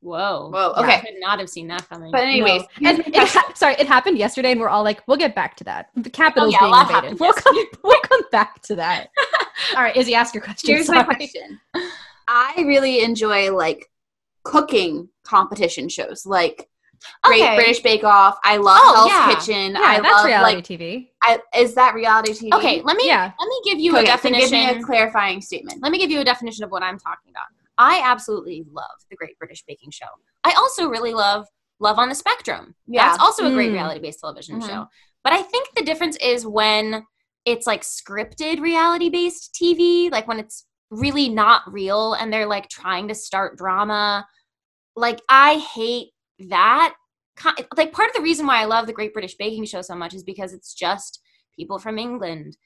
Whoa. 0.00 0.50
Whoa, 0.52 0.72
Okay. 0.76 0.80
I 0.92 0.98
okay. 0.98 1.00
could 1.12 1.20
not 1.20 1.38
have 1.40 1.48
seen 1.48 1.66
that 1.68 1.88
coming. 1.88 2.12
but 2.12 2.22
anyways, 2.22 2.62
No. 2.80 2.90
And 2.90 2.98
it 3.06 3.16
ha- 3.16 3.52
sorry, 3.54 3.74
it 3.78 3.86
happened 3.88 4.18
yesterday, 4.18 4.52
and 4.52 4.60
we're 4.60 4.68
all 4.68 4.84
like, 4.84 5.02
"We'll 5.08 5.16
get 5.16 5.34
back 5.34 5.56
to 5.56 5.64
that." 5.64 5.90
The 5.96 6.10
Capitol's 6.10 6.54
Oh, 6.60 6.66
yeah, 6.66 6.86
being 6.88 6.96
invaded. 6.98 7.20
We'll 7.20 7.32
come, 7.32 7.56
we'll 7.82 8.00
come 8.02 8.22
back 8.30 8.62
to 8.62 8.76
that. 8.76 9.08
all 9.76 9.82
right, 9.82 9.96
Izzy, 9.96 10.14
ask 10.14 10.34
your 10.34 10.42
question. 10.44 10.74
Here's 10.74 10.88
my 10.88 11.02
question. 11.02 11.58
I 12.28 12.54
really 12.66 13.02
enjoy 13.02 13.52
like 13.54 13.90
cooking 14.44 15.08
competition 15.24 15.88
shows, 15.88 16.24
like 16.26 16.68
Great 17.24 17.42
Okay. 17.42 17.54
British 17.56 17.80
Bake 17.80 18.04
Off. 18.04 18.38
I 18.44 18.56
love 18.56 18.80
Oh, 18.82 18.94
Hell's 18.94 19.08
yeah. 19.10 19.34
Kitchen. 19.34 19.72
Yeah, 19.74 19.80
I 19.80 20.00
that's 20.00 20.12
love 20.14 20.24
reality 20.26 20.56
like 20.56 20.64
TV. 20.64 21.08
I, 21.22 21.38
is 21.58 21.74
that 21.74 21.94
reality 21.94 22.32
TV? 22.32 22.56
Okay, 22.56 22.80
let 22.82 22.96
me 22.96 23.06
Yeah. 23.06 23.32
let 23.38 23.48
me 23.48 23.60
give 23.64 23.78
you 23.78 23.92
okay, 23.96 24.04
a 24.10 24.16
so 24.18 24.28
give 24.30 24.40
definition. 24.40 24.76
me 24.76 24.80
a 24.82 24.84
clarifying 24.84 25.40
statement. 25.40 25.82
let 25.82 25.92
me 25.92 25.98
give 25.98 26.10
you 26.10 26.20
a 26.20 26.24
definition 26.24 26.64
of 26.64 26.70
what 26.70 26.82
I'm 26.82 26.98
talking 26.98 27.30
about. 27.30 27.46
I 27.78 28.00
absolutely 28.04 28.64
love 28.70 28.86
the 29.10 29.16
Great 29.16 29.38
British 29.38 29.62
Baking 29.66 29.90
Show. 29.90 30.06
I 30.44 30.52
also 30.56 30.88
really 30.88 31.14
love 31.14 31.46
Love 31.78 31.98
on 31.98 32.08
the 32.08 32.14
Spectrum. 32.14 32.74
Yeah. 32.86 33.06
That's 33.06 33.22
also 33.22 33.46
a 33.46 33.52
great 33.52 33.68
Mm. 33.70 33.74
reality 33.74 34.00
based 34.00 34.20
television 34.20 34.60
Mhm. 34.60 34.66
show. 34.66 34.86
But 35.22 35.34
I 35.34 35.42
think 35.42 35.68
the 35.74 35.84
difference 35.84 36.16
is 36.16 36.46
when 36.46 37.04
it's 37.44 37.66
like 37.66 37.82
scripted 37.82 38.60
reality 38.60 39.10
based 39.10 39.54
TV, 39.54 40.08
like 40.10 40.26
when 40.26 40.40
it's 40.40 40.64
really 40.90 41.28
not 41.28 41.70
real 41.70 42.14
and 42.14 42.32
they're 42.32 42.46
like 42.46 42.70
trying 42.70 43.08
to 43.08 43.14
start 43.14 43.58
drama. 43.58 44.26
Like 44.94 45.20
I 45.28 45.56
hate 45.58 46.12
that. 46.48 46.94
Like 47.76 47.92
part 47.92 48.08
of 48.08 48.14
the 48.16 48.22
reason 48.22 48.46
why 48.46 48.62
I 48.62 48.64
love 48.64 48.86
the 48.86 48.94
Great 48.94 49.12
British 49.12 49.34
Baking 49.36 49.66
Show 49.66 49.82
so 49.82 49.94
much 49.94 50.14
is 50.14 50.22
because 50.24 50.54
it's 50.54 50.72
just 50.72 51.20
people 51.54 51.78
from 51.78 51.98
England 51.98 52.56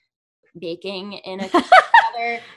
baking 0.57 1.15
in 1.15 1.41
a 1.41 1.49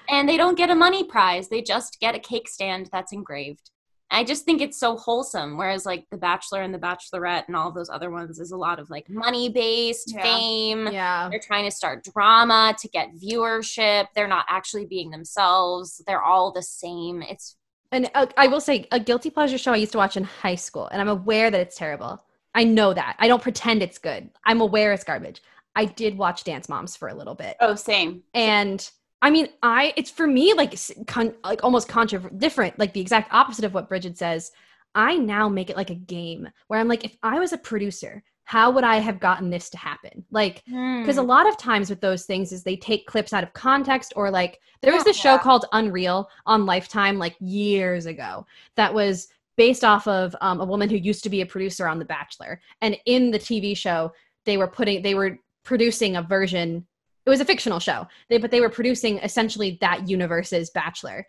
and 0.10 0.28
they 0.28 0.38
don't 0.38 0.58
get 0.58 0.70
a 0.70 0.76
money 0.76 1.04
prize 1.04 1.48
they 1.50 1.62
just 1.62 2.00
get 2.00 2.16
a 2.16 2.20
cake 2.20 2.48
stand 2.50 2.90
that's 2.92 3.12
engraved 3.14 3.70
i 4.12 4.24
just 4.24 4.46
think 4.46 4.62
it's 4.62 4.80
so 4.80 4.96
wholesome 4.98 5.58
whereas 5.58 5.86
like 5.86 6.06
the 6.12 6.18
bachelor 6.18 6.62
and 6.62 6.74
the 6.74 6.80
bachelorette 6.80 7.44
and 7.48 7.56
all 7.56 7.72
those 7.72 7.90
other 7.90 8.10
ones 8.12 8.40
is 8.40 8.52
a 8.52 8.58
lot 8.58 8.80
of 8.80 8.90
like 8.90 9.10
money 9.10 9.50
based 9.50 10.14
Yeah. 10.14 10.22
fame 10.24 10.88
Yeah. 10.92 11.30
they're 11.30 11.40
trying 11.40 11.66
to 11.66 11.72
start 11.72 12.04
drama 12.04 12.76
to 12.80 12.88
get 12.90 13.10
viewership 13.16 14.08
they're 14.16 14.28
not 14.28 14.46
actually 14.50 14.86
being 14.86 15.10
themselves 15.12 16.02
they're 16.06 16.22
all 16.24 16.52
the 16.52 16.64
same 16.64 17.22
it's 17.24 17.56
And 17.92 18.10
uh, 18.16 18.26
I 18.38 18.48
will 18.48 18.62
say, 18.62 18.88
a 18.92 19.00
guilty 19.00 19.30
pleasure 19.30 19.58
show 19.60 19.72
I 19.74 19.78
used 19.78 19.92
to 19.92 20.00
watch 20.00 20.18
in 20.18 20.24
high 20.24 20.56
school, 20.56 20.88
and 20.92 21.00
I'm 21.00 21.10
aware 21.20 21.52
that 21.52 21.62
it's 21.62 21.78
terrible. 21.78 22.26
I 22.56 22.64
know 22.64 22.92
that. 22.92 23.16
I 23.20 23.28
don't 23.28 23.42
pretend 23.44 23.84
it's 23.84 24.00
good. 24.00 24.32
I'm 24.50 24.62
aware 24.62 24.94
it's 24.94 25.04
garbage. 25.04 25.44
I 25.76 25.86
did 25.86 26.18
watch 26.18 26.44
Dance 26.44 26.68
Moms 26.70 26.96
for 26.96 27.08
a 27.10 27.14
little 27.14 27.36
bit, 27.36 27.56
Oh, 27.60 27.76
same. 27.76 28.24
and 28.34 28.80
I 29.24 29.30
mean, 29.32 29.48
I 29.64 29.94
it's 29.96 30.12
for 30.12 30.28
me 30.28 30.54
like 30.54 30.76
con- 31.08 31.34
like 31.44 31.64
almost 31.64 31.88
contra 31.88 32.20
different, 32.38 32.78
like 32.78 32.94
the 32.94 33.02
exact 33.02 33.34
opposite 33.34 33.66
of 33.66 33.74
what 33.74 33.90
Bridget 33.90 34.18
says. 34.18 34.52
I 34.96 35.16
now 35.16 35.50
make 35.50 35.72
it 35.72 35.78
like 35.78 35.90
a 35.90 35.96
game 35.96 36.48
where 36.68 36.80
I'm 36.80 36.88
like, 36.88 37.04
if 37.04 37.18
I 37.24 37.40
was 37.40 37.52
a 37.54 37.58
producer, 37.58 38.22
how 38.44 38.70
would 38.70 38.84
I 38.84 38.98
have 38.98 39.20
gotten 39.20 39.50
this 39.50 39.70
to 39.72 39.78
happen? 39.78 40.24
Like, 40.30 40.64
because 40.66 41.18
a 41.18 41.22
Hmm. 41.22 41.28
lot 41.28 41.48
of 41.50 41.58
times 41.58 41.90
with 41.90 42.02
those 42.02 42.26
things 42.26 42.52
is 42.52 42.64
they 42.64 42.76
take 42.76 43.08
clips 43.08 43.34
out 43.34 43.44
of 43.44 43.54
context 43.54 44.14
or 44.16 44.30
like 44.30 44.60
there 44.82 44.94
was 44.94 45.06
Yeah. 45.08 45.14
show 45.14 45.38
called 45.38 45.66
unreal 45.72 46.30
on 46.46 46.66
lifetime 46.66 47.18
like 47.18 47.36
years 47.40 48.06
ago 48.06 48.46
that 48.76 48.94
was 48.94 49.30
based 49.56 49.84
off 49.84 50.08
of 50.08 50.36
um, 50.42 50.60
a 50.62 50.66
woman 50.66 50.90
who 50.90 50.98
used 50.98 51.24
to 51.24 51.30
be 51.30 51.42
a 51.42 51.46
producer 51.46 51.88
on 51.88 52.00
the 52.00 52.06
bachelor 52.06 52.60
and 52.82 52.98
in 53.06 53.32
the 53.32 53.40
tv 53.40 53.78
show 53.78 54.12
they 54.46 54.58
were 54.58 54.68
putting 54.68 55.02
they 55.02 55.16
were 55.16 55.38
producing 55.64 56.16
a 56.18 56.22
version 56.22 56.86
it 57.26 57.30
was 57.30 57.40
a 57.42 57.46
fictional 57.46 57.80
show 57.80 58.06
they 58.30 58.38
but 58.38 58.52
they 58.52 58.62
were 58.62 58.70
producing 58.70 59.18
essentially 59.20 59.78
that 59.82 60.08
universe's 60.10 60.70
bachelor. 60.70 61.26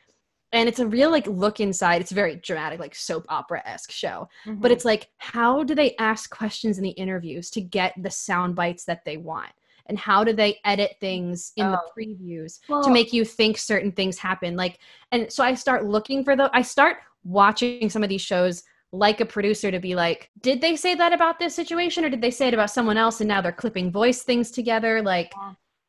And 0.53 0.69
it's 0.69 0.79
a 0.79 0.87
real 0.87 1.11
like 1.11 1.27
look 1.27 1.59
inside 1.61 2.01
it's 2.01 2.13
a 2.13 2.15
very 2.15 2.37
dramatic 2.37 2.79
like 2.79 2.95
soap 2.95 3.27
opera-esque 3.29 3.91
show. 3.91 4.29
Mm-hmm. 4.47 4.61
but 4.61 4.71
it's 4.71 4.85
like 4.85 5.09
how 5.19 5.65
do 5.65 5.75
they 5.75 5.97
ask 5.97 6.31
questions 6.31 6.79
in 6.79 6.85
the 6.85 6.91
interviews 6.91 7.51
to 7.51 7.61
get 7.61 7.93
the 8.01 8.11
sound 8.11 8.55
bites 8.55 8.85
that 8.85 9.05
they 9.05 9.17
want? 9.17 9.51
And 9.87 9.99
how 9.99 10.25
do 10.25 10.33
they 10.33 10.59
edit 10.65 10.93
things 11.01 11.53
in 11.57 11.71
the 11.71 11.79
Oh. 11.79 11.91
previews 11.99 12.61
Well, 12.69 12.83
to 12.85 12.91
make 12.91 13.13
you 13.13 13.25
think 13.25 13.59
certain 13.59 13.93
things 13.93 14.17
happen? 14.17 14.57
Like 14.57 14.79
and 15.13 15.31
so 15.33 15.43
i 15.45 15.55
start 15.55 15.85
looking 15.85 16.25
for 16.25 16.37
the 16.37 16.49
i 16.53 16.63
start 16.63 16.99
watching 17.25 17.91
some 17.91 18.03
of 18.03 18.09
these 18.09 18.23
shows 18.23 18.63
like 18.93 19.21
a 19.21 19.27
producer 19.27 19.71
to 19.73 19.81
be 19.81 19.95
like 19.97 20.31
did 20.41 20.61
they 20.61 20.77
say 20.77 20.95
that 20.95 21.13
about 21.13 21.39
this 21.41 21.55
situation 21.55 22.05
or 22.05 22.09
did 22.11 22.21
they 22.23 22.31
say 22.31 22.47
it 22.49 22.55
about 22.55 22.71
someone 22.71 22.97
else 22.97 23.21
and 23.21 23.27
now 23.29 23.41
they're 23.41 23.51
clipping 23.51 23.91
voice 23.91 24.23
things 24.23 24.51
together? 24.53 25.03
Like 25.03 25.33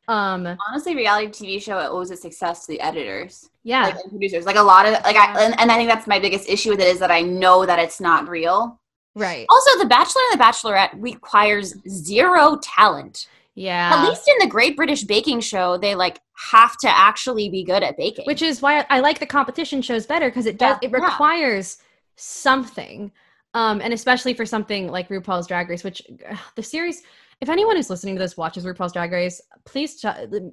um 0.08 0.56
honestly, 0.68 0.94
reality 0.94 1.28
TV 1.28 1.60
show 1.62 1.78
it 1.78 1.88
owes 1.90 2.10
its 2.10 2.22
success 2.22 2.66
to 2.66 2.72
the 2.72 2.80
editors, 2.80 3.50
yeah 3.64 3.84
like 3.84 3.94
and 4.02 4.10
producers. 4.10 4.44
Like 4.46 4.56
a 4.56 4.62
lot 4.62 4.86
of 4.86 4.92
like, 5.04 5.16
I, 5.16 5.42
and, 5.44 5.58
and 5.60 5.72
I 5.72 5.76
think 5.76 5.88
that's 5.88 6.06
my 6.06 6.18
biggest 6.20 6.48
issue 6.48 6.70
with 6.70 6.80
it 6.80 6.86
is 6.88 6.98
that 7.00 7.10
I 7.10 7.22
know 7.22 7.66
that 7.66 7.78
it's 7.78 8.00
not 8.00 8.28
real. 8.28 8.80
right 9.16 9.46
also 9.50 9.78
the 9.78 9.86
bachelor 9.86 10.22
and 10.30 10.38
the 10.40 10.44
bachelorette 10.44 10.90
requires 10.94 11.74
zero 11.88 12.58
talent 12.62 13.26
yeah 13.54 13.90
At 13.94 14.08
least 14.08 14.28
in 14.28 14.34
the 14.40 14.46
Great 14.56 14.76
British 14.76 15.02
Baking 15.04 15.40
Show, 15.40 15.78
they 15.78 15.94
like 15.94 16.20
have 16.52 16.76
to 16.84 16.88
actually 16.88 17.48
be 17.48 17.64
good 17.64 17.82
at 17.82 17.96
baking. 17.96 18.26
which 18.26 18.42
is 18.42 18.60
why 18.60 18.84
I 18.90 19.00
like 19.00 19.18
the 19.18 19.26
competition 19.26 19.80
shows 19.82 20.04
better 20.06 20.28
because 20.28 20.44
it 20.46 20.58
does 20.58 20.76
Yeah, 20.82 20.88
it 20.88 20.92
yeah. 20.92 21.04
requires 21.04 21.78
something. 22.16 23.10
Um, 23.54 23.80
and 23.80 23.92
especially 23.94 24.34
for 24.34 24.44
something 24.44 24.88
like 24.88 25.08
RuPaul's 25.08 25.46
Drag 25.46 25.68
Race, 25.70 25.82
which 25.84 26.02
ugh, 26.30 26.38
the 26.56 26.62
series. 26.62 27.02
If 27.40 27.50
anyone 27.50 27.76
who's 27.76 27.90
listening 27.90 28.14
to 28.16 28.18
this 28.18 28.36
watches 28.36 28.64
RuPaul's 28.64 28.92
Drag 28.94 29.12
Race, 29.12 29.42
please 29.66 30.00
ch- 30.00 30.06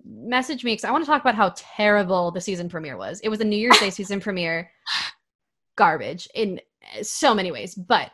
message 0.06 0.66
me 0.66 0.74
because 0.74 0.84
I 0.84 0.92
want 0.92 1.04
to 1.04 1.10
talk 1.10 1.22
about 1.22 1.36
how 1.36 1.54
terrible 1.56 2.32
the 2.32 2.42
season 2.42 2.68
premiere 2.68 2.98
was. 2.98 3.22
It 3.22 3.30
was 3.30 3.40
a 3.40 3.46
New 3.46 3.56
Year's 3.56 3.80
Day 3.80 3.90
season 3.90 4.20
premiere, 4.20 4.70
garbage 5.78 6.28
in 6.36 6.60
eh, 6.94 7.04
so 7.04 7.34
many 7.34 7.52
ways. 7.52 7.74
But 7.74 8.12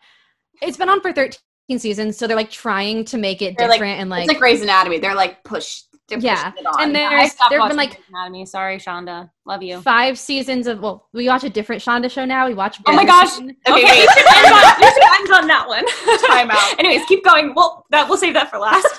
it's 0.61 0.78
been 0.78 0.89
on 0.89 1.01
for 1.01 1.11
13 1.11 1.39
seasons, 1.80 2.15
so 2.17 2.28
they're 2.28 2.38
like 2.38 2.51
trying 2.51 3.05
to 3.05 3.17
make 3.17 3.41
it 3.41 3.57
They're, 3.57 3.67
like- 3.67 3.78
different 3.78 4.01
and 4.01 4.09
like, 4.09 4.22
it's 4.26 4.28
like 4.30 4.39
Grey's 4.39 4.61
Anatomy. 4.61 4.99
They're 4.99 5.15
like 5.15 5.43
push. 5.43 5.82
They're 6.10 6.20
Yeah. 6.20 6.51
it 6.57 6.66
on. 6.66 6.82
and 6.84 6.97
I 6.97 7.10
there's 7.10 7.32
stopped 7.34 7.49
there've 7.51 7.68
been 7.68 7.78
like 7.78 7.91
Grey's 7.95 8.03
Anatomy. 8.10 8.45
Sorry, 8.45 8.78
Shonda. 8.78 9.30
Love 9.45 9.64
you. 9.64 9.82
five 9.82 10.18
seasons 10.20 10.68
of 10.68 10.80
well, 10.82 11.07
we 11.14 11.28
watch 11.28 11.43
a 11.43 11.49
different 11.49 11.82
Shonda 11.82 12.10
show 12.12 12.26
now. 12.26 12.47
We 12.47 12.53
watch. 12.53 12.80
Oh 12.86 12.93
my 12.93 13.05
gosh. 13.05 13.38
Okay, 13.38 13.55
Okay, 13.68 13.84
wait. 13.84 14.07
we 14.07 14.07
should 14.14 14.36
end 14.36 14.53
on, 14.53 14.80
we 14.80 14.88
should 14.88 15.03
end 15.20 15.34
on 15.34 15.47
that 15.47 15.66
one. 15.68 15.86
Time 16.28 16.51
out. 16.51 16.80
Anyways, 16.80 17.05
keep 17.07 17.24
going. 17.24 17.53
Well, 17.55 17.86
that 17.91 18.07
we'll 18.10 18.18
save 18.18 18.34
that 18.34 18.49
for 18.49 18.57
last. 18.60 18.88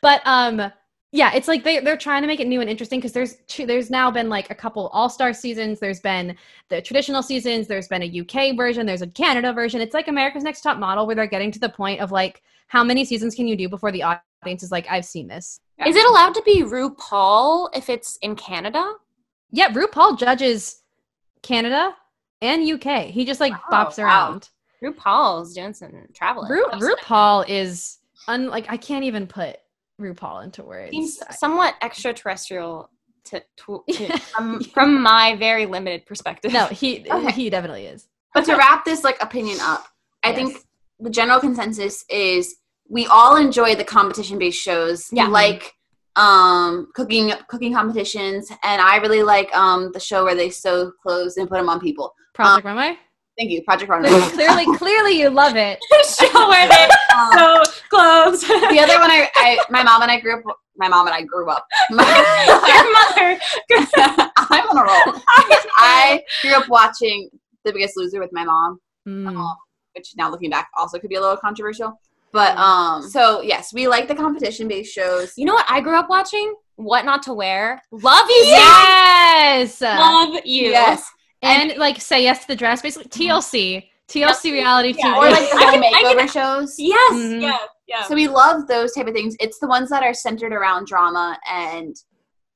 But 0.00 0.20
um, 0.24 0.72
yeah, 1.12 1.32
it's 1.34 1.46
like 1.46 1.62
they 1.62 1.78
they're 1.78 1.96
trying 1.96 2.22
to 2.22 2.26
make 2.26 2.40
it 2.40 2.48
new 2.48 2.60
and 2.60 2.68
interesting 2.68 2.98
because 2.98 3.12
there's 3.12 3.36
two, 3.46 3.66
there's 3.66 3.88
now 3.88 4.10
been 4.10 4.28
like 4.28 4.50
a 4.50 4.54
couple 4.54 4.88
All 4.88 5.08
Star 5.08 5.32
seasons. 5.32 5.78
There's 5.78 6.00
been 6.00 6.36
the 6.70 6.82
traditional 6.82 7.22
seasons. 7.22 7.68
There's 7.68 7.86
been 7.86 8.02
a 8.02 8.20
UK 8.20 8.56
version. 8.56 8.84
There's 8.84 9.02
a 9.02 9.06
Canada 9.06 9.52
version. 9.52 9.80
It's 9.80 9.94
like 9.94 10.08
America's 10.08 10.42
Next 10.42 10.62
Top 10.62 10.78
Model 10.78 11.06
where 11.06 11.14
they're 11.14 11.26
getting 11.28 11.52
to 11.52 11.60
the 11.60 11.68
point 11.68 12.00
of 12.00 12.10
like 12.10 12.42
how 12.66 12.82
many 12.82 13.04
seasons 13.04 13.34
can 13.36 13.46
you 13.46 13.54
do 13.56 13.68
before 13.68 13.92
the 13.92 14.02
audience 14.42 14.62
is 14.62 14.70
like 14.72 14.86
I've 14.90 15.04
seen 15.04 15.28
this. 15.28 15.60
Is 15.86 15.96
it 15.96 16.06
allowed 16.06 16.34
to 16.34 16.42
be 16.42 16.62
RuPaul 16.62 17.70
if 17.74 17.88
it's 17.88 18.16
in 18.22 18.36
Canada? 18.36 18.92
Yeah, 19.50 19.68
RuPaul 19.70 20.18
judges 20.18 20.82
Canada 21.42 21.94
and 22.40 22.68
UK. 22.68 23.06
He 23.06 23.24
just 23.24 23.40
like 23.40 23.52
Oh, 23.52 23.72
bops 23.72 23.98
wow. 23.98 24.04
around. 24.04 24.48
RuPaul's 24.82 25.54
doing 25.54 25.74
some 25.74 25.92
traveling. 26.14 26.50
Ru- 26.50 26.66
RuPaul 26.72 27.48
is 27.48 27.98
un- 28.28 28.48
like 28.48 28.66
I 28.68 28.76
can't 28.76 29.04
even 29.04 29.26
put 29.26 29.56
RuPaul 30.00 30.44
into 30.44 30.62
words. 30.62 30.90
seems 30.90 31.20
somewhat 31.30 31.74
extraterrestrial 31.82 32.90
to, 33.24 33.42
to, 33.58 33.84
to 33.92 34.18
from, 34.18 34.62
from 34.64 35.00
my 35.02 35.36
very 35.36 35.66
limited 35.66 36.06
perspective. 36.06 36.52
no, 36.52 36.66
he 36.66 37.06
Okay. 37.10 37.32
he 37.32 37.50
definitely 37.50 37.86
is. 37.86 38.08
But 38.34 38.44
to 38.46 38.56
wrap 38.56 38.84
this 38.84 39.04
like 39.04 39.22
opinion 39.22 39.58
up, 39.60 39.86
I 40.24 40.28
Yes. 40.28 40.36
think 40.36 40.56
the 41.00 41.10
general 41.10 41.40
consensus 41.40 42.04
is 42.08 42.56
we 42.92 43.06
all 43.06 43.36
enjoy 43.36 43.74
the 43.74 43.84
competition 43.84 44.38
based 44.38 44.60
shows. 44.62 45.08
Yeah. 45.10 45.26
Like 45.26 45.72
um 46.16 46.88
cooking 46.94 47.32
cooking 47.48 47.72
competitions 47.72 48.50
and 48.62 48.82
I 48.82 48.96
really 48.98 49.22
like 49.22 49.54
um 49.56 49.90
the 49.92 49.98
show 50.00 50.24
where 50.24 50.34
they 50.34 50.50
sew 50.50 50.92
clothes 51.02 51.38
and 51.38 51.48
put 51.48 51.56
them 51.56 51.70
on 51.70 51.80
people. 51.80 52.14
Project 52.34 52.66
Runway. 52.66 52.98
Thank 53.38 53.50
you, 53.50 53.62
Project 53.62 53.90
Runway. 53.90 54.10
clearly, 54.34 54.66
clearly, 54.76 55.18
you 55.18 55.30
love 55.30 55.56
it. 55.56 55.78
show 56.20 56.48
where 56.50 56.68
they 56.68 56.88
Um, 57.16 57.64
so 57.64 57.72
clothes. 57.88 58.42
the 58.42 58.78
other 58.78 58.98
one 59.00 59.10
I, 59.10 59.26
I 59.36 59.58
my 59.70 59.82
mom 59.82 60.02
and 60.02 60.10
I 60.10 60.20
grew 60.20 60.38
up 60.38 60.56
my 60.76 60.88
mom 60.88 61.06
and 61.06 61.14
I 61.14 61.22
grew 61.22 61.48
up. 61.48 61.66
Your 61.90 61.98
mother. 61.98 63.40
I'm 64.36 64.68
on 64.68 64.78
a 64.78 64.82
roll. 64.82 65.20
I 65.78 66.22
grew 66.42 66.54
up 66.54 66.68
watching 66.68 67.30
The 67.64 67.72
Biggest 67.72 67.96
Loser 67.96 68.20
with 68.20 68.30
my 68.32 68.44
mom. 68.44 68.78
Mm. 69.08 69.28
um, 69.28 69.56
which 69.94 70.12
now 70.16 70.30
looking 70.30 70.48
back 70.50 70.68
also 70.78 70.98
could 70.98 71.10
be 71.10 71.16
a 71.16 71.20
little 71.20 71.36
controversial. 71.36 71.98
But 72.32 72.56
um, 72.56 73.02
so 73.08 73.42
yes, 73.42 73.72
we 73.74 73.86
like 73.88 74.08
the 74.08 74.14
competition 74.14 74.68
based 74.68 74.92
shows. 74.94 75.32
You 75.36 75.44
know 75.44 75.54
what 75.54 75.66
I 75.68 75.80
grew 75.80 75.96
up 75.98 76.08
watching? 76.08 76.54
What 76.76 77.04
Not 77.04 77.22
to 77.24 77.34
Wear. 77.34 77.82
Love 77.92 78.26
you, 78.28 78.44
Sam. 78.44 78.52
Yes. 78.58 79.80
Love 79.82 80.34
you. 80.44 80.70
Yes, 80.70 81.04
and 81.42 81.76
like 81.76 82.00
say 82.00 82.22
yes 82.22 82.40
to 82.42 82.48
the 82.48 82.56
dress, 82.56 82.80
basically 82.80 83.10
TLC, 83.10 83.84
TLC 84.08 84.52
reality 84.52 84.94
Yeah. 84.96 85.14
TV. 85.14 85.16
or 85.18 85.30
like 85.30 85.50
the 85.50 85.56
I 85.58 85.70
can- 85.72 85.82
makeover 85.82 86.18
can- 86.20 86.28
shows. 86.28 86.74
Yes. 86.78 87.12
Mhm. 87.12 87.42
Yeah. 87.42 87.58
Yeah. 87.86 88.02
So 88.04 88.14
we 88.14 88.26
love 88.28 88.66
those 88.66 88.92
type 88.92 89.06
of 89.06 89.12
things. 89.12 89.36
It's 89.38 89.58
the 89.58 89.66
ones 89.68 89.90
that 89.90 90.02
are 90.02 90.14
centered 90.14 90.52
around 90.54 90.86
drama 90.86 91.38
and 91.50 91.94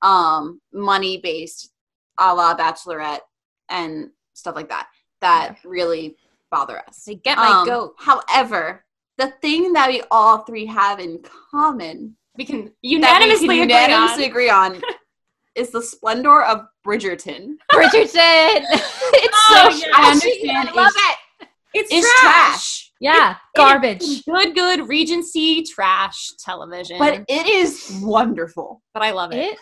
um 0.02 0.60
money 0.72 1.18
based, 1.22 1.70
a 2.18 2.34
la 2.34 2.56
Bachelorette 2.56 3.20
and 3.68 4.08
stuff 4.32 4.54
like 4.56 4.70
that. 4.70 4.88
That 5.20 5.56
really 5.64 6.16
bother 6.50 6.82
us. 6.88 7.02
They 7.04 7.16
get 7.16 7.36
my 7.36 7.48
Um, 7.60 7.66
goat. 7.66 7.94
However, 7.98 8.84
the 9.18 9.32
thing 9.42 9.72
that 9.72 9.88
we 9.88 10.02
all 10.10 10.38
three 10.38 10.66
have 10.66 10.98
in 11.00 11.20
common 11.50 12.16
We 12.36 12.44
can 12.44 12.64
that 12.66 12.72
we 12.82 12.88
unanimously 12.90 13.46
can 13.48 13.50
agree 13.50 13.60
unanimously 13.62 14.24
on. 14.24 14.30
agree 14.30 14.50
on 14.50 14.82
is 15.54 15.70
the 15.70 15.82
splendor 15.82 16.42
of 16.42 16.66
Bridgerton. 16.86 17.54
Bridgerton. 17.72 18.64
it's 18.70 19.36
Oh, 19.48 19.70
so 19.70 19.86
yeah. 19.86 19.92
I 19.94 20.10
understand 20.12 20.68
I 20.68 20.72
love 20.72 20.92
it. 20.94 21.48
It's 21.74 21.92
Is 21.92 22.04
trash. 22.20 22.22
trash, 22.22 22.92
Yeah, 23.00 23.36
garbage. 23.56 24.24
Good, 24.24 24.54
good 24.54 24.88
Regency 24.88 25.62
trash 25.62 26.30
television. 26.42 26.98
but 26.98 27.22
it 27.28 27.46
is 27.46 28.00
wonderful. 28.02 28.82
but 28.94 29.02
I 29.02 29.10
love 29.12 29.32
it. 29.32 29.38
It. 29.38 29.58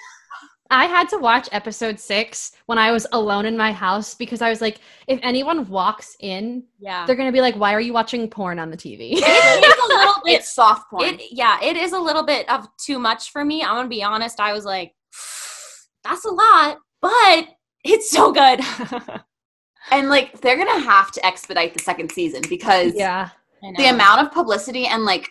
I 0.75 0.87
had 0.87 1.09
to 1.11 1.18
watch 1.18 1.49
episode 1.53 2.01
six 2.01 2.51
when 2.66 2.79
I 2.79 2.91
was 2.91 3.07
alone 3.12 3.47
in 3.47 3.57
my 3.57 3.70
house 3.70 4.14
because 4.14 4.43
I 4.43 4.51
was 4.51 4.61
like, 4.61 4.81
if 5.07 5.20
anyone 5.22 5.68
walks 5.68 6.16
in, 6.18 6.64
Yeah. 6.81 7.07
they're 7.07 7.14
gonna 7.14 7.31
be 7.31 7.41
like, 7.41 7.55
"Why 7.55 7.72
are 7.72 7.81
you 7.81 7.93
watching 7.93 8.29
porn 8.29 8.59
on 8.59 8.70
the 8.70 8.77
TV?" 8.77 9.12
it 9.12 9.64
is 9.64 9.85
a 9.85 9.97
little 9.97 10.14
bit. 10.25 10.41
It's 10.41 10.53
soft 10.53 10.91
porn. 10.91 11.05
It 11.05 11.22
yeah, 11.31 11.62
it 11.62 11.77
is 11.77 11.93
a 11.93 11.99
little 11.99 12.25
bit 12.25 12.49
of 12.51 12.66
too 12.77 12.99
much 12.99 13.31
for 13.31 13.45
me. 13.45 13.62
I'm 13.62 13.77
gonna 13.77 13.89
be 13.89 14.03
honest. 14.03 14.41
I 14.41 14.53
was 14.53 14.64
like, 14.64 14.95
that's 16.03 16.25
a 16.25 16.31
lot, 16.31 16.79
but 17.01 17.49
it's 17.85 18.11
so 18.11 18.33
good. 18.33 18.61
and 19.93 20.09
like 20.09 20.41
they're 20.41 20.57
gonna 20.57 20.81
have 20.81 21.12
to 21.12 21.25
expedite 21.25 21.72
the 21.75 21.85
second 21.85 22.11
season 22.11 22.43
because 22.49 22.95
yeah, 22.97 23.29
the 23.77 23.87
amount 23.87 24.22
of 24.27 24.33
publicity 24.33 24.87
and 24.87 25.05
like 25.05 25.31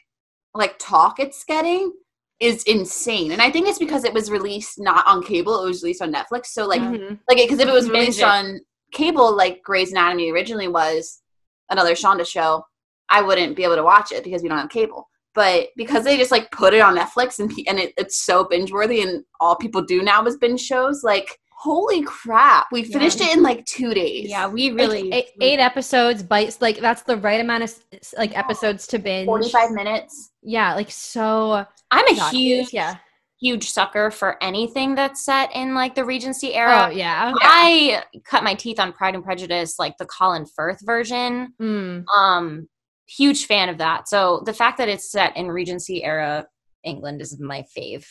like 0.55 0.75
talk 0.79 1.19
it's 1.19 1.43
getting 1.43 1.91
is 2.39 2.63
insane. 2.63 3.31
And 3.31 3.41
I 3.41 3.49
think 3.51 3.67
it's 3.67 3.79
because 3.79 4.03
it 4.03 4.13
was 4.13 4.29
released 4.31 4.79
not 4.79 5.05
on 5.07 5.23
cable; 5.23 5.63
it 5.63 5.67
was 5.67 5.83
released 5.83 6.01
on 6.01 6.13
Netflix. 6.13 6.47
So 6.47 6.65
like 6.67 6.81
Mhm. 6.81 7.19
like 7.29 7.37
because 7.37 7.59
if 7.59 7.67
it 7.67 7.73
was 7.73 7.89
released 7.89 8.19
it. 8.19 8.25
on 8.25 8.59
cable, 8.91 9.35
like 9.35 9.61
Grey's 9.63 9.91
Anatomy 9.91 10.31
originally 10.31 10.67
was 10.67 11.21
another 11.69 11.93
Shonda 11.93 12.25
show, 12.25 12.65
I 13.09 13.21
wouldn't 13.21 13.55
be 13.55 13.63
able 13.63 13.75
to 13.75 13.83
watch 13.83 14.11
it 14.11 14.23
because 14.23 14.41
we 14.41 14.49
don't 14.49 14.57
have 14.57 14.69
cable. 14.69 15.09
But 15.35 15.69
because 15.75 16.03
they 16.03 16.17
just 16.17 16.31
like 16.31 16.51
put 16.51 16.73
it 16.73 16.81
on 16.81 16.95
Netflix 16.95 17.39
and 17.39 17.51
and 17.67 17.79
it, 17.79 17.93
it's 17.97 18.17
so 18.17 18.43
binge 18.43 18.71
worthy, 18.71 19.01
and 19.01 19.23
all 19.39 19.55
people 19.55 19.81
do 19.81 20.01
now 20.03 20.23
is 20.25 20.37
binge 20.37 20.61
shows, 20.61 21.03
like 21.03 21.39
holy 21.63 22.01
crap, 22.03 22.67
we 22.71 22.83
finished 22.83 23.21
it 23.21 23.35
in 23.35 23.41
like 23.41 23.65
two 23.65 23.93
days. 23.93 24.29
yeah, 24.29 24.47
we 24.47 24.69
Like, 24.69 24.77
really 24.79 25.11
eight, 25.13 25.27
eight 25.41 25.59
episodes, 25.59 26.21
bites 26.23 26.61
like 26.61 26.77
that's 26.79 27.03
the 27.03 27.17
right 27.17 27.39
amount 27.39 27.63
of 27.63 27.73
like 28.17 28.37
episodes 28.37 28.85
to 28.87 28.99
binge. 28.99 29.25
forty-five 29.25 29.71
minutes. 29.71 30.31
Yeah, 30.41 30.75
like 30.75 30.91
so. 30.91 31.65
I'm 31.91 32.07
a 32.07 32.15
God, 32.15 32.33
huge 32.33 32.73
yeah. 32.73 32.97
huge 33.39 33.69
sucker 33.69 34.11
for 34.11 34.41
anything 34.43 34.95
that's 34.95 35.23
set 35.23 35.55
in 35.55 35.73
like 35.75 35.95
the 35.95 36.03
Regency 36.03 36.53
era. 36.53 36.87
Oh 36.89 36.91
yeah. 36.91 37.33
I 37.41 38.03
cut 38.25 38.43
my 38.43 38.55
teeth 38.55 38.79
on 38.79 38.91
Pride 38.93 39.15
and 39.15 39.23
Prejudice, 39.23 39.79
like 39.79 39.97
the 39.97 40.05
Colin 40.05 40.45
Firth 40.45 40.79
version. 40.85 41.53
Mm. 41.61 42.05
Um, 42.13 42.67
huge 43.07 43.45
fan 43.45 43.69
of 43.69 43.77
that. 43.77 44.07
So 44.09 44.41
the 44.45 44.53
fact 44.53 44.77
that 44.79 44.89
it's 44.89 45.11
set 45.11 45.35
in 45.37 45.49
Regency 45.51 46.03
era 46.03 46.47
England 46.83 47.21
is 47.21 47.39
my 47.39 47.63
fave. 47.77 48.05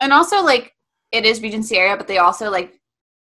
and 0.00 0.12
also 0.12 0.42
like 0.42 0.72
it 1.12 1.24
is 1.24 1.40
regency 1.42 1.76
era 1.76 1.96
but 1.96 2.06
they 2.08 2.18
also 2.18 2.50
like 2.50 2.72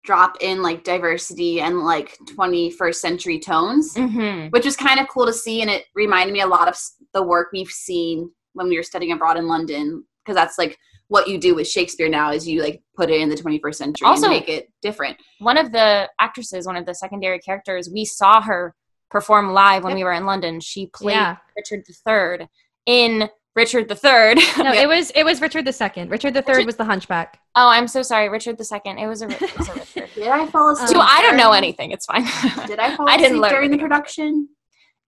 drop 0.04 0.36
in 0.42 0.62
like 0.62 0.84
diversity 0.84 1.62
and 1.62 1.80
like 1.84 2.18
21st 2.36 2.96
century 2.96 3.40
tones 3.40 3.94
Mm-hmm. 3.96 4.50
which 4.50 4.66
was 4.66 4.76
kind 4.76 5.00
of 5.00 5.08
cool 5.08 5.26
to 5.26 5.34
see 5.34 5.62
and 5.62 5.70
it 5.70 5.86
reminded 5.96 6.34
me 6.34 6.42
a 6.42 6.48
lot 6.48 6.68
of 6.68 6.78
the 7.14 7.24
work 7.24 7.50
we've 7.54 7.70
seen 7.70 8.30
when 8.54 8.68
we 8.68 8.76
were 8.78 8.84
studying 8.84 9.12
abroad 9.14 9.38
in 9.38 9.48
london 9.48 10.04
because 10.24 10.36
that's 10.36 10.58
like 10.58 10.78
what 11.08 11.28
you 11.28 11.38
do 11.40 11.56
with 11.56 11.68
shakespeare 11.68 12.10
now 12.10 12.32
is 12.32 12.48
you 12.48 12.62
like 12.62 12.82
put 12.96 13.10
it 13.10 13.22
in 13.22 13.30
the 13.30 13.36
21st 13.36 13.76
century 13.76 14.06
Also- 14.08 14.26
and 14.26 14.34
make 14.34 14.50
it 14.50 14.68
different 14.82 15.18
One 15.40 15.58
of 15.58 15.72
the 15.72 16.10
actresses, 16.20 16.66
one 16.66 16.76
of 16.76 16.86
the 16.86 16.96
secondary 16.96 17.40
characters, 17.40 17.90
we 17.92 18.04
saw 18.06 18.42
her 18.42 18.76
perform 19.12 19.54
live 19.54 19.84
when 19.84 19.92
Yep. 19.92 19.98
we 19.98 20.04
were 20.06 20.14
in 20.14 20.26
London. 20.26 20.60
She 20.60 20.88
played 20.88 21.14
Yeah. 21.16 21.36
Richard 21.56 21.84
III 22.08 22.48
in 22.88 23.30
Richard 23.56 23.88
the 23.88 23.96
Third. 23.96 24.38
No, 24.58 24.72
Yeah. 24.74 24.82
it 24.84 24.88
was 24.88 25.12
it 25.12 25.24
was 25.24 25.42
Richard 25.42 25.66
the 25.66 25.74
Second. 25.74 26.10
Richard 26.10 26.34
the 26.34 26.42
Third 26.42 26.66
was 26.66 26.76
the 26.76 26.86
Hunchback. 26.86 27.40
oh, 27.56 27.68
I'm 27.70 27.88
so 27.88 28.02
sorry, 28.02 28.30
Richard 28.30 28.60
II. 28.60 28.80
It 29.02 29.08
was 29.08 29.22
a, 29.22 29.30
it 29.30 29.58
was 29.58 29.70
a 29.70 29.74
Richard. 29.96 30.10
did 30.16 30.28
i 30.28 30.46
fall 30.48 30.70
asleep 30.72 30.90
so 30.90 31.00
I 31.00 31.22
don't 31.22 31.38
know 31.38 31.52
anything. 31.52 31.92
It's 31.92 32.06
fine. 32.06 32.24
did 32.68 32.80
i 32.80 32.96
fall 32.96 33.08
I 33.10 33.18
didn't 33.18 33.38
asleep 33.38 33.42
learn 33.42 33.52
during 33.52 33.72
the 33.72 33.78
production 33.78 34.50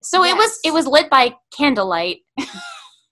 so 0.02 0.22
it 0.24 0.36
was 0.36 0.58
it 0.64 0.72
was 0.72 0.86
lit 0.86 1.10
by 1.10 1.34
candlelight. 1.56 2.18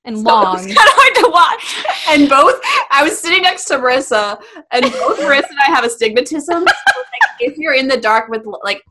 And 0.07 0.19
So 0.19 0.23
long. 0.25 0.57
It 0.59 0.67
was 0.69 0.77
kind 0.77 0.89
of 0.89 0.95
hard 1.01 1.15
to 1.25 1.31
watch. 1.33 1.85
and 2.11 2.29
both 2.29 2.61
i 2.91 3.03
was 3.03 3.19
sitting 3.19 3.43
next 3.43 3.65
to 3.67 3.79
marissa 3.79 4.39
and 4.71 4.83
both 4.93 5.19
marissa 5.19 5.49
and 5.49 5.59
i 5.67 5.71
have 5.75 5.83
astigmatism 5.85 6.59
so, 6.59 6.61
like, 6.63 7.31
if 7.41 7.57
you're 7.57 7.73
in 7.75 7.89
the 7.89 7.97
dark 7.97 8.29
with 8.29 8.43
like 8.63 8.83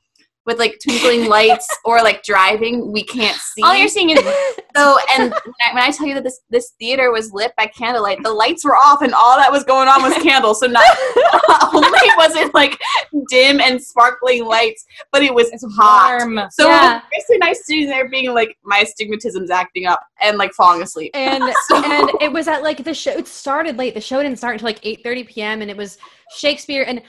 with 0.45 0.59
like 0.59 0.77
twinkling 0.83 1.27
lights 1.29 1.67
or 1.85 2.01
like 2.03 2.23
driving, 2.23 2.91
we 2.91 3.03
can't 3.03 3.37
see. 3.37 3.61
All 3.63 3.75
you're 3.75 3.87
seeing 3.87 4.09
is 4.11 4.19
So, 4.75 4.97
and 5.15 5.31
when 5.31 5.53
I, 5.61 5.73
when 5.75 5.83
I 5.83 5.91
tell 5.91 6.07
you 6.07 6.15
that 6.15 6.23
this 6.23 6.39
this 6.49 6.71
theater 6.79 7.11
was 7.11 7.31
lit 7.31 7.53
by 7.55 7.67
candlelight, 7.67 8.23
the 8.23 8.31
lights 8.33 8.65
were 8.65 8.75
off, 8.75 9.01
and 9.03 9.13
all 9.13 9.37
that 9.37 9.51
was 9.51 9.63
going 9.63 9.87
on 9.87 10.01
was 10.01 10.13
candles. 10.23 10.59
So 10.61 10.65
not 10.67 10.83
only 11.73 12.09
was 12.17 12.35
it 12.35 12.53
like 12.55 12.79
dim 13.29 13.59
and 13.61 13.81
sparkling 13.81 14.45
lights, 14.45 14.83
but 15.11 15.21
it 15.21 15.33
was 15.33 15.49
hot. 15.77 16.19
warm. 16.27 16.47
So 16.51 16.67
Yeah. 16.67 17.01
Chris 17.01 17.25
and 17.29 17.43
I 17.43 17.53
sitting 17.53 17.87
there 17.87 18.09
being 18.09 18.33
like, 18.33 18.57
my 18.63 18.79
astigmatism's 18.79 19.51
acting 19.51 19.85
up, 19.85 19.99
and 20.21 20.37
like 20.39 20.51
falling 20.53 20.81
asleep. 20.81 21.11
and 21.13 21.43
So- 21.67 21.83
and 21.83 22.09
it 22.19 22.31
was 22.31 22.47
at 22.47 22.63
like 22.63 22.83
the 22.83 22.93
show 22.93 23.11
it 23.11 23.27
started 23.27 23.77
late 23.77 23.93
the 23.93 24.01
show 24.01 24.21
didn't 24.23 24.37
start 24.37 24.53
until 24.55 24.67
like 24.67 24.79
8 24.83 25.01
30 25.03 25.23
p.m 25.25 25.61
and 25.61 25.69
it 25.69 25.77
was 25.77 25.97
shakespeare 26.35 26.83
and 26.87 27.01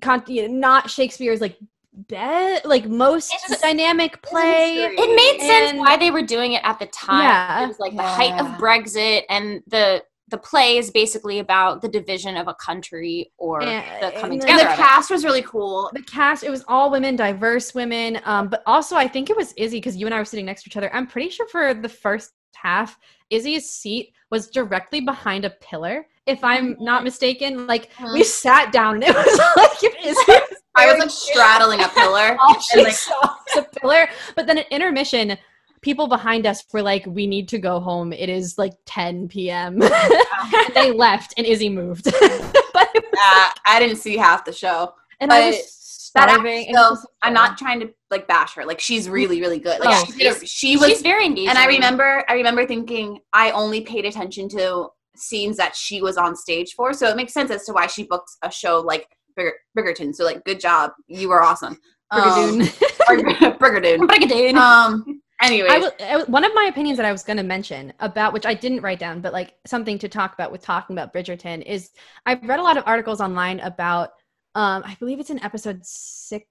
con- 0.00 0.24
not 0.28 0.90
shakespeare's 0.90 1.40
like 1.40 1.56
bed 1.94 2.62
like 2.64 2.86
most 2.86 3.32
It's 3.34 3.48
just- 3.48 3.62
dynamic 3.62 4.22
play 4.22 4.78
it 4.84 4.96
made 5.16 5.40
sense 5.46 5.70
And- 5.70 5.78
why 5.78 5.96
they 5.96 6.10
were 6.10 6.22
doing 6.22 6.52
it 6.52 6.62
at 6.64 6.78
the 6.78 6.86
time. 6.86 7.22
Yeah. 7.22 7.64
It 7.64 7.68
was 7.68 7.78
like 7.78 7.94
the 7.96 8.02
height 8.02 8.40
of 8.40 8.46
Brexit 8.58 9.22
and 9.28 9.62
the 9.66 10.02
the 10.28 10.38
play 10.38 10.78
is 10.78 10.90
basically 10.90 11.40
about 11.40 11.82
the 11.82 11.88
division 11.88 12.38
of 12.38 12.48
a 12.48 12.54
country 12.54 13.30
or 13.36 13.60
And- 13.62 13.84
the 14.02 14.10
coming 14.18 14.40
and 14.40 14.48
And 14.48 14.58
together. 14.60 14.70
the 14.70 14.76
cast 14.82 15.10
was 15.10 15.24
really 15.26 15.42
cool. 15.42 15.90
the 15.92 16.02
cast 16.04 16.42
it 16.44 16.48
was 16.50 16.64
all 16.68 16.90
women 16.90 17.16
diverse 17.16 17.74
women 17.74 18.18
um 18.24 18.48
but 18.48 18.62
also 18.64 18.96
i 18.96 19.06
think 19.06 19.28
it 19.28 19.36
was 19.36 19.52
izzy 19.58 19.76
because 19.76 19.94
you 19.96 20.06
and 20.06 20.14
i 20.14 20.18
were 20.18 20.24
sitting 20.24 20.46
next 20.46 20.62
to 20.62 20.70
each 20.70 20.76
other 20.78 20.94
i'm 20.94 21.06
pretty 21.06 21.28
sure 21.28 21.46
for 21.48 21.74
the 21.74 21.88
first 21.88 22.30
half 22.54 22.98
izzy's 23.28 23.68
seat 23.68 24.14
was 24.30 24.48
directly 24.48 25.02
behind 25.02 25.44
a 25.44 25.50
pillar 25.60 26.06
if 26.26 26.42
i'm 26.44 26.76
not 26.80 27.02
mistaken 27.04 27.66
like 27.66 27.90
we 28.12 28.22
sat 28.22 28.72
down 28.72 28.94
and 28.96 29.04
it 29.08 29.14
was 29.14 29.40
like 29.56 30.04
izzy 30.04 30.14
was 30.28 30.58
I 30.74 30.86
was 30.90 30.98
like 31.00 31.10
straddling 31.32 31.80
a 31.80 31.88
pillar. 31.88 32.36
all 32.40 32.58
she 32.60 32.82
like- 32.82 32.94
saw 32.94 33.20
was 33.20 33.56
a 33.66 33.78
pillar. 33.80 34.08
But 34.34 34.46
then 34.46 34.56
at 34.58 34.68
intermission, 34.72 35.36
people 35.82 36.06
behind 36.08 36.46
us 36.46 36.64
were 36.72 36.80
like, 36.80 37.04
"We 37.04 37.26
need 37.26 37.46
to 37.48 37.58
go 37.58 37.78
home. 37.78 38.10
It 38.14 38.30
is 38.30 38.56
like 38.56 38.72
10 38.86 39.28
p.m." 39.28 39.82
and 39.82 40.74
they 40.74 40.90
left, 40.90 41.34
and 41.36 41.46
Izzy 41.46 41.68
moved. 41.68 42.04
but 42.04 42.88
it 42.94 43.04
was, 43.04 43.20
Uh, 43.22 43.50
I 43.66 43.78
didn't 43.80 43.96
see 43.98 44.16
half 44.16 44.46
the 44.46 44.52
show. 44.52 44.94
and 45.20 45.30
I 45.30 45.50
was 45.50 45.74
starving. 45.74 46.68
Act, 46.68 46.74
so 46.74 46.90
was 46.90 47.02
so 47.02 47.08
I'm 47.20 47.34
not 47.34 47.58
trying 47.58 47.80
to 47.80 47.92
like 48.10 48.26
bash 48.26 48.54
her. 48.54 48.64
Like 48.64 48.80
she's 48.80 49.10
really, 49.10 49.42
really 49.42 49.58
good. 49.58 49.78
Like 49.78 49.90
Oh, 49.90 50.04
she, 50.06 50.46
she 50.46 50.76
was 50.78 50.88
She's 50.88 51.02
very 51.02 51.26
engaging. 51.26 51.50
And 51.50 51.58
I 51.58 51.66
remember, 51.66 52.24
I 52.30 52.32
remember 52.32 52.66
thinking 52.66 53.18
I 53.34 53.50
only 53.50 53.82
paid 53.82 54.06
attention 54.06 54.48
to 54.50 54.88
scenes 55.16 55.56
that 55.56 55.74
she 55.76 56.00
was 56.02 56.16
on 56.16 56.34
stage 56.36 56.74
for, 56.74 56.92
so 56.92 57.08
it 57.08 57.16
makes 57.16 57.32
sense 57.32 57.50
as 57.50 57.64
to 57.66 57.72
why 57.72 57.86
she 57.86 58.04
booked 58.04 58.30
a 58.42 58.50
show 58.50 58.80
like 58.80 59.08
Brig- 59.34 59.54
Bridgerton. 59.76 60.14
So 60.14 60.24
like, 60.24 60.44
good 60.44 60.60
job, 60.60 60.92
you 61.08 61.28
were 61.28 61.42
awesome, 61.42 61.78
um, 62.10 62.60
Brigadoon. 63.08 63.58
Bridgerton. 63.58 63.98
Brigadoon. 64.08 64.56
Um. 64.56 65.22
Anyway, 65.40 65.66
I 65.68 65.78
was, 65.78 65.90
I 66.00 66.16
was- 66.18 66.28
one 66.28 66.44
of 66.44 66.54
my 66.54 66.64
opinions 66.70 66.96
that 66.98 67.06
I 67.06 67.10
was 67.10 67.24
going 67.24 67.36
to 67.36 67.42
mention 67.42 67.92
about 67.98 68.32
which 68.32 68.46
I 68.46 68.54
didn't 68.54 68.82
write 68.82 69.00
down, 69.00 69.20
but 69.20 69.32
like 69.32 69.54
something 69.66 69.98
to 69.98 70.08
talk 70.08 70.34
about 70.34 70.52
with 70.52 70.62
talking 70.62 70.94
about 70.94 71.12
Bridgerton 71.12 71.62
is 71.66 71.90
I've 72.26 72.42
read 72.48 72.60
a 72.60 72.62
lot 72.62 72.76
of 72.76 72.84
articles 72.86 73.20
online 73.20 73.58
about 73.60 74.10
um 74.54 74.84
I 74.86 74.94
believe 75.00 75.18
it's 75.18 75.30
in 75.30 75.42
episode 75.42 75.80
six 75.84 76.44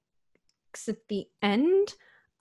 at 0.89 0.97
the 1.07 1.25
end 1.41 1.93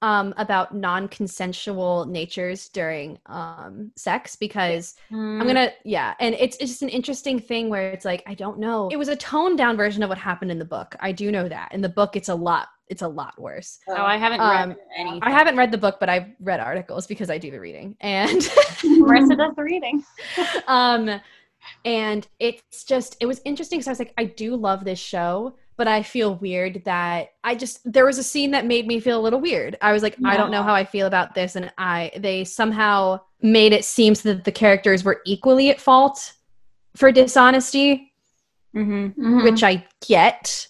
um 0.02 0.32
about 0.38 0.74
non-consensual 0.74 2.06
natures 2.06 2.68
during 2.70 3.18
um 3.26 3.90
sex 3.96 4.36
because 4.36 4.94
Mm. 5.12 5.40
I'm 5.40 5.46
gonna 5.46 5.70
yeah, 5.84 6.14
and 6.20 6.34
it's 6.36 6.56
it's 6.58 6.70
just 6.72 6.82
an 6.82 6.88
interesting 6.88 7.38
thing 7.40 7.68
where 7.68 7.90
it's 7.90 8.04
like 8.04 8.22
I 8.26 8.34
don't 8.34 8.58
know. 8.58 8.88
It 8.90 8.96
was 8.96 9.08
a 9.08 9.16
toned 9.16 9.58
down 9.58 9.76
version 9.76 10.02
of 10.02 10.08
what 10.08 10.18
happened 10.18 10.50
in 10.50 10.58
the 10.58 10.64
book. 10.64 10.94
I 11.00 11.12
do 11.12 11.30
know 11.30 11.48
that 11.48 11.72
in 11.74 11.80
the 11.80 11.88
book 11.88 12.16
it's 12.16 12.28
a 12.28 12.34
lot 12.34 12.68
it's 12.88 13.02
a 13.02 13.08
lot 13.08 13.38
worse. 13.40 13.78
Oh, 13.88 13.94
I 14.04 14.16
haven't 14.16 14.40
Um, 14.40 14.70
read 14.70 14.76
any. 14.96 15.22
I 15.22 15.30
haven't 15.30 15.56
read 15.56 15.70
the 15.70 15.78
book, 15.78 15.98
but 16.00 16.08
I've 16.08 16.26
read 16.40 16.58
articles 16.60 17.06
because 17.06 17.30
I 17.30 17.38
do 17.38 17.50
the 17.50 17.60
reading. 17.60 17.96
And 18.00 18.40
Marissa 18.82 19.36
does 19.36 19.54
the 19.56 19.62
reading. 19.72 20.02
um 20.66 21.20
and 21.84 22.26
it's 22.38 22.84
just 22.84 23.16
it 23.20 23.26
was 23.26 23.40
interesting 23.44 23.78
because 23.78 23.88
I 23.88 23.92
was 23.92 23.98
like, 23.98 24.14
I 24.18 24.24
do 24.24 24.56
love 24.56 24.84
this 24.84 24.98
show, 24.98 25.56
but 25.80 25.88
I 25.88 26.02
feel 26.02 26.34
weird 26.34 26.82
that 26.84 27.30
I 27.42 27.54
just 27.54 27.90
there 27.90 28.04
was 28.04 28.18
a 28.18 28.22
scene 28.22 28.50
that 28.50 28.66
made 28.66 28.86
me 28.86 29.00
feel 29.00 29.18
a 29.18 29.22
little 29.22 29.40
weird. 29.40 29.78
I 29.80 29.94
was 29.94 30.02
like, 30.02 30.14
I 30.26 30.36
don't 30.36 30.50
know 30.50 30.62
how 30.62 30.74
I 30.74 30.84
feel 30.84 31.06
about 31.06 31.34
this, 31.34 31.56
and 31.56 31.72
I 31.78 32.10
they 32.18 32.44
somehow 32.44 33.20
made 33.40 33.72
it 33.72 33.82
seem 33.82 34.14
so 34.14 34.34
that 34.34 34.44
the 34.44 34.52
characters 34.52 35.04
were 35.04 35.22
equally 35.24 35.70
at 35.70 35.80
fault 35.80 36.34
for 36.96 37.10
dishonesty, 37.10 38.12
Mm-hmm. 38.76 39.18
Mhm. 39.38 39.42
which 39.42 39.62
I 39.64 39.86
get. 40.06 40.68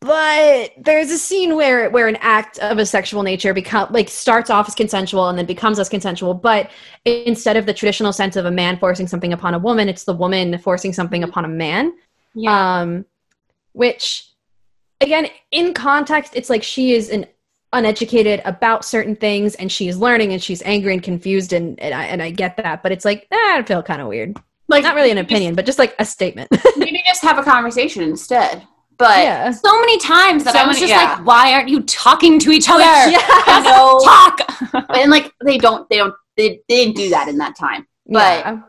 But 0.00 0.72
there's 0.78 1.10
a 1.10 1.18
scene 1.18 1.56
where 1.56 1.90
where 1.90 2.08
an 2.08 2.16
act 2.22 2.58
of 2.60 2.78
a 2.78 2.86
sexual 2.86 3.22
nature 3.22 3.52
become 3.52 3.92
like 3.92 4.08
starts 4.08 4.48
off 4.48 4.66
as 4.66 4.74
consensual 4.74 5.28
and 5.28 5.36
then 5.38 5.44
becomes 5.44 5.78
as 5.78 5.90
consensual. 5.90 6.32
But 6.32 6.70
instead 7.04 7.58
of 7.58 7.66
the 7.66 7.74
traditional 7.74 8.14
sense 8.14 8.36
of 8.36 8.46
a 8.46 8.50
man 8.50 8.78
forcing 8.78 9.06
something 9.06 9.34
upon 9.34 9.52
a 9.52 9.58
woman, 9.58 9.90
it's 9.90 10.04
the 10.04 10.14
woman 10.14 10.56
forcing 10.56 10.94
something 10.94 11.22
upon 11.22 11.44
a 11.44 11.48
man. 11.48 11.92
Yeah. 12.34 12.80
Um, 12.80 13.04
which 13.72 14.26
again, 15.00 15.28
in 15.50 15.72
context, 15.74 16.32
it's 16.34 16.50
like 16.50 16.62
she 16.62 16.92
is 16.94 17.08
an 17.10 17.26
uneducated 17.72 18.42
about 18.44 18.84
certain 18.84 19.14
things 19.14 19.54
and 19.54 19.70
she's 19.70 19.96
learning 19.96 20.32
and 20.32 20.42
she's 20.42 20.60
angry 20.62 20.92
and 20.92 21.02
confused 21.02 21.52
and 21.52 21.78
and 21.80 21.94
I, 21.94 22.04
and 22.06 22.22
I 22.22 22.30
get 22.30 22.56
that, 22.56 22.82
but 22.82 22.90
it's 22.92 23.04
like 23.04 23.26
eh, 23.30 23.36
I 23.36 23.62
feel 23.66 23.82
kind 23.82 24.02
of 24.02 24.08
weird. 24.08 24.36
like 24.68 24.82
Not 24.82 24.94
really 24.94 25.10
an 25.10 25.16
you 25.16 25.22
just- 25.22 25.30
opinion, 25.32 25.54
but 25.54 25.66
just 25.66 25.78
like 25.78 25.94
a 25.98 26.04
statement. 26.04 26.50
Maybe 26.76 27.02
just 27.06 27.22
have 27.22 27.38
a 27.38 27.42
conversation 27.42 28.02
instead. 28.02 28.66
But 28.98 29.20
yeah. 29.20 29.50
so 29.52 29.80
many 29.80 29.96
times 29.98 30.44
that 30.44 30.52
So 30.52 30.58
I 30.58 30.66
was 30.66 30.76
many- 30.76 30.88
just 30.88 31.00
yeah. 31.02 31.14
like, 31.14 31.24
why 31.26 31.52
aren't 31.54 31.68
you 31.70 31.80
talking 31.84 32.38
to 32.40 32.50
each 32.50 32.68
other? 32.68 32.82
Yeah. 32.82 33.18
I 33.22 33.62
know. 33.62 34.00
Talk. 34.74 34.86
and 34.98 35.10
like 35.10 35.32
they 35.42 35.56
don't, 35.56 35.88
they 35.88 35.96
don't, 35.96 36.14
they, 36.36 36.60
they 36.68 36.84
didn't 36.84 36.96
do 36.96 37.08
that 37.10 37.26
in 37.28 37.38
that 37.38 37.56
time. 37.56 37.86
But 38.06 38.40
Yeah. 38.44 38.60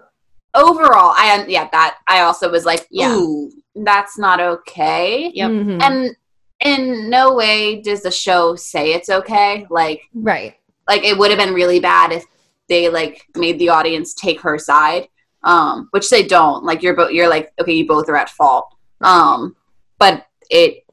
overall, 0.53 1.13
I 1.17 1.45
yeah, 1.49 1.67
that 1.71 1.97
I 2.07 2.21
also 2.21 2.49
was 2.49 2.65
like, 2.65 2.87
Yeah. 2.91 3.13
ooh, 3.15 3.51
that's 3.75 4.17
not 4.17 4.39
okay. 4.39 5.31
Yep. 5.33 5.49
Mhm. 5.51 5.81
And 5.81 6.15
in 6.63 7.09
no 7.09 7.33
way 7.33 7.81
does 7.81 8.03
the 8.03 8.11
show 8.11 8.55
say 8.55 8.93
it's 8.93 9.09
okay. 9.09 9.65
Like, 9.69 10.01
right. 10.13 10.55
like 10.87 11.03
it 11.03 11.17
would 11.17 11.31
have 11.31 11.39
been 11.39 11.53
really 11.53 11.79
bad 11.79 12.11
if 12.11 12.23
they 12.69 12.89
like 12.89 13.25
made 13.35 13.57
the 13.59 13.69
audience 13.69 14.13
take 14.13 14.41
her 14.41 14.57
side, 14.57 15.07
um, 15.43 15.87
which 15.91 16.09
they 16.09 16.23
don't. 16.23 16.63
Like 16.63 16.83
you're 16.83 16.95
both, 16.95 17.11
you're 17.11 17.29
like, 17.29 17.51
okay, 17.59 17.73
you 17.73 17.87
both 17.87 18.07
are 18.09 18.15
at 18.15 18.29
fault. 18.29 18.73
Um, 19.01 19.55
but 19.97 20.25
it, 20.49 20.85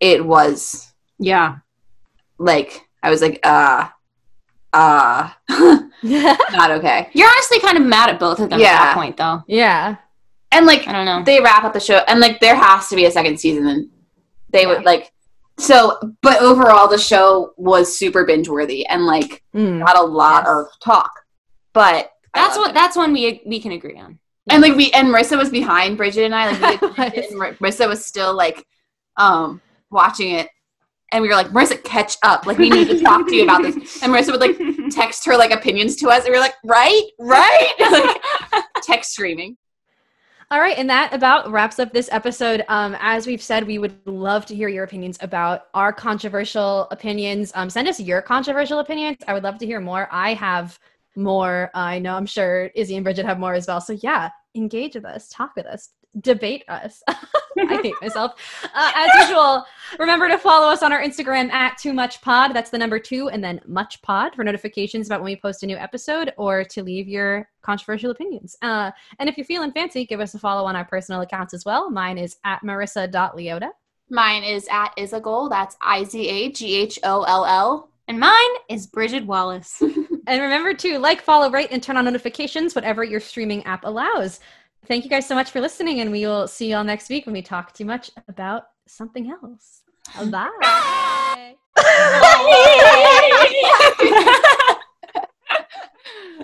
it 0.00 0.24
was 0.24 0.92
Yeah. 1.18 1.56
like 2.38 2.80
I 3.02 3.10
was 3.10 3.20
like, 3.20 3.40
uh, 3.44 3.88
uh, 4.72 5.30
not 6.02 6.70
okay. 6.70 7.08
You're 7.12 7.28
honestly 7.28 7.60
kind 7.60 7.76
of 7.76 7.84
mad 7.84 8.10
at 8.10 8.18
both 8.18 8.40
of 8.40 8.50
them 8.50 8.60
at 8.60 8.64
that 8.64 8.94
point, 8.94 9.16
though. 9.16 9.42
yeah. 9.46 9.96
And 10.54 10.64
like 10.66 10.86
I 10.88 10.92
don't 10.92 11.04
know. 11.04 11.22
they 11.24 11.40
wrap 11.40 11.64
up 11.64 11.72
the 11.74 11.80
show 11.80 11.98
and 12.08 12.20
like 12.20 12.40
there 12.40 12.54
has 12.56 12.88
to 12.88 12.96
be 12.96 13.04
a 13.06 13.10
second 13.10 13.38
season 13.38 13.66
and 13.66 13.90
they 14.50 14.62
Yeah. 14.62 14.68
would 14.68 14.84
like 14.84 15.10
so 15.58 15.98
but 16.22 16.40
overall 16.40 16.88
the 16.88 16.98
show 16.98 17.52
was 17.56 17.96
super 17.98 18.24
binge 18.24 18.48
worthy 18.48 18.86
and 18.86 19.04
like 19.06 19.42
Mm. 19.54 19.84
got 19.84 19.98
a 19.98 20.02
lot 20.02 20.44
Yes. 20.46 20.48
of 20.54 20.66
talk 20.82 21.12
but 21.72 22.10
That's 22.34 22.56
what. 22.56 22.70
it. 22.70 22.74
That's 22.74 22.96
one 22.96 23.12
we 23.12 23.42
we 23.46 23.60
can 23.60 23.72
agree 23.72 23.98
on. 23.98 24.18
and 24.50 24.62
like 24.62 24.74
we 24.76 24.90
and 24.92 25.08
marissa 25.08 25.36
was 25.36 25.50
behind 25.50 25.96
bridget 25.96 26.24
and 26.24 26.34
i 26.34 26.50
like 26.58 26.80
we 26.82 26.88
and 26.98 27.58
marissa 27.60 27.88
was 27.88 28.04
still 28.04 28.34
like 28.34 28.64
um 29.16 29.60
watching 29.90 30.32
it 30.32 30.48
and 31.12 31.22
we 31.22 31.28
were 31.28 31.34
like 31.34 31.48
marissa 31.48 31.82
catch 31.84 32.16
up 32.24 32.46
like 32.46 32.58
we 32.58 32.68
need 32.70 32.88
to 32.88 33.00
talk 33.00 33.26
to 33.28 33.34
you 33.36 33.44
about 33.44 33.62
this 33.62 33.74
and 34.02 34.12
marissa 34.12 34.30
would 34.32 34.40
like 34.40 34.58
text 34.90 35.24
her 35.24 35.36
like 35.36 35.50
opinions 35.52 35.94
to 35.96 36.08
us 36.08 36.24
and 36.24 36.32
we 36.32 36.38
were 36.38 36.40
like 36.48 36.54
right 36.64 37.04
right 37.20 37.72
like 38.54 38.64
text 38.82 39.12
streaming 39.12 39.56
All 40.50 40.60
right, 40.60 40.76
and 40.76 40.88
that 40.90 41.12
about 41.14 41.50
wraps 41.50 41.78
up 41.78 41.92
this 41.92 42.08
episode. 42.12 42.64
Um, 42.68 42.96
as 43.00 43.26
we've 43.26 43.42
said, 43.42 43.66
we 43.66 43.78
would 43.78 43.94
love 44.06 44.44
to 44.46 44.54
hear 44.54 44.68
your 44.68 44.84
opinions 44.84 45.16
about 45.20 45.62
our 45.72 45.92
controversial 45.92 46.86
opinions. 46.90 47.50
Um, 47.54 47.70
send 47.70 47.88
us 47.88 47.98
your 47.98 48.20
controversial 48.20 48.78
opinions. 48.78 49.16
I 49.26 49.32
would 49.32 49.42
love 49.42 49.58
to 49.58 49.66
hear 49.66 49.80
more. 49.80 50.06
I 50.12 50.34
have 50.34 50.78
more. 51.16 51.70
I 51.74 51.98
know 51.98 52.14
I'm 52.14 52.26
sure 52.26 52.66
Izzy 52.74 52.96
and 52.96 53.04
Bridget 53.04 53.24
have 53.24 53.38
more 53.38 53.54
as 53.54 53.66
well. 53.66 53.80
So 53.80 53.94
yeah, 54.02 54.30
engage 54.54 54.94
with 54.94 55.06
us, 55.06 55.28
talk 55.28 55.56
with 55.56 55.66
us, 55.66 55.90
debate 56.20 56.64
us. 56.68 57.02
I 57.08 57.80
hate 57.82 57.94
myself. 58.00 58.32
Uh, 58.64 58.92
as 58.94 59.28
usual, 59.28 59.64
remember 59.98 60.28
to 60.28 60.38
follow 60.38 60.68
us 60.68 60.82
on 60.82 60.92
our 60.92 61.00
Instagram 61.00 61.50
at 61.52 61.78
Too 61.78 61.92
Much 61.92 62.20
Pod. 62.20 62.54
That's 62.54 62.70
the 62.70 62.78
number 62.78 62.98
two, 62.98 63.28
and 63.28 63.42
then 63.42 63.60
Much 63.66 64.02
Pod 64.02 64.34
for 64.34 64.44
notifications 64.44 65.06
about 65.06 65.20
when 65.20 65.32
we 65.32 65.36
post 65.36 65.62
a 65.62 65.66
new 65.66 65.76
episode 65.76 66.32
or 66.36 66.64
to 66.64 66.82
leave 66.82 67.08
your 67.08 67.48
controversial 67.62 68.10
opinions. 68.10 68.56
Uh, 68.62 68.90
and 69.18 69.28
if 69.28 69.36
you're 69.36 69.46
feeling 69.46 69.72
fancy, 69.72 70.04
give 70.04 70.20
us 70.20 70.34
a 70.34 70.38
follow 70.38 70.66
on 70.66 70.76
our 70.76 70.84
personal 70.84 71.20
accounts 71.20 71.54
as 71.54 71.64
well. 71.64 71.90
Mine 71.90 72.18
is 72.18 72.36
at 72.44 72.60
marissa.leota. 72.62 73.70
mine 74.10 74.44
is 74.44 74.68
at 74.70 74.94
isagol 74.98 75.48
that's 75.48 75.76
i-z-a-g-h-o-l-l 75.80 77.88
And 78.08 78.20
mine 78.20 78.50
is 78.68 78.86
Bridget 78.86 79.26
Wallace. 79.26 79.82
And 80.26 80.40
remember 80.40 80.72
to 80.72 80.98
like, 80.98 81.20
follow, 81.20 81.50
rate, 81.50 81.68
and 81.70 81.82
turn 81.82 81.98
on 81.98 82.06
notifications, 82.06 82.74
whatever 82.74 83.04
your 83.04 83.20
streaming 83.20 83.62
app 83.64 83.84
allows. 83.84 84.40
Thank 84.86 85.04
you 85.04 85.10
guys 85.10 85.26
so 85.26 85.34
much 85.34 85.50
for 85.50 85.60
listening, 85.60 86.00
and 86.00 86.12
we 86.12 86.26
will 86.26 86.46
see 86.46 86.68
you 86.68 86.76
all 86.76 86.84
next 86.84 87.08
week 87.08 87.26
when 87.26 87.32
we 87.32 87.42
talk 87.42 87.72
too 87.72 87.86
much 87.86 88.10
about 88.28 88.64
something 88.86 89.30
else. 89.30 89.82
Bye. 90.30 90.50
Bye. 90.60 91.54